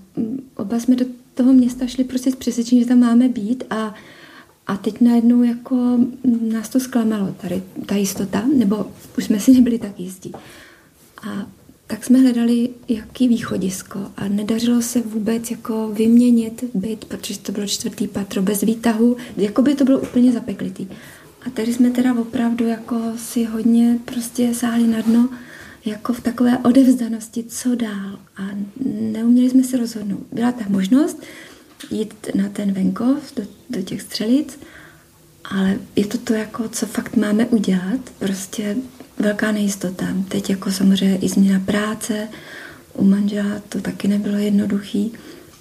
Oba 0.57 0.81
jsme 0.81 0.97
do 0.97 1.05
toho 1.35 1.53
města 1.53 1.87
šli 1.87 2.05
prostě 2.05 2.31
s 2.33 2.37
přesvědčením, 2.37 2.85
že 2.85 2.89
tam 2.89 2.99
máme 2.99 3.29
být 3.29 3.65
a, 3.71 3.95
a 4.67 4.77
teď 4.77 5.01
najednou 5.01 5.43
jako 5.43 5.99
nás 6.53 6.69
to 6.69 6.81
zklamalo, 6.81 7.35
tady 7.41 7.63
ta 7.87 7.97
jistota, 7.97 8.45
nebo 8.57 8.87
už 9.19 9.25
jsme 9.25 9.41
si 9.41 9.53
nebyli 9.53 9.79
tak 9.79 10.01
jistí. 10.01 10.33
A 11.29 11.47
tak 11.87 12.05
jsme 12.05 12.19
hledali, 12.19 12.69
jaký 12.89 13.29
východisko 13.29 13.99
a 14.17 14.29
nedařilo 14.29 14.83
se 14.83 15.01
vůbec 15.01 15.51
jako 15.51 15.89
vyměnit 15.93 16.65
byt, 16.75 17.05
protože 17.05 17.39
to 17.39 17.53
bylo 17.53 17.67
čtvrtý 17.67 18.09
patro 18.09 18.43
bez 18.43 18.61
výtahu, 18.61 19.17
jako 19.37 19.63
by 19.63 19.75
to 19.75 19.85
bylo 19.85 20.01
úplně 20.01 20.33
zapeklitý. 20.33 20.87
A 21.47 21.51
tady 21.51 21.75
jsme 21.75 21.91
teda 21.91 22.15
opravdu 22.15 22.67
jako 22.67 23.01
si 23.17 23.45
hodně 23.45 23.99
prostě 24.05 24.55
sáhli 24.55 24.87
na 24.87 25.01
dno, 25.01 25.29
jako 25.85 26.13
v 26.13 26.21
takové 26.21 26.59
odevzdanosti, 26.59 27.45
co 27.45 27.75
dál. 27.75 28.19
A 28.37 28.43
neuměli 28.87 29.51
jsme 29.51 29.65
se 29.65 29.77
rozhodnout. 29.77 30.27
Byla 30.33 30.53
ta 30.53 30.65
možnost 30.69 31.23
jít 31.91 32.15
na 32.35 32.49
ten 32.49 32.73
venkov, 32.73 33.35
do, 33.37 33.43
do 33.71 33.83
těch 33.83 34.03
střelic, 34.03 34.59
ale 35.45 35.79
je 35.97 36.07
to 36.07 36.19
to, 36.19 36.35
jako, 36.35 36.69
co 36.69 36.87
fakt 36.87 37.17
máme 37.17 37.47
udělat. 37.47 38.01
Prostě 38.19 38.77
velká 39.19 39.53
nejistota. 39.53 40.07
Teď 40.29 40.51
jako 40.51 40.71
samozřejmě 40.71 41.19
i 41.19 41.29
změna 41.29 41.61
práce, 41.61 42.29
u 42.95 43.05
manžela 43.05 43.63
to 43.69 43.81
taky 43.81 44.09
nebylo 44.09 44.37
jednoduchý. 44.37 45.13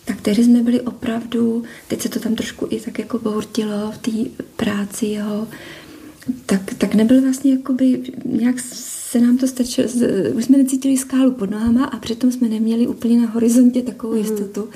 Tak 0.06 0.22
tehdy 0.22 0.44
jsme 0.44 0.64
byli 0.64 0.82
opravdu, 0.82 1.64
teď 1.88 2.02
se 2.02 2.10
to 2.10 2.20
tam 2.20 2.36
trošku 2.36 2.68
i 2.70 2.80
tak 2.80 3.00
jako 3.00 3.20
bourtilo 3.20 3.92
v 3.92 3.98
té 3.98 4.12
práci 4.56 5.06
jeho, 5.06 5.48
tak, 6.46 6.74
tak 6.78 6.96
nebyl 6.96 7.22
vlastně 7.22 7.52
jakoby, 7.52 8.02
nějak 8.26 8.56
se 9.12 9.20
nám 9.20 9.38
to 9.38 9.48
stačilo, 9.48 9.88
už 10.34 10.46
jsme 10.46 10.58
necítili 10.58 10.98
skálu 10.98 11.32
pod 11.32 11.52
nohama 11.52 11.86
a 11.86 11.98
přitom 11.98 12.32
jsme 12.32 12.50
neměli 12.50 12.88
úplně 12.88 13.22
na 13.22 13.30
horizontě 13.30 13.82
takovou 13.82 14.14
mhm. 14.14 14.22
jistotu, 14.22 14.70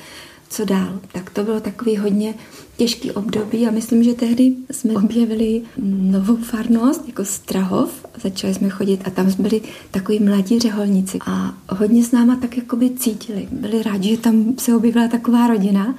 co 0.48 0.64
dál. 0.64 1.00
Tak 1.12 1.30
to 1.30 1.44
bylo 1.44 1.60
takový 1.60 1.96
hodně 1.96 2.34
těžký 2.76 3.10
období 3.10 3.66
a 3.66 3.70
myslím, 3.70 4.02
že 4.02 4.14
tehdy 4.14 4.54
jsme 4.70 4.94
objevili 4.94 5.62
novou 5.82 6.36
farnost, 6.36 7.06
jako 7.06 7.24
Strahov. 7.24 8.06
Začali 8.22 8.54
jsme 8.54 8.68
chodit 8.68 9.00
a 9.04 9.10
tam 9.10 9.32
byli 9.38 9.62
takový 9.90 10.20
mladí 10.20 10.58
řeholníci 10.58 11.18
a 11.26 11.54
hodně 11.68 12.04
s 12.04 12.12
náma 12.12 12.36
tak 12.36 12.56
jakoby 12.56 12.90
cítili. 12.90 13.48
Byli 13.52 13.82
rádi, 13.82 14.08
že 14.08 14.16
tam 14.16 14.54
se 14.58 14.76
objevila 14.76 15.08
taková 15.08 15.46
rodina 15.46 15.94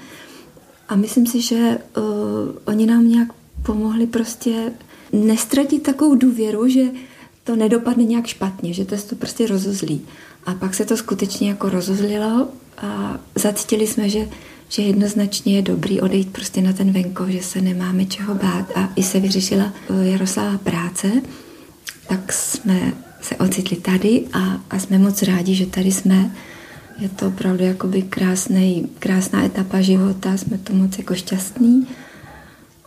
a 0.89 0.95
myslím 0.95 1.27
si, 1.27 1.41
že 1.41 1.77
uh, 1.97 2.03
oni 2.65 2.85
nám 2.85 3.07
nějak 3.07 3.27
pomohli 3.65 4.07
prostě 4.07 4.71
nestratit 5.13 5.83
takovou 5.83 6.15
důvěru, 6.15 6.67
že 6.67 6.83
to 7.43 7.55
nedopadne 7.55 8.03
nějak 8.03 8.27
špatně, 8.27 8.73
že 8.73 8.85
to 8.85 8.97
se 8.97 9.07
to 9.07 9.15
prostě 9.15 9.47
rozuzlí. 9.47 10.01
A 10.45 10.53
pak 10.53 10.73
se 10.73 10.85
to 10.85 10.97
skutečně 10.97 11.49
jako 11.49 11.69
rozuzlilo 11.69 12.47
a 12.77 13.19
zacítili 13.35 13.87
jsme, 13.87 14.09
že, 14.09 14.29
že 14.69 14.81
jednoznačně 14.81 15.55
je 15.55 15.61
dobrý 15.61 16.01
odejít 16.01 16.29
prostě 16.31 16.61
na 16.61 16.73
ten 16.73 16.91
venkov, 16.91 17.29
že 17.29 17.43
se 17.43 17.61
nemáme 17.61 18.05
čeho 18.05 18.35
bát 18.35 18.71
a 18.75 18.89
i 18.95 19.03
se 19.03 19.19
vyřešila 19.19 19.73
eh, 19.89 20.07
Jaroslava 20.07 20.57
práce, 20.57 21.11
tak 22.07 22.33
jsme 22.33 22.93
se 23.21 23.35
ocitli 23.35 23.77
tady 23.77 24.23
a, 24.33 24.61
a 24.69 24.79
jsme 24.79 24.97
moc 24.97 25.21
rádi, 25.23 25.55
že 25.55 25.65
tady 25.65 25.91
jsme. 25.91 26.31
Je 26.99 27.09
to 27.09 27.27
opravdu 27.27 27.63
jakoby 27.63 28.01
krásný, 28.01 28.89
krásná 28.99 29.45
etapa 29.45 29.81
života, 29.81 30.37
jsme 30.37 30.57
to 30.57 30.73
moc 30.73 30.97
jako 30.97 31.15
šťastní. 31.15 31.87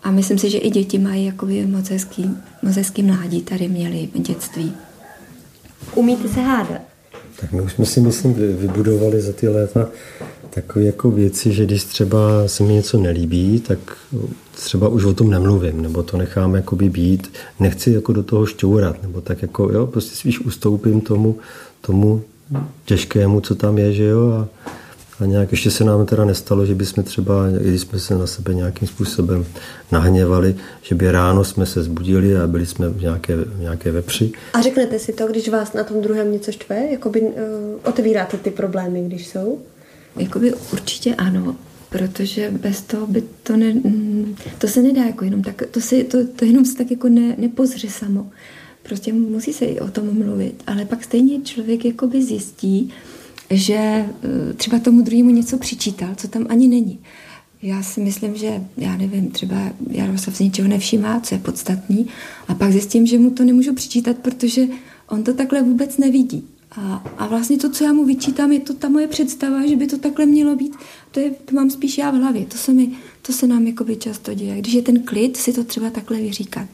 A 0.03 0.11
myslím 0.11 0.39
si, 0.39 0.51
že 0.51 0.59
i 0.59 0.71
děti 0.71 0.99
mají 0.99 1.27
jakoby 1.27 1.67
moc 1.67 1.91
hezký, 1.91 2.31
moc 2.63 2.77
hezký 2.77 3.03
mládí 3.03 3.43
tady 3.43 3.69
měli 3.69 4.09
v 4.15 4.19
dětství. 4.19 4.73
Umíte 5.95 6.29
se 6.29 6.41
hádat? 6.41 6.81
Tak 7.41 7.53
my 7.53 7.61
už 7.61 7.73
jsme 7.73 7.87
si, 7.87 8.01
myslím, 8.01 8.35
vybudovali 8.35 9.21
za 9.21 9.33
ty 9.33 9.49
léta 9.49 9.89
takové 10.51 10.85
jako 10.85 11.11
věci, 11.11 11.53
že 11.53 11.65
když 11.65 11.85
třeba 11.85 12.19
se 12.47 12.63
mi 12.63 12.73
něco 12.73 12.99
nelíbí, 12.99 13.61
tak 13.61 13.79
třeba 14.53 14.89
už 14.89 15.05
o 15.05 15.15
tom 15.15 15.31
nemluvím, 15.31 15.83
nebo 15.83 16.03
to 16.03 16.17
nechám 16.17 16.55
jakoby 16.55 16.91
být, 16.91 17.33
nechci 17.61 17.93
jako 17.93 18.13
do 18.13 18.23
toho 18.23 18.47
šťourat, 18.47 19.03
nebo 19.03 19.21
tak 19.21 19.43
jako, 19.43 19.73
jo, 19.73 19.87
prostě 19.87 20.17
spíš 20.17 20.41
ustoupím 20.41 21.01
tomu, 21.01 21.39
tomu 21.81 22.23
těžkému, 22.85 23.41
co 23.41 23.55
tam 23.55 23.79
je, 23.79 23.93
že 23.93 24.05
jo, 24.05 24.31
a, 24.31 24.49
a 25.21 25.27
nějak 25.27 25.51
ještě 25.51 25.71
se 25.71 25.85
nám 25.85 26.07
teda 26.07 26.25
nestalo, 26.25 26.67
že 26.67 26.75
bychom 26.75 27.05
třeba, 27.05 27.35
když 27.51 27.81
jsme 27.81 27.99
se 27.99 28.15
na 28.15 28.27
sebe 28.27 28.55
nějakým 28.55 28.89
způsobem 28.89 29.47
nahněvali, 29.93 30.57
že 30.83 30.95
by 30.95 31.11
ráno 31.11 31.45
jsme 31.45 31.67
se 31.67 31.83
zbudili 31.83 32.37
a 32.37 32.47
byli 32.47 32.67
jsme 32.67 32.89
v 32.89 33.01
nějaké, 33.01 33.37
v 33.37 33.61
nějaké 33.61 33.93
vepři. 33.93 34.33
A 34.53 34.61
řeknete 34.61 34.99
si 34.99 35.13
to, 35.13 35.27
když 35.27 35.49
vás 35.49 35.73
na 35.73 35.85
tom 35.85 36.03
druhém 36.03 36.33
něco 36.33 36.53
štve? 36.53 36.87
Jakoby 36.91 37.21
uh, 37.21 37.29
otevíráte 37.85 38.37
ty 38.37 38.51
problémy, 38.51 39.05
když 39.07 39.27
jsou? 39.27 39.59
Jakoby 40.17 40.55
určitě 40.73 41.15
ano, 41.15 41.57
protože 41.91 42.51
bez 42.51 42.83
toho 42.83 43.07
by 43.07 43.23
to 43.43 43.57
ne, 43.57 43.75
to 44.59 44.69
se 44.69 44.83
nedá 44.83 45.05
jako 45.05 45.25
jenom 45.25 45.43
tak, 45.43 45.63
to, 45.71 45.81
si, 45.81 46.05
to, 46.05 46.19
to 46.37 46.45
jenom 46.45 46.65
se 46.65 46.77
tak 46.77 46.91
jako 46.91 47.09
ne, 47.09 47.35
nepozře 47.39 47.89
samo. 47.89 48.31
Prostě 48.83 49.13
musí 49.13 49.53
se 49.53 49.65
i 49.65 49.81
o 49.81 49.89
tom 49.89 50.19
mluvit, 50.19 50.63
ale 50.67 50.85
pak 50.85 51.05
stejně 51.05 51.41
člověk 51.41 51.85
jakoby 51.85 52.23
zjistí, 52.23 52.93
že 53.51 53.75
eh, 53.75 54.53
třeba 54.57 54.79
tomu 54.79 55.03
druhému 55.03 55.31
něco 55.31 55.59
přičítal, 55.59 56.09
co 56.17 56.29
tam 56.29 56.47
ani 56.49 56.69
není. 56.69 56.99
Já 57.63 57.83
si 57.83 58.01
myslím, 58.01 58.37
že, 58.37 58.65
já 58.77 58.97
nevím, 58.97 59.31
třeba 59.31 59.57
Jaroslav 59.91 60.37
si 60.37 60.45
ničeho 60.45 60.69
nevšímá, 60.69 61.21
co 61.21 61.35
je 61.35 61.39
podstatný, 61.39 62.07
a 62.49 62.55
pak 62.55 62.73
zjistím, 62.73 63.07
že 63.07 63.19
mu 63.19 63.31
to 63.31 63.45
nemůžu 63.45 63.75
přičítat, 63.75 64.19
protože 64.19 64.67
on 65.09 65.23
to 65.23 65.35
takhle 65.35 65.63
vůbec 65.63 65.99
nevidí. 65.99 66.45
A, 66.71 67.05
a 67.19 67.27
vlastně 67.27 67.59
to, 67.59 67.71
co 67.71 67.85
já 67.85 67.93
mu 67.93 68.05
vyčítám, 68.05 68.53
je 68.53 68.61
to 68.61 68.75
ta 68.75 68.89
moje 68.89 69.09
představa, 69.09 69.67
že 69.67 69.77
by 69.77 69.87
to 69.87 69.99
takhle 69.99 70.27
mělo 70.27 70.57
být. 70.57 70.77
To, 71.11 71.21
je, 71.21 71.31
to 71.31 71.55
mám 71.55 71.71
spíš 71.71 71.99
já 71.99 72.11
v 72.11 72.15
hlavě. 72.15 72.47
To 72.47 72.57
se, 72.59 72.73
mi, 72.73 72.91
to 73.23 73.33
se 73.33 73.47
nám 73.47 73.67
jakoby 73.67 73.97
často 73.97 74.35
děje. 74.35 74.59
Když 74.59 74.73
je 74.73 74.83
ten 74.83 75.03
klid, 75.03 75.37
si 75.37 75.53
to 75.53 75.65
třeba 75.65 75.91
takhle 75.91 76.19
vyříkat. 76.19 76.69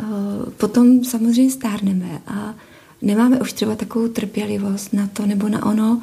Uh, 0.00 0.06
potom 0.50 1.04
samozřejmě 1.04 1.52
stárneme 1.52 2.22
a 2.26 2.54
nemáme 3.02 3.40
už 3.40 3.52
třeba 3.52 3.76
takovou 3.76 4.08
trpělivost 4.08 4.92
na 4.92 5.06
to 5.06 5.26
nebo 5.26 5.48
na 5.48 5.66
ono, 5.66 6.02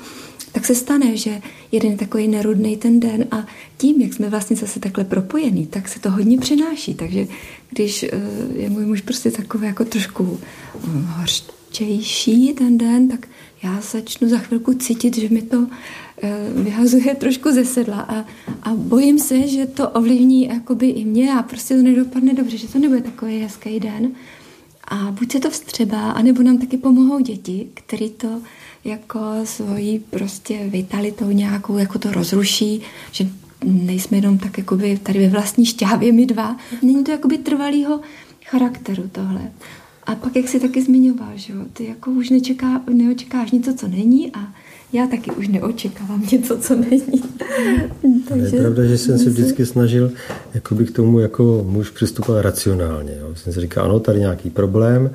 tak 0.52 0.66
se 0.66 0.76
stane, 0.76 1.18
že 1.18 1.42
jeden 1.72 1.92
je 1.92 1.98
takový 1.98 2.28
nerudný 2.28 2.78
ten 2.78 3.00
den 3.00 3.26
a 3.32 3.46
tím, 3.78 4.02
jak 4.02 4.14
jsme 4.14 4.30
vlastně 4.30 4.56
zase 4.56 4.80
takhle 4.80 5.04
propojení, 5.04 5.68
tak 5.68 5.88
se 5.88 6.00
to 6.00 6.12
hodně 6.12 6.38
přenáší. 6.38 6.94
Takže 6.94 7.28
když 7.70 8.04
eh, 8.04 8.10
je 8.56 8.70
můj 8.70 8.86
muž 8.86 9.02
prostě 9.02 9.32
takový 9.32 9.68
jako 9.68 9.86
trošku 9.86 10.40
hm, 10.88 11.06
hořčejší 11.06 12.54
ten 12.54 12.78
den, 12.78 13.08
tak 13.10 13.28
já 13.64 13.82
začnu 13.82 14.30
za 14.30 14.38
chvilku 14.38 14.74
cítit, 14.74 15.18
že 15.18 15.30
mi 15.30 15.42
to 15.42 15.68
eh, 16.22 16.38
vyhazuje 16.56 17.16
trošku 17.16 17.52
ze 17.52 17.66
sedla 17.66 18.00
a, 18.00 18.26
a 18.64 18.74
bojím 18.76 19.20
se, 19.20 19.48
že 19.48 19.66
to 19.66 19.90
ovlivní 19.90 20.48
jakoby 20.48 20.90
i 20.90 21.06
mě 21.06 21.34
a 21.34 21.44
prostě 21.44 21.76
to 21.76 21.82
nedopadne 21.82 22.34
dobře, 22.34 22.58
že 22.58 22.68
to 22.68 22.80
nebude 22.80 23.02
takový 23.02 23.40
hezký 23.40 23.80
den. 23.80 24.12
A 24.90 25.12
buď 25.12 25.32
se 25.32 25.40
to 25.40 25.50
vstřebá, 25.50 26.12
anebo 26.12 26.44
nám 26.44 26.58
taky 26.58 26.78
pomohou 26.78 27.20
děti, 27.20 27.68
který 27.74 28.10
to 28.10 28.42
jako 28.86 29.20
svojí 29.44 30.00
prostě 30.00 30.68
vitalitou 30.68 31.32
nějakou 31.32 31.78
jako 31.78 32.00
to 32.00 32.12
rozruší, 32.12 32.82
že 33.12 33.30
nejsme 33.66 34.18
jenom 34.18 34.38
tak 34.38 34.58
jakoby 34.58 34.98
tady 34.98 35.20
ve 35.20 35.28
vlastní 35.28 35.66
šťávě 35.66 36.12
my 36.12 36.26
dva. 36.26 36.58
Není 36.82 37.04
to 37.04 37.12
jakoby 37.12 37.38
trvalýho 37.38 38.02
charakteru 38.46 39.10
tohle. 39.12 39.52
A 40.06 40.16
pak, 40.16 40.36
jak 40.36 40.48
jsi 40.48 40.60
taky 40.60 40.82
zmiňoval, 40.82 41.32
že 41.36 41.54
jo, 41.54 41.60
ty 41.74 41.86
jako 41.86 42.12
už 42.12 42.30
nečeká, 42.30 42.82
neočekáš 42.94 43.52
něco, 43.52 43.74
co 43.74 43.88
není 43.88 44.32
a 44.34 44.54
já 44.94 45.08
taky 45.08 45.32
už 45.32 45.48
neočekávám 45.48 46.24
něco, 46.32 46.58
co 46.58 46.76
není. 46.76 47.24
Takže 48.30 48.56
je 48.56 48.62
pravda, 48.62 48.86
že 48.86 48.98
jsem 48.98 49.20
se 49.20 49.30
vždycky 49.30 49.66
snažil 49.66 50.12
jakoby 50.54 50.86
k 50.86 50.92
tomu 50.92 51.20
jako 51.20 51.66
muž 51.68 51.90
přistupovat 51.90 52.42
racionálně. 52.42 53.14
Jo. 53.20 53.36
Jsem 53.36 53.54
si 53.54 53.62
říkal, 53.62 53.86
ano, 53.86 54.00
tady 54.00 54.20
nějaký 54.20 54.50
problém, 54.50 55.10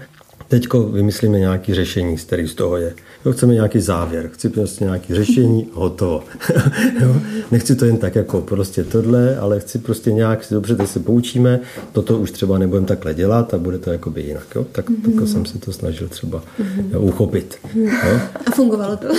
teďko 0.48 0.82
vymyslíme 0.82 1.38
nějaký 1.38 1.74
řešení, 1.74 2.18
z 2.18 2.24
který 2.24 2.48
z 2.48 2.54
toho 2.54 2.76
je. 2.76 2.94
Jo, 3.24 3.32
chceme 3.32 3.54
nějaký 3.54 3.80
závěr, 3.80 4.30
chci 4.32 4.48
prostě 4.48 4.84
nějaký 4.84 5.14
řešení, 5.14 5.68
hotovo. 5.72 6.22
jo? 7.00 7.16
Nechci 7.50 7.76
to 7.76 7.84
jen 7.84 7.96
tak 7.96 8.14
jako 8.14 8.40
prostě 8.40 8.84
tohle, 8.84 9.36
ale 9.36 9.60
chci 9.60 9.78
prostě 9.78 10.12
nějak, 10.12 10.46
dobře, 10.50 10.76
teď 10.76 10.88
se 10.88 11.00
poučíme, 11.00 11.60
toto 11.92 12.18
už 12.18 12.30
třeba 12.30 12.58
nebudeme 12.58 12.86
takhle 12.86 13.14
dělat 13.14 13.54
a 13.54 13.58
bude 13.58 13.78
to 13.78 13.90
jakoby 13.90 14.22
jinak. 14.22 14.46
Jo? 14.54 14.66
Tak 14.72 14.90
mm-hmm. 14.90 15.18
tak 15.18 15.28
jsem 15.28 15.46
se 15.46 15.58
to 15.58 15.72
snažil 15.72 16.08
třeba 16.08 16.42
mm-hmm. 16.60 17.04
uchopit. 17.04 17.58
Jo? 17.74 18.20
A 18.46 18.50
fungovalo 18.50 18.96
to? 18.96 19.06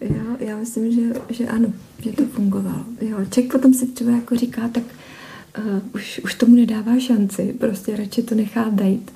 já, 0.00 0.36
já 0.40 0.56
myslím, 0.56 0.92
že, 0.92 1.02
že 1.28 1.46
ano, 1.46 1.68
že 1.98 2.12
to 2.12 2.22
fungovalo. 2.34 2.84
Jo, 3.00 3.16
člověk 3.30 3.52
potom 3.52 3.74
si 3.74 3.86
třeba 3.86 4.10
jako 4.10 4.36
říká, 4.36 4.68
tak 4.68 4.82
uh, 5.58 5.80
už, 5.94 6.20
už 6.24 6.34
tomu 6.34 6.56
nedává 6.56 6.98
šanci, 6.98 7.54
prostě 7.58 7.96
radši 7.96 8.22
to 8.22 8.34
nechá 8.34 8.68
dejít 8.70 9.10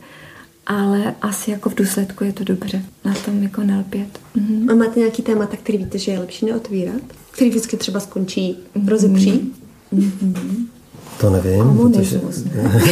ale 0.67 1.15
asi 1.23 1.51
jako 1.51 1.71
v 1.71 1.75
důsledku 1.75 2.25
je 2.25 2.33
to 2.33 2.45
dobře. 2.45 2.83
Na 3.05 3.15
tom 3.15 3.43
jako 3.43 3.63
nelpět. 3.63 4.09
Mhm. 4.35 4.71
A 4.71 4.75
máte 4.75 5.01
nějaký 5.01 5.23
témata, 5.23 5.57
který 5.57 5.79
víte, 5.79 5.99
že 5.99 6.13
je 6.13 6.19
lepší 6.19 6.47
neotvírat? 6.47 7.03
Který 7.31 7.51
vždycky 7.51 7.77
třeba 7.77 8.01
skončí 8.01 8.59
v 8.75 8.89
rozepří? 8.89 9.53
Mhm. 9.93 10.67
To 11.21 11.31
nevím. 11.31 11.63
Komunismus, 11.63 12.43
protože... 12.43 12.63
ne? 12.63 12.83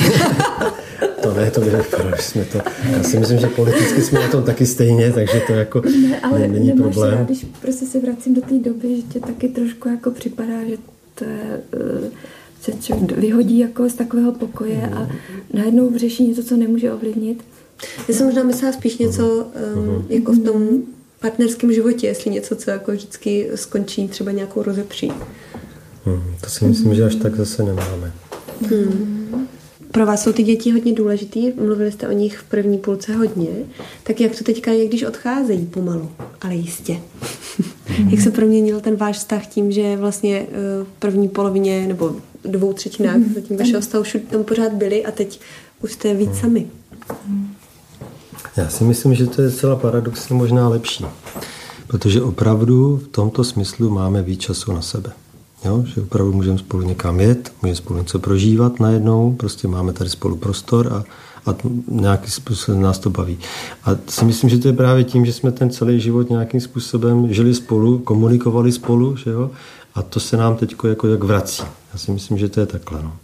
to 1.22 1.34
ne, 1.34 1.50
to 1.50 1.60
by 1.60 1.70
proč 1.70 2.20
jsme 2.20 2.44
to... 2.44 2.58
Já 2.90 3.02
si 3.02 3.18
myslím, 3.18 3.38
že 3.38 3.46
politicky 3.46 4.02
jsme 4.02 4.20
na 4.20 4.28
tom 4.28 4.42
taky 4.42 4.66
stejně, 4.66 5.12
takže 5.12 5.42
to 5.46 5.52
jako 5.52 5.82
ne, 6.02 6.20
ale 6.20 6.48
není 6.48 6.72
problém. 6.72 7.18
Rád, 7.18 7.24
když 7.26 7.46
prostě 7.62 7.86
se 7.86 8.00
vracím 8.00 8.34
do 8.34 8.40
té 8.40 8.58
doby, 8.58 8.96
že 8.96 9.02
tě 9.02 9.20
taky 9.20 9.48
trošku 9.48 9.88
jako 9.88 10.10
připadá, 10.10 10.64
že 10.68 10.76
to 11.14 11.24
je... 11.24 11.60
Uh, 12.02 12.08
se 12.64 12.72
člověk 12.72 13.18
vyhodí 13.18 13.58
jako 13.58 13.88
z 13.88 13.94
takového 13.94 14.32
pokoje 14.32 14.90
a 14.94 15.08
najednou 15.52 15.98
řeší 15.98 16.28
něco, 16.28 16.44
co 16.44 16.56
nemůže 16.56 16.92
ovlivnit 16.92 17.44
já 18.08 18.14
jsem 18.14 18.26
možná 18.26 18.42
myslela 18.42 18.72
spíš 18.72 18.98
něco 18.98 19.46
um, 19.76 20.06
jako 20.08 20.32
v 20.32 20.44
tom 20.44 20.68
partnerském 21.20 21.72
životě, 21.72 22.06
jestli 22.06 22.30
něco, 22.30 22.56
co 22.56 22.70
jako 22.70 22.92
vždycky 22.92 23.50
skončí 23.54 24.08
třeba 24.08 24.30
nějakou 24.30 24.62
rozepří. 24.62 25.12
Hmm, 26.04 26.36
to 26.40 26.50
si 26.50 26.64
myslím, 26.64 26.94
že 26.94 27.04
až 27.04 27.14
tak 27.14 27.36
zase 27.36 27.62
nemáme. 27.62 28.12
Hmm. 28.68 29.48
Pro 29.90 30.06
vás 30.06 30.22
jsou 30.22 30.32
ty 30.32 30.42
děti 30.42 30.72
hodně 30.72 30.92
důležitý, 30.92 31.52
mluvili 31.52 31.92
jste 31.92 32.08
o 32.08 32.12
nich 32.12 32.38
v 32.38 32.44
první 32.44 32.78
půlce 32.78 33.14
hodně, 33.14 33.48
tak 34.02 34.20
jak 34.20 34.38
to 34.38 34.44
teďka 34.44 34.70
je, 34.70 34.88
když 34.88 35.02
odcházejí 35.02 35.66
pomalu, 35.66 36.10
ale 36.40 36.54
jistě. 36.54 37.00
Hmm. 37.86 38.08
jak 38.10 38.20
se 38.20 38.30
proměnil 38.30 38.80
ten 38.80 38.96
váš 38.96 39.16
vztah 39.16 39.46
tím, 39.46 39.72
že 39.72 39.96
vlastně 39.96 40.46
eh, 40.48 40.84
v 40.84 40.98
první 40.98 41.28
polovině 41.28 41.86
nebo 41.86 42.16
dvou 42.44 42.72
třetinách 42.72 43.14
hmm. 43.14 43.34
zatím 43.34 43.56
vašeho 43.56 43.80
vztahu 43.80 44.04
tam 44.30 44.44
pořád 44.44 44.72
byli 44.72 45.04
a 45.04 45.10
teď 45.10 45.40
už 45.82 45.92
jste 45.92 46.14
víc 46.14 46.38
sami. 46.40 46.66
Já 48.56 48.68
si 48.68 48.84
myslím, 48.84 49.14
že 49.14 49.26
to 49.26 49.42
je 49.42 49.50
celá 49.50 49.76
paradoxně 49.76 50.36
možná 50.36 50.68
lepší, 50.68 51.04
protože 51.86 52.22
opravdu 52.22 52.96
v 52.96 53.08
tomto 53.08 53.44
smyslu 53.44 53.90
máme 53.90 54.22
víc 54.22 54.40
času 54.40 54.72
na 54.72 54.82
sebe. 54.82 55.12
Jo? 55.64 55.84
Že 55.94 56.00
opravdu 56.00 56.32
můžeme 56.32 56.58
spolu 56.58 56.82
někam 56.82 57.20
jet, 57.20 57.52
můžeme 57.62 57.76
spolu 57.76 57.98
něco 57.98 58.18
prožívat 58.18 58.80
najednou, 58.80 59.32
prostě 59.32 59.68
máme 59.68 59.92
tady 59.92 60.10
spolu 60.10 60.36
prostor 60.36 60.92
a, 60.92 61.04
a 61.50 61.56
nějakým 61.88 62.30
způsobem 62.30 62.82
nás 62.82 62.98
to 62.98 63.10
baví. 63.10 63.38
A 63.84 63.90
si 64.08 64.24
myslím, 64.24 64.50
že 64.50 64.58
to 64.58 64.68
je 64.68 64.74
právě 64.74 65.04
tím, 65.04 65.26
že 65.26 65.32
jsme 65.32 65.52
ten 65.52 65.70
celý 65.70 66.00
život 66.00 66.30
nějakým 66.30 66.60
způsobem 66.60 67.32
žili 67.32 67.54
spolu, 67.54 67.98
komunikovali 67.98 68.72
spolu, 68.72 69.16
že 69.16 69.30
jo? 69.30 69.50
A 69.94 70.02
to 70.02 70.20
se 70.20 70.36
nám 70.36 70.56
teď 70.56 70.74
jako 70.88 71.08
jak 71.08 71.24
vrací. 71.24 71.62
Já 71.92 71.98
si 71.98 72.10
myslím, 72.10 72.38
že 72.38 72.48
to 72.48 72.60
je 72.60 72.66
takhle. 72.66 73.02
No. 73.02 73.16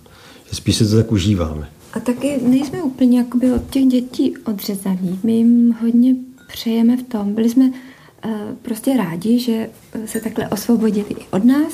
Že 0.51 0.57
spíš 0.57 0.77
se 0.77 0.89
to 0.89 0.97
tak 0.97 1.13
užíváme. 1.13 1.69
A 1.93 2.01
taky 2.01 2.41
nejsme 2.43 2.83
úplně 2.83 3.19
jakoby 3.19 3.53
od 3.53 3.71
těch 3.71 3.85
dětí 3.85 4.37
odřezaní. 4.37 5.21
My 5.23 5.33
jim 5.33 5.77
hodně 5.81 6.15
přejeme 6.53 6.97
v 6.97 7.03
tom. 7.03 7.35
Byli 7.35 7.51
jsme 7.51 7.65
uh, 7.65 8.31
prostě 8.63 8.97
rádi, 8.97 9.39
že 9.39 9.71
se 10.07 10.21
takhle 10.21 10.49
osvobodili 10.49 11.07
i 11.11 11.27
od 11.31 11.45
nás, 11.45 11.73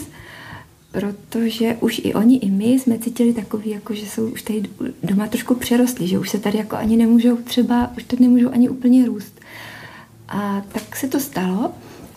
protože 0.93 1.77
už 1.81 2.01
i 2.05 2.15
oni, 2.15 2.37
i 2.37 2.51
my 2.51 2.67
jsme 2.67 2.99
cítili 2.99 3.33
takový, 3.33 3.71
jako 3.71 3.95
že 3.95 4.07
jsou 4.07 4.29
už 4.29 4.43
tady 4.43 4.63
doma 5.03 5.27
trošku 5.27 5.55
přerostli, 5.55 6.09
že 6.09 6.19
už 6.19 6.31
se 6.31 6.39
tady 6.39 6.59
jako 6.59 6.77
ani 6.77 6.97
nemůžou 6.97 7.37
třeba, 7.37 7.91
už 7.97 8.05
tady 8.05 8.23
nemůžou 8.23 8.51
ani 8.53 8.69
úplně 8.69 9.07
růst. 9.07 9.41
A 10.29 10.63
tak 10.73 10.97
se 10.97 11.09
to 11.09 11.21
stalo. 11.21 11.73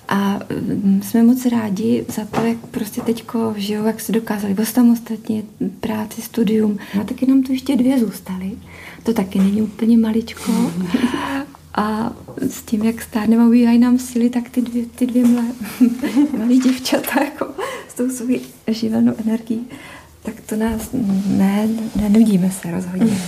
A 0.09 0.39
mm, 0.59 1.01
jsme 1.03 1.23
moc 1.23 1.45
rádi 1.45 2.05
za 2.15 2.25
to, 2.25 2.45
jak 2.45 2.57
prostě 2.57 3.01
teďko 3.01 3.53
žijou, 3.57 3.85
jak 3.85 3.99
se 3.99 4.11
dokázali 4.11 4.55
osamostatnit, 4.61 5.45
práci, 5.79 6.21
studium. 6.21 6.77
A 7.01 7.03
taky 7.03 7.25
nám 7.25 7.43
tu 7.43 7.51
ještě 7.51 7.75
dvě 7.75 7.99
zůstaly. 7.99 8.51
To 9.03 9.13
taky 9.13 9.39
není 9.39 9.61
úplně 9.61 9.97
maličko. 9.97 10.71
A 11.75 12.13
s 12.49 12.61
tím, 12.61 12.83
jak 12.83 13.01
stárneme 13.01 13.47
ubývají 13.47 13.79
nám 13.79 13.99
síly, 13.99 14.29
tak 14.29 14.49
ty 14.49 14.61
dvě, 14.61 14.85
ty 14.85 15.05
dvě 15.05 15.27
mlé, 15.27 15.43
malé 16.37 16.55
děvčata 16.55 17.23
jako 17.23 17.47
s 17.87 17.93
tou 17.93 18.09
svou 18.09 18.35
živelnou 18.67 19.13
energií, 19.25 19.67
tak 20.23 20.33
to 20.41 20.55
nás 20.55 20.89
ne, 21.27 21.67
nenudíme 21.95 22.51
se 22.51 22.71
rozhodně. 22.71 23.21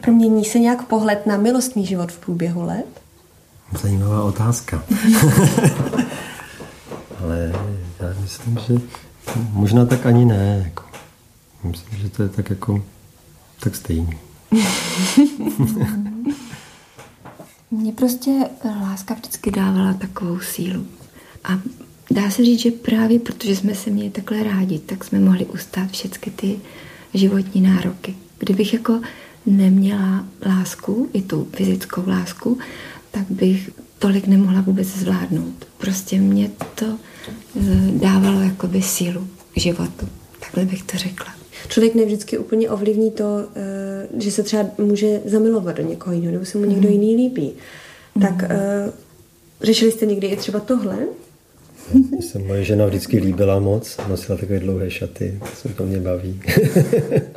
Promění 0.00 0.44
se 0.44 0.58
nějak 0.58 0.86
pohled 0.86 1.26
na 1.26 1.36
milostný 1.36 1.86
život 1.86 2.12
v 2.12 2.18
průběhu 2.18 2.62
let? 2.62 3.05
Zajímavá 3.72 4.22
otázka. 4.24 4.82
Ale 7.22 7.52
já 8.00 8.14
myslím, 8.20 8.58
že 8.66 8.74
možná 9.52 9.86
tak 9.86 10.06
ani 10.06 10.24
ne. 10.24 10.62
Jako. 10.64 10.82
Myslím, 11.64 11.98
že 11.98 12.08
to 12.08 12.22
je 12.22 12.28
tak 12.28 12.50
jako 12.50 12.84
tak 13.60 13.76
stejný. 13.76 14.18
Mně 17.70 17.92
prostě 17.92 18.30
láska 18.64 19.14
vždycky 19.14 19.50
dávala 19.50 19.94
takovou 19.94 20.40
sílu. 20.40 20.86
A 21.44 21.58
dá 22.10 22.30
se 22.30 22.44
říct, 22.44 22.60
že 22.60 22.70
právě 22.70 23.20
protože 23.20 23.56
jsme 23.56 23.74
se 23.74 23.90
měli 23.90 24.10
takhle 24.10 24.42
rádi, 24.42 24.78
tak 24.78 25.04
jsme 25.04 25.18
mohli 25.18 25.46
ustát 25.46 25.90
všechny 25.90 26.32
ty 26.32 26.60
životní 27.14 27.60
nároky. 27.60 28.14
Kdybych 28.38 28.72
jako 28.72 29.00
neměla 29.46 30.24
lásku, 30.46 31.08
i 31.12 31.22
tu 31.22 31.48
fyzickou 31.56 32.02
lásku, 32.06 32.58
tak 33.16 33.30
bych 33.30 33.70
tolik 33.98 34.26
nemohla 34.26 34.60
vůbec 34.60 34.88
zvládnout. 34.88 35.66
Prostě 35.78 36.18
mě 36.18 36.50
to 36.74 36.86
eh, 36.86 37.60
dávalo 37.92 38.40
jakoby 38.40 38.82
sílu 38.82 39.28
k 39.54 39.60
životu. 39.60 40.08
Takhle 40.40 40.64
bych 40.64 40.82
to 40.82 40.98
řekla. 40.98 41.26
Člověk 41.68 41.94
nevždycky 41.94 42.38
úplně 42.38 42.70
ovlivní 42.70 43.10
to, 43.10 43.46
eh, 43.56 44.20
že 44.20 44.30
se 44.30 44.42
třeba 44.42 44.64
může 44.78 45.20
zamilovat 45.24 45.76
do 45.76 45.82
někoho 45.82 46.14
jiného, 46.14 46.32
nebo 46.32 46.44
se 46.44 46.58
mu 46.58 46.64
někdo 46.64 46.88
jiný 46.88 47.16
líbí. 47.16 47.52
Tak 48.20 48.42
mm. 48.42 48.48
řešili 49.62 49.92
jste 49.92 50.06
někdy 50.06 50.26
i 50.26 50.36
třeba 50.36 50.60
tohle? 50.60 50.98
Se 52.20 52.38
moje 52.38 52.64
žena 52.64 52.86
vždycky 52.86 53.18
líbila 53.18 53.58
moc, 53.58 53.96
nosila 54.08 54.38
takové 54.38 54.60
dlouhé 54.60 54.90
šaty, 54.90 55.38
to 55.40 55.68
se 55.68 55.68
to 55.68 55.86
mě 55.86 56.00
baví. 56.00 56.40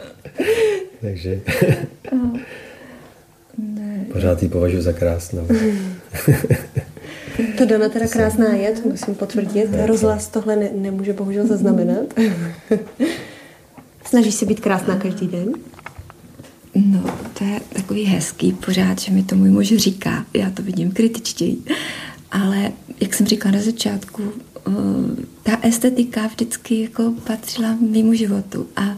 Takže... 1.02 1.42
Pořád 4.14 4.44
ji 4.44 4.50
považuji 4.50 4.82
za 4.82 4.94
krásnou. 4.94 5.48
To 7.58 7.66
Dana 7.66 7.90
teda 7.90 8.08
krásná 8.08 8.54
je, 8.54 8.72
to 8.72 8.90
musím 8.90 9.16
potvrdit. 9.16 9.70
Rozhlas 9.86 10.28
tohle 10.28 10.56
ne, 10.56 10.70
nemůže 10.76 11.14
bohužel 11.14 11.48
zaznamenat. 11.48 12.06
Snažíš 14.06 14.36
se 14.36 14.46
být 14.46 14.60
krásná 14.60 14.96
každý 14.96 15.28
den? 15.28 15.54
No, 16.76 17.04
to 17.38 17.44
je 17.44 17.60
takový 17.74 18.04
hezký 18.04 18.52
pořád, 18.52 19.00
že 19.00 19.12
mi 19.12 19.24
to 19.24 19.36
můj 19.36 19.50
muž 19.50 19.68
říká. 19.68 20.26
Já 20.34 20.50
to 20.50 20.64
vidím 20.64 20.92
kritičtěji. 20.92 21.58
ale 22.32 22.72
jak 23.02 23.14
jsem 23.14 23.26
říkala 23.26 23.56
na 23.56 23.62
začátku, 23.62 24.24
uh, 24.68 24.76
ta 25.44 25.58
estetika 25.62 26.28
vždycky 26.28 26.82
jako 26.82 27.14
patřila 27.28 27.78
mimo 27.92 28.14
životu 28.14 28.68
a, 28.76 28.98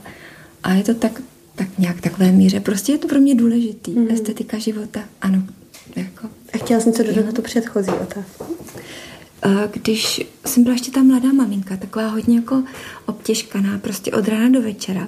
a 0.64 0.74
je 0.74 0.84
to 0.84 0.94
tak, 0.94 1.22
tak 1.62 1.80
nějak 1.80 2.02
takové 2.02 2.32
míře. 2.32 2.60
Prostě 2.60 2.92
je 2.92 2.98
to 2.98 3.08
pro 3.08 3.20
mě 3.20 3.36
důležitý, 3.36 3.92
mm. 3.92 4.08
estetika 4.12 4.58
života, 4.58 5.00
ano. 5.22 5.44
Jako. 5.96 6.28
A 6.54 6.58
chtěla 6.58 6.80
jsem 6.80 6.92
něco 6.92 7.04
dodat 7.04 7.26
na 7.26 7.32
tu 7.32 7.42
předchozí 7.42 7.92
otázku? 7.92 8.46
Když 9.74 10.22
jsem 10.46 10.64
byla 10.64 10.76
ještě 10.76 10.92
ta 10.92 11.04
mladá 11.04 11.34
maminka, 11.34 11.78
taková 11.78 12.08
hodně 12.08 12.36
jako 12.36 12.64
obtěžkaná, 13.06 13.78
prostě 13.78 14.12
od 14.12 14.28
rána 14.28 14.50
do 14.50 14.62
večera. 14.62 15.08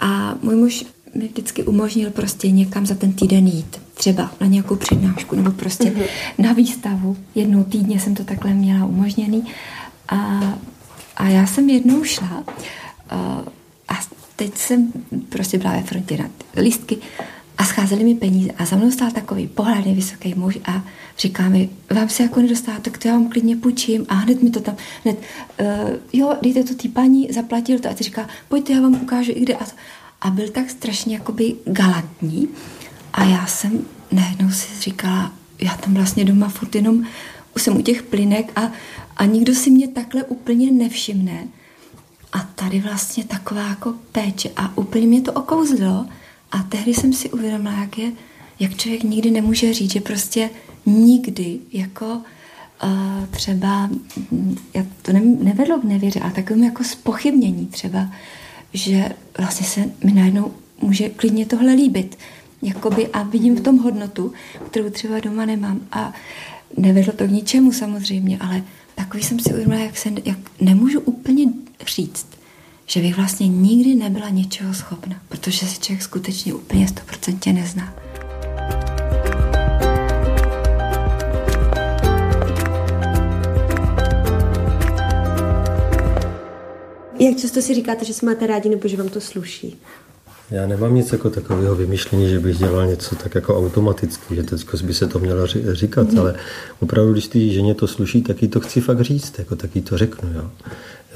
A 0.00 0.38
můj 0.42 0.56
muž 0.56 0.84
mi 1.14 1.28
vždycky 1.28 1.62
umožnil 1.62 2.10
prostě 2.10 2.50
někam 2.50 2.86
za 2.86 2.94
ten 2.94 3.12
týden 3.12 3.46
jít. 3.46 3.80
Třeba 3.94 4.30
na 4.40 4.46
nějakou 4.46 4.76
přednášku 4.76 5.36
nebo 5.36 5.50
prostě 5.50 5.84
mm-hmm. 5.84 6.06
na 6.38 6.52
výstavu. 6.52 7.16
Jednou 7.34 7.64
týdně 7.64 8.00
jsem 8.00 8.14
to 8.14 8.24
takhle 8.24 8.54
měla 8.54 8.86
umožněný. 8.86 9.44
A, 10.08 10.40
a 11.16 11.28
já 11.28 11.46
jsem 11.46 11.70
jednou 11.70 12.04
šla 12.04 12.44
a, 13.10 13.42
a 13.88 13.94
teď 14.36 14.58
jsem 14.58 14.92
prostě 15.28 15.58
byla 15.58 15.72
ve 15.72 15.82
frontě 15.82 16.16
na 16.16 16.30
lístky 16.62 16.98
a 17.58 17.64
scházely 17.64 18.04
mi 18.04 18.14
peníze 18.14 18.50
a 18.58 18.64
za 18.64 18.76
mnou 18.76 18.90
stál 18.90 19.10
takový 19.10 19.46
pohledný 19.46 19.94
vysoký 19.94 20.34
muž 20.34 20.58
a 20.64 20.84
říká 21.18 21.48
mi, 21.48 21.68
vám 21.90 22.08
se 22.08 22.22
jako 22.22 22.40
nedostává, 22.40 22.78
tak 22.78 22.98
to 22.98 23.08
já 23.08 23.14
vám 23.14 23.28
klidně 23.28 23.56
půjčím. 23.56 24.06
A 24.08 24.14
hned 24.14 24.42
mi 24.42 24.50
to 24.50 24.60
tam, 24.60 24.76
hned, 25.04 25.18
uh, 25.60 25.66
jo, 26.12 26.36
dejte 26.42 26.64
to 26.64 26.74
té 26.74 26.88
paní, 26.88 27.28
zaplatil 27.32 27.78
to. 27.78 27.90
A 27.90 27.94
ty 27.94 28.04
říká, 28.04 28.28
pojďte, 28.48 28.72
já 28.72 28.80
vám 28.80 29.02
ukážu 29.02 29.32
i 29.34 29.40
kde 29.40 29.54
a, 29.54 29.64
a 30.20 30.30
byl 30.30 30.48
tak 30.48 30.70
strašně 30.70 31.14
jakoby 31.14 31.54
galantní 31.64 32.48
a 33.12 33.24
já 33.24 33.46
jsem 33.46 33.84
najednou 34.12 34.50
si 34.50 34.80
říkala, 34.80 35.32
já 35.58 35.76
tam 35.76 35.94
vlastně 35.94 36.24
doma 36.24 36.48
furt 36.48 36.74
jenom 36.74 37.04
jsem 37.56 37.76
u 37.76 37.82
těch 37.82 38.02
plynek 38.02 38.52
a, 38.56 38.72
a 39.16 39.24
nikdo 39.24 39.54
si 39.54 39.70
mě 39.70 39.88
takhle 39.88 40.24
úplně 40.24 40.72
nevšimne. 40.72 41.48
A 42.32 42.38
tady 42.38 42.80
vlastně 42.80 43.24
taková 43.24 43.68
jako 43.68 43.94
péče 44.12 44.50
a 44.56 44.78
úplně 44.78 45.06
mě 45.06 45.20
to 45.20 45.32
okouzlo 45.32 46.06
a 46.52 46.62
tehdy 46.62 46.94
jsem 46.94 47.12
si 47.12 47.30
uvědomila, 47.30 47.80
jak, 47.80 47.98
je, 47.98 48.12
jak 48.60 48.76
člověk 48.76 49.02
nikdy 49.02 49.30
nemůže 49.30 49.74
říct, 49.74 49.92
že 49.92 50.00
prostě 50.00 50.50
nikdy 50.86 51.58
jako 51.72 52.06
uh, 52.06 53.26
třeba, 53.30 53.90
já 54.74 54.86
to 55.02 55.12
ne, 55.12 55.20
nevedlo 55.20 55.78
k 55.78 55.84
nevěře, 55.84 56.20
ale 56.20 56.32
takovým 56.32 56.64
jako 56.64 56.84
spochybnění 56.84 57.66
třeba, 57.66 58.08
že 58.72 59.08
vlastně 59.38 59.66
se 59.66 59.90
mi 60.04 60.12
najednou 60.12 60.52
může 60.80 61.08
klidně 61.08 61.46
tohle 61.46 61.72
líbit. 61.72 62.18
Jakoby, 62.62 63.08
a 63.08 63.22
vidím 63.22 63.56
v 63.56 63.60
tom 63.60 63.78
hodnotu, 63.78 64.32
kterou 64.70 64.90
třeba 64.90 65.20
doma 65.20 65.44
nemám. 65.44 65.80
A 65.92 66.12
nevedlo 66.76 67.12
to 67.12 67.26
k 67.26 67.30
ničemu 67.30 67.72
samozřejmě, 67.72 68.38
ale 68.38 68.62
takový 68.96 69.22
jsem 69.22 69.40
si 69.40 69.50
uvědomila, 69.50 69.80
jak, 69.80 69.98
se, 69.98 70.08
jak 70.24 70.38
nemůžu 70.60 71.00
úplně 71.00 71.52
říct, 71.86 72.26
že 72.86 73.00
bych 73.00 73.16
vlastně 73.16 73.48
nikdy 73.48 73.94
nebyla 73.94 74.28
něčeho 74.28 74.74
schopna, 74.74 75.20
protože 75.28 75.66
se 75.66 75.80
člověk 75.80 76.02
skutečně 76.02 76.54
úplně 76.54 76.88
stoprocentně 76.88 77.52
nezná. 77.52 77.94
Jak 87.20 87.36
často 87.36 87.62
si 87.62 87.74
říkáte, 87.74 88.04
že 88.04 88.14
se 88.14 88.26
máte 88.26 88.46
rádi 88.46 88.68
nebo 88.68 88.88
že 88.88 88.96
vám 88.96 89.08
to 89.08 89.20
sluší? 89.20 89.78
Já 90.50 90.66
nemám 90.66 90.94
nic 90.94 91.12
jako 91.12 91.30
takového 91.30 91.74
vymýšlení, 91.74 92.28
že 92.28 92.40
bych 92.40 92.58
dělal 92.58 92.86
něco 92.86 93.16
tak 93.16 93.34
jako 93.34 93.58
automaticky, 93.58 94.34
že 94.34 94.42
teď 94.42 94.82
by 94.82 94.94
se 94.94 95.06
to 95.06 95.18
mělo 95.18 95.46
říkat, 95.72 96.12
mm. 96.12 96.18
ale 96.18 96.34
opravdu, 96.80 97.12
když 97.12 97.28
ty 97.28 97.52
ženě 97.52 97.74
to 97.74 97.86
sluší, 97.86 98.22
tak 98.22 98.42
jí 98.42 98.48
to 98.48 98.60
chci 98.60 98.80
fakt 98.80 99.00
říct, 99.00 99.38
jako 99.38 99.56
tak 99.56 99.76
jí 99.76 99.82
to 99.82 99.98
řeknu. 99.98 100.32
Jo. 100.32 100.50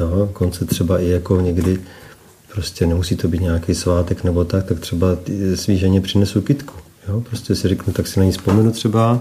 Jo, 0.01 0.31
konce 0.33 0.65
třeba 0.65 0.99
i 0.99 1.09
jako 1.09 1.41
někdy 1.41 1.81
prostě 2.53 2.87
nemusí 2.87 3.17
to 3.17 3.29
být 3.29 3.41
nějaký 3.41 3.75
svátek 3.75 4.25
nebo 4.25 4.45
tak, 4.45 4.65
tak 4.65 4.81
třeba 4.81 5.19
svý 5.55 5.79
ženě 5.79 6.01
přinesu 6.01 6.41
kitku. 6.41 6.75
Jo, 7.09 7.21
prostě 7.21 7.55
si 7.55 7.69
řeknu, 7.69 7.93
tak 7.93 8.07
si 8.07 8.21
na 8.21 8.27
ní 8.27 8.33
vzpomenu 8.33 8.71
třeba 8.71 9.21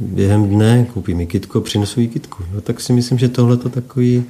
během 0.00 0.48
dne, 0.48 0.86
koupím 0.92 1.16
mi 1.16 1.26
kitko, 1.26 1.60
přinesu 1.60 2.00
jí 2.00 2.08
kitku. 2.08 2.44
Jo, 2.54 2.60
tak 2.60 2.80
si 2.80 2.92
myslím, 2.92 3.18
že 3.18 3.28
tohle 3.28 3.56
to 3.56 3.68
takový, 3.68 4.24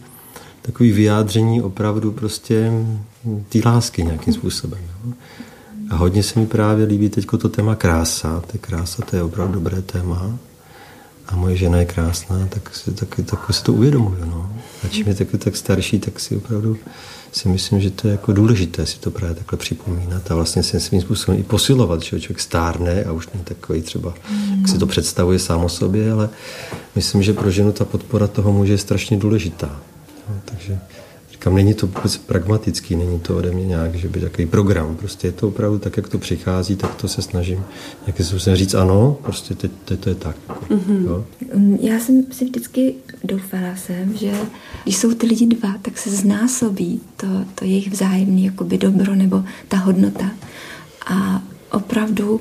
takový 0.63 0.93
vyjádření 0.93 1.63
opravdu 1.63 2.13
prostě 2.13 2.73
té 3.49 3.59
lásky 3.65 4.03
nějakým 4.03 4.35
způsobem. 4.35 4.81
Jo. 5.05 5.13
A 5.91 5.97
hodně 5.97 6.23
se 6.23 6.41
mi 6.41 6.47
právě 6.47 6.87
líbí 6.87 7.09
teď 7.09 7.27
to 7.39 7.49
téma 7.49 7.75
krása. 7.75 8.43
To 8.53 8.59
krása, 8.59 9.03
to 9.11 9.17
je 9.17 9.23
opravdu 9.23 9.55
dobré 9.55 9.83
téma 9.83 10.39
a 11.31 11.37
moje 11.37 11.57
žena 11.57 11.79
je 11.79 11.85
krásná, 11.85 12.47
tak 12.49 12.75
si, 12.75 12.91
tak, 12.91 13.21
tak 13.25 13.55
si 13.55 13.65
to 13.65 13.73
uvědomuju. 13.73 14.25
No. 14.25 14.53
A 14.85 14.89
čím 14.89 15.09
je 15.09 15.15
taky 15.15 15.39
tak 15.39 15.57
starší, 15.57 15.99
tak 15.99 16.21
si 16.21 16.37
opravdu 16.37 16.77
si 17.33 17.49
myslím, 17.49 17.81
že 17.81 17.91
to 17.91 18.09
je 18.09 18.13
jako 18.13 18.33
důležité 18.33 18.87
si 18.87 18.99
to 18.99 19.11
právě 19.11 19.35
takhle 19.35 19.59
připomínat 19.59 20.31
a 20.31 20.35
vlastně 20.35 20.63
se 20.63 20.81
svým 20.81 21.01
způsobem 21.01 21.41
i 21.41 21.43
posilovat, 21.43 22.03
že 22.03 22.21
člověk 22.21 22.41
stárne 22.41 23.05
a 23.05 23.13
už 23.13 23.29
není 23.35 23.45
takový 23.45 23.83
třeba, 23.83 24.15
jak 24.57 24.69
si 24.69 24.79
to 24.79 24.87
představuje 24.87 25.39
sám 25.39 25.65
o 25.65 25.69
sobě, 25.69 26.13
ale 26.13 26.29
myslím, 26.97 27.23
že 27.23 27.33
pro 27.33 27.51
ženu 27.51 27.73
ta 27.73 27.85
podpora 27.85 28.27
toho 28.27 28.53
muže 28.53 28.73
je 28.73 28.79
strašně 28.79 29.17
důležitá. 29.17 29.81
No, 30.31 30.41
takže 30.45 30.79
Říkám, 31.41 31.55
není 31.55 31.75
to 31.75 31.87
vůbec 31.87 32.17
pragmatický, 32.17 32.97
není 32.97 33.21
to 33.21 33.37
ode 33.37 33.51
mě 33.51 33.67
nějak, 33.67 33.95
že 33.95 34.09
by 34.09 34.21
takový 34.21 34.47
program. 34.47 34.97
Prostě 34.97 35.29
je 35.29 35.33
to 35.33 35.49
opravdu 35.49 35.79
tak, 35.79 35.97
jak 35.97 36.09
to 36.09 36.19
přichází, 36.19 36.77
tak 36.77 36.95
to 36.95 37.09
se 37.09 37.23
snažím 37.23 37.65
nějakým 38.07 38.27
způsobem 38.27 38.57
říct 38.57 38.75
ano, 38.75 39.19
prostě 39.23 39.55
teď, 39.55 39.71
teď 39.85 40.01
to 40.01 40.09
je 40.09 40.15
tak. 40.15 40.37
Mm-hmm. 40.49 41.07
Jo? 41.07 41.25
Já 41.81 42.01
jsem 42.01 42.33
si 42.33 42.45
vždycky 42.45 42.95
doufala 43.25 43.77
jsem, 43.77 44.17
že 44.17 44.33
když 44.83 44.97
jsou 44.97 45.15
ty 45.15 45.27
lidi 45.27 45.47
dva, 45.47 45.75
tak 45.83 45.99
se 45.99 46.11
znásobí 46.11 47.01
to, 47.17 47.27
to 47.55 47.65
jejich 47.65 47.91
vzájemné 47.91 48.41
jakoby 48.41 48.79
dobro 48.79 49.15
nebo 49.15 49.45
ta 49.69 49.77
hodnota. 49.77 50.31
A 51.07 51.43
opravdu 51.73 52.41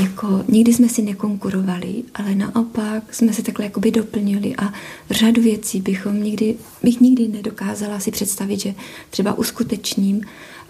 jako 0.00 0.44
nikdy 0.48 0.74
jsme 0.74 0.88
si 0.88 1.02
nekonkurovali, 1.02 2.02
ale 2.14 2.34
naopak 2.34 3.14
jsme 3.14 3.32
se 3.32 3.42
takhle 3.42 3.64
jakoby 3.64 3.90
doplnili 3.90 4.56
a 4.56 4.72
řadu 5.10 5.42
věcí 5.42 5.80
bychom 5.80 6.22
nikdy, 6.22 6.54
bych 6.82 7.00
nikdy 7.00 7.28
nedokázala 7.28 8.00
si 8.00 8.10
představit, 8.10 8.60
že 8.60 8.74
třeba 9.10 9.34
uskutečním 9.34 10.16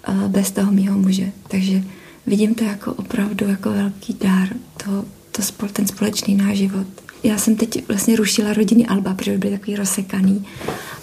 uh, 0.08 0.28
bez 0.28 0.50
toho 0.50 0.72
mýho 0.72 0.98
muže. 0.98 1.32
Takže 1.48 1.82
vidím 2.26 2.54
to 2.54 2.64
jako 2.64 2.94
opravdu 2.94 3.48
jako 3.48 3.70
velký 3.70 4.16
dár, 4.20 4.48
to, 4.84 5.04
to 5.32 5.42
spol, 5.42 5.68
ten 5.68 5.86
společný 5.86 6.34
náš 6.34 6.58
život. 6.58 6.86
Já 7.22 7.38
jsem 7.38 7.56
teď 7.56 7.88
vlastně 7.88 8.16
rušila 8.16 8.52
rodiny 8.52 8.86
Alba, 8.86 9.14
protože 9.14 9.38
byly 9.38 9.58
takový 9.58 9.76
rozsekaný 9.76 10.46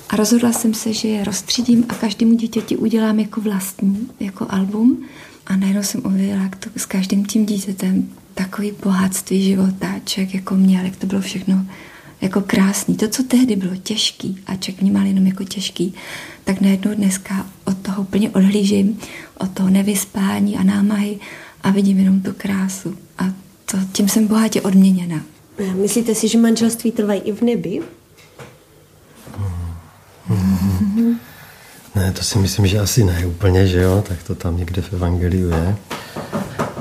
a 0.10 0.16
rozhodla 0.16 0.52
jsem 0.52 0.74
se, 0.74 0.94
že 0.94 1.08
je 1.08 1.24
rozstřídím 1.24 1.86
a 1.90 1.94
každému 1.94 2.36
dítěti 2.36 2.78
udělám 2.78 3.20
jako 3.20 3.42
vlastní, 3.42 4.10
jako 4.20 4.46
album 4.50 5.06
a 5.46 5.56
najednou 5.56 5.84
jsem 5.84 6.02
uvěděla, 6.06 6.44
jak 6.44 6.56
to 6.56 6.70
s 6.78 6.86
každým 6.86 7.26
tím 7.26 7.46
dítětem 7.46 8.10
takový 8.34 8.72
bohatství 8.84 9.44
života 9.44 9.88
člověk 10.06 10.34
jako 10.34 10.56
měl, 10.56 10.86
jak 10.86 10.96
to 10.96 11.08
bylo 11.08 11.22
všechno 11.22 11.66
jako 12.22 12.42
krásný. 12.42 12.96
To, 12.96 13.08
co 13.08 13.24
tehdy 13.24 13.56
bylo 13.56 13.76
těžký 13.76 14.38
a 14.48 14.56
člověk 14.56 14.82
vnímal 14.82 15.06
jenom 15.06 15.28
jako 15.28 15.44
těžký, 15.44 15.94
tak 16.44 16.62
najednou 16.62 16.96
dneska 16.96 17.48
od 17.66 17.78
toho 17.78 18.02
úplně 18.02 18.30
odhlížím, 18.30 19.00
od 19.38 19.52
toho 19.52 19.70
nevyspání 19.70 20.58
a 20.58 20.64
námahy 20.64 21.20
a 21.62 21.72
vidím 21.72 22.00
jenom 22.00 22.22
tu 22.22 22.34
krásu. 22.38 22.98
A 23.18 23.34
to, 23.72 23.78
tím 23.92 24.10
jsem 24.10 24.28
bohatě 24.28 24.62
odměněna. 24.62 25.22
Myslíte 25.82 26.16
si, 26.16 26.28
že 26.28 26.38
manželství 26.38 26.92
trvají 26.92 27.22
i 27.22 27.32
v 27.32 27.42
nebi? 27.42 27.82
Ne, 31.96 32.12
to 32.12 32.24
si 32.24 32.40
myslím, 32.40 32.68
že 32.68 32.80
asi 32.80 33.04
ne 33.04 33.26
úplně, 33.26 33.68
že 33.68 33.82
jo, 33.82 34.04
tak 34.08 34.24
to 34.24 34.36
tam 34.36 34.58
někde 34.58 34.82
v 34.82 34.94
Evangeliu 34.94 35.50
je. 35.50 35.76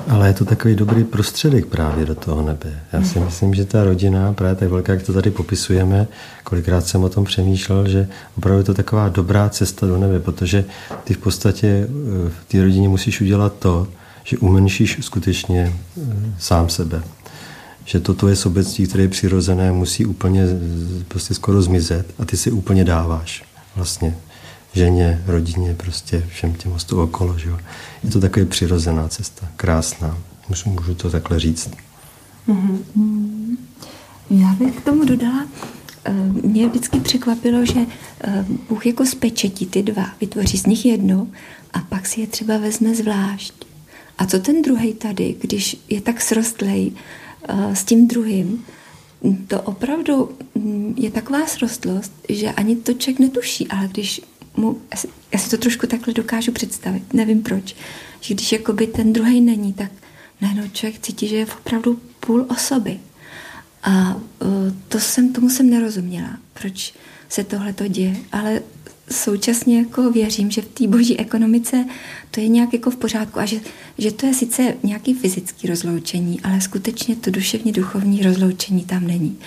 Ale 0.09 0.29
je 0.29 0.35
to 0.35 0.45
takový 0.45 0.75
dobrý 0.75 1.05
prostředek 1.05 1.67
právě 1.67 2.07
do 2.07 2.15
toho 2.15 2.43
nebe. 2.43 2.81
Já 2.93 3.03
si 3.03 3.19
hmm. 3.19 3.25
myslím, 3.25 3.55
že 3.55 3.65
ta 3.65 3.85
rodina, 3.85 4.33
právě 4.33 4.55
tak 4.55 4.69
velká, 4.69 4.93
jak 4.93 5.03
to 5.03 5.13
tady 5.13 5.31
popisujeme, 5.31 6.07
kolikrát 6.45 6.87
jsem 6.87 7.05
o 7.05 7.09
tom 7.09 7.25
přemýšlel, 7.25 7.89
že 7.89 8.09
opravdu 8.39 8.59
je 8.59 8.65
to 8.65 8.75
taková 8.75 9.09
dobrá 9.09 9.49
cesta 9.49 9.87
do 9.87 9.99
nebe, 9.99 10.21
protože 10.21 10.65
ty 11.05 11.15
v 11.15 11.19
podstatě 11.19 11.67
eh, 11.67 12.31
v 12.31 12.45
té 12.49 12.63
rodině 12.63 12.89
musíš 12.89 13.21
udělat 13.21 13.53
to, 13.59 13.89
že 14.25 14.39
umenšíš 14.39 14.99
skutečně 15.01 15.73
eh, 15.73 16.03
sám 16.39 16.69
sebe. 16.69 17.03
Že 17.85 18.01
to 18.01 18.15
tvoje 18.15 18.37
sobectví, 18.37 18.87
které 18.87 19.03
je 19.03 19.09
přirozené, 19.09 19.73
musí 19.73 20.07
úplně 20.07 20.43
prostě 21.09 21.35
skoro 21.35 21.63
zmizet 21.63 22.15
a 22.19 22.25
ty 22.25 22.37
si 22.37 22.51
úplně 22.51 22.85
dáváš 22.85 23.45
vlastně 23.77 24.17
ženě, 24.75 25.23
rodině, 25.27 25.75
prostě 25.75 26.25
všem 26.29 26.55
těm 26.55 26.73
ostatním 26.73 27.03
okolo. 27.03 27.39
Že 27.39 27.49
jo. 27.49 27.59
Je 28.05 28.11
to 28.11 28.21
taková 28.21 28.47
přirozená 28.47 29.09
cesta, 29.09 29.49
krásná. 29.57 30.19
Můžu, 30.49 30.71
můžu 30.71 30.95
to 30.95 31.11
takhle 31.11 31.41
říct. 31.41 31.71
Mm-hmm. 32.49 33.57
Já 34.31 34.57
bych 34.59 34.77
k 34.77 34.85
tomu 34.85 35.05
dodala, 35.05 35.47
eh, 36.05 36.13
mě 36.43 36.69
vždycky 36.69 37.01
překvapilo, 37.01 37.65
že 37.67 37.81
eh, 38.21 38.45
Bůh 38.69 38.87
jako 38.87 39.07
spečetí 39.07 39.67
ty 39.67 39.83
dva, 39.83 40.07
vytvoří 40.21 40.59
z 40.59 40.67
nich 40.67 40.87
jedno 40.87 41.27
a 41.73 41.79
pak 41.79 42.07
si 42.07 42.21
je 42.21 42.27
třeba 42.27 42.59
vezme 42.59 42.95
zvlášť. 42.95 43.55
A 44.19 44.27
co 44.27 44.39
ten 44.39 44.63
druhý 44.63 44.95
tady, 44.95 45.37
když 45.41 45.77
je 45.89 46.01
tak 46.01 46.21
srostlej 46.21 46.93
eh, 46.95 47.24
s 47.73 47.85
tím 47.85 48.09
druhým, 48.09 48.65
to 49.47 49.63
opravdu 49.63 50.37
mm, 50.55 50.95
je 50.97 51.11
taková 51.11 51.47
srostlost, 51.47 52.13
že 52.29 52.51
ani 52.51 52.77
to 52.77 52.93
člověk 52.93 53.19
netuší, 53.19 53.69
ale 53.69 53.89
když 53.89 54.21
mu, 54.57 54.81
já 55.33 55.39
si 55.39 55.51
to 55.51 55.57
trošku 55.57 55.87
takhle 55.87 56.15
dokážu 56.15 56.53
představit, 56.53 57.15
nevím 57.15 57.43
proč, 57.43 57.77
že 58.21 58.35
když 58.35 58.53
jakoby 58.53 58.87
ten 58.87 59.13
druhý 59.13 59.41
není, 59.41 59.73
tak 59.73 59.91
najednou 60.41 60.69
člověk 60.73 61.03
cítí, 61.03 61.29
že 61.29 61.37
je 61.37 61.47
opravdu 61.47 62.01
půl 62.21 62.47
osoby. 62.49 63.01
A 63.83 64.15
uh, 64.15 64.21
to 64.89 65.01
jsem, 65.01 65.33
tomu 65.33 65.51
jsem 65.51 65.71
nerozuměla, 65.71 66.39
proč 66.53 66.95
se 67.29 67.45
tohle 67.45 67.73
to 67.73 67.89
děje, 67.89 68.17
ale 68.33 68.63
současně 69.11 69.79
jako 69.79 70.11
věřím, 70.11 70.51
že 70.51 70.63
v 70.63 70.69
té 70.69 70.87
boží 70.87 71.21
ekonomice 71.21 71.85
to 72.31 72.41
je 72.41 72.49
nějak 72.49 72.73
jako 72.73 72.91
v 72.91 72.97
pořádku 72.97 73.39
a 73.39 73.45
že, 73.45 73.57
že 73.99 74.13
to 74.13 74.27
je 74.27 74.35
sice 74.35 74.75
nějaký 74.83 75.15
fyzický 75.15 75.69
rozloučení, 75.69 76.41
ale 76.41 76.61
skutečně 76.61 77.17
to 77.17 77.31
duševně 77.31 77.73
duchovní 77.73 78.23
rozloučení 78.23 78.85
tam 78.85 79.07
není. 79.07 79.39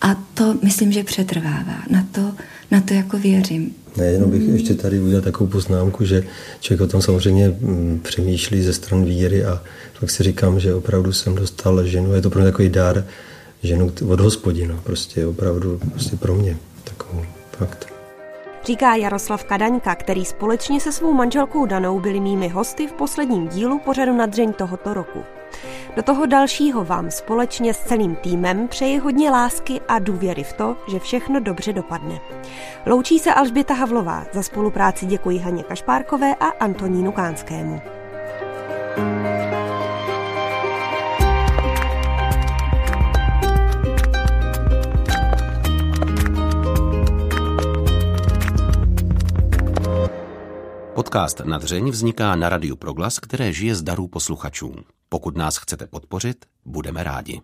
A 0.00 0.14
to 0.34 0.54
myslím, 0.62 0.92
že 0.92 1.04
přetrvává. 1.04 1.82
Na 1.90 2.06
to, 2.12 2.32
na 2.70 2.80
to 2.80 2.94
jako 2.94 3.18
věřím. 3.18 3.74
Ne, 3.96 4.04
jenom 4.04 4.30
bych 4.30 4.42
ještě 4.42 4.74
tady 4.74 5.00
udělal 5.00 5.22
takovou 5.22 5.50
poznámku, 5.50 6.04
že 6.04 6.24
člověk 6.60 6.80
o 6.80 6.86
tom 6.86 7.02
samozřejmě 7.02 7.48
mm, 7.48 8.00
přemýšlí 8.02 8.62
ze 8.62 8.72
stran 8.72 9.04
víry 9.04 9.44
a 9.44 9.62
pak 10.00 10.10
si 10.10 10.22
říkám, 10.22 10.60
že 10.60 10.74
opravdu 10.74 11.12
jsem 11.12 11.34
dostal 11.34 11.86
ženu, 11.86 12.14
je 12.14 12.22
to 12.22 12.30
pro 12.30 12.40
mě 12.40 12.50
takový 12.50 12.68
dár, 12.68 13.06
ženu 13.62 13.92
od 14.08 14.20
hospodina, 14.20 14.80
prostě 14.84 15.26
opravdu 15.26 15.80
prostě 15.92 16.16
pro 16.16 16.34
mě 16.34 16.56
takovou 16.84 17.22
fakt. 17.58 17.93
Říká 18.64 18.94
Jaroslav 18.94 19.44
Kadaňka, 19.44 19.94
který 19.94 20.24
společně 20.24 20.80
se 20.80 20.92
svou 20.92 21.12
manželkou 21.12 21.66
Danou 21.66 22.00
byli 22.00 22.20
mými 22.20 22.48
hosty 22.48 22.86
v 22.86 22.92
posledním 22.92 23.48
dílu 23.48 23.78
pořadu 23.78 24.12
na 24.12 24.26
dřeň 24.26 24.52
tohoto 24.52 24.94
roku. 24.94 25.24
Do 25.96 26.02
toho 26.02 26.26
dalšího 26.26 26.84
vám 26.84 27.10
společně 27.10 27.74
s 27.74 27.78
celým 27.78 28.16
týmem 28.16 28.68
přeji 28.68 28.98
hodně 28.98 29.30
lásky 29.30 29.80
a 29.88 29.98
důvěry 29.98 30.44
v 30.44 30.52
to, 30.52 30.76
že 30.88 30.98
všechno 30.98 31.40
dobře 31.40 31.72
dopadne. 31.72 32.20
Loučí 32.86 33.18
se 33.18 33.34
Alžběta 33.34 33.74
Havlová. 33.74 34.26
Za 34.32 34.42
spolupráci 34.42 35.06
děkuji 35.06 35.38
Haně 35.38 35.62
Kašpárkové 35.62 36.34
a 36.34 36.46
Antonínu 36.46 37.12
Kánskému. 37.12 37.80
Podcast 50.94 51.40
na 51.40 51.58
dřeň 51.58 51.90
vzniká 51.90 52.36
na 52.36 52.48
Radiu 52.48 52.76
Proglas, 52.76 53.18
které 53.18 53.52
žije 53.52 53.74
z 53.74 53.82
darů 53.82 54.08
posluchačů. 54.08 54.74
Pokud 55.08 55.36
nás 55.36 55.56
chcete 55.56 55.86
podpořit, 55.86 56.44
budeme 56.64 57.02
rádi. 57.02 57.40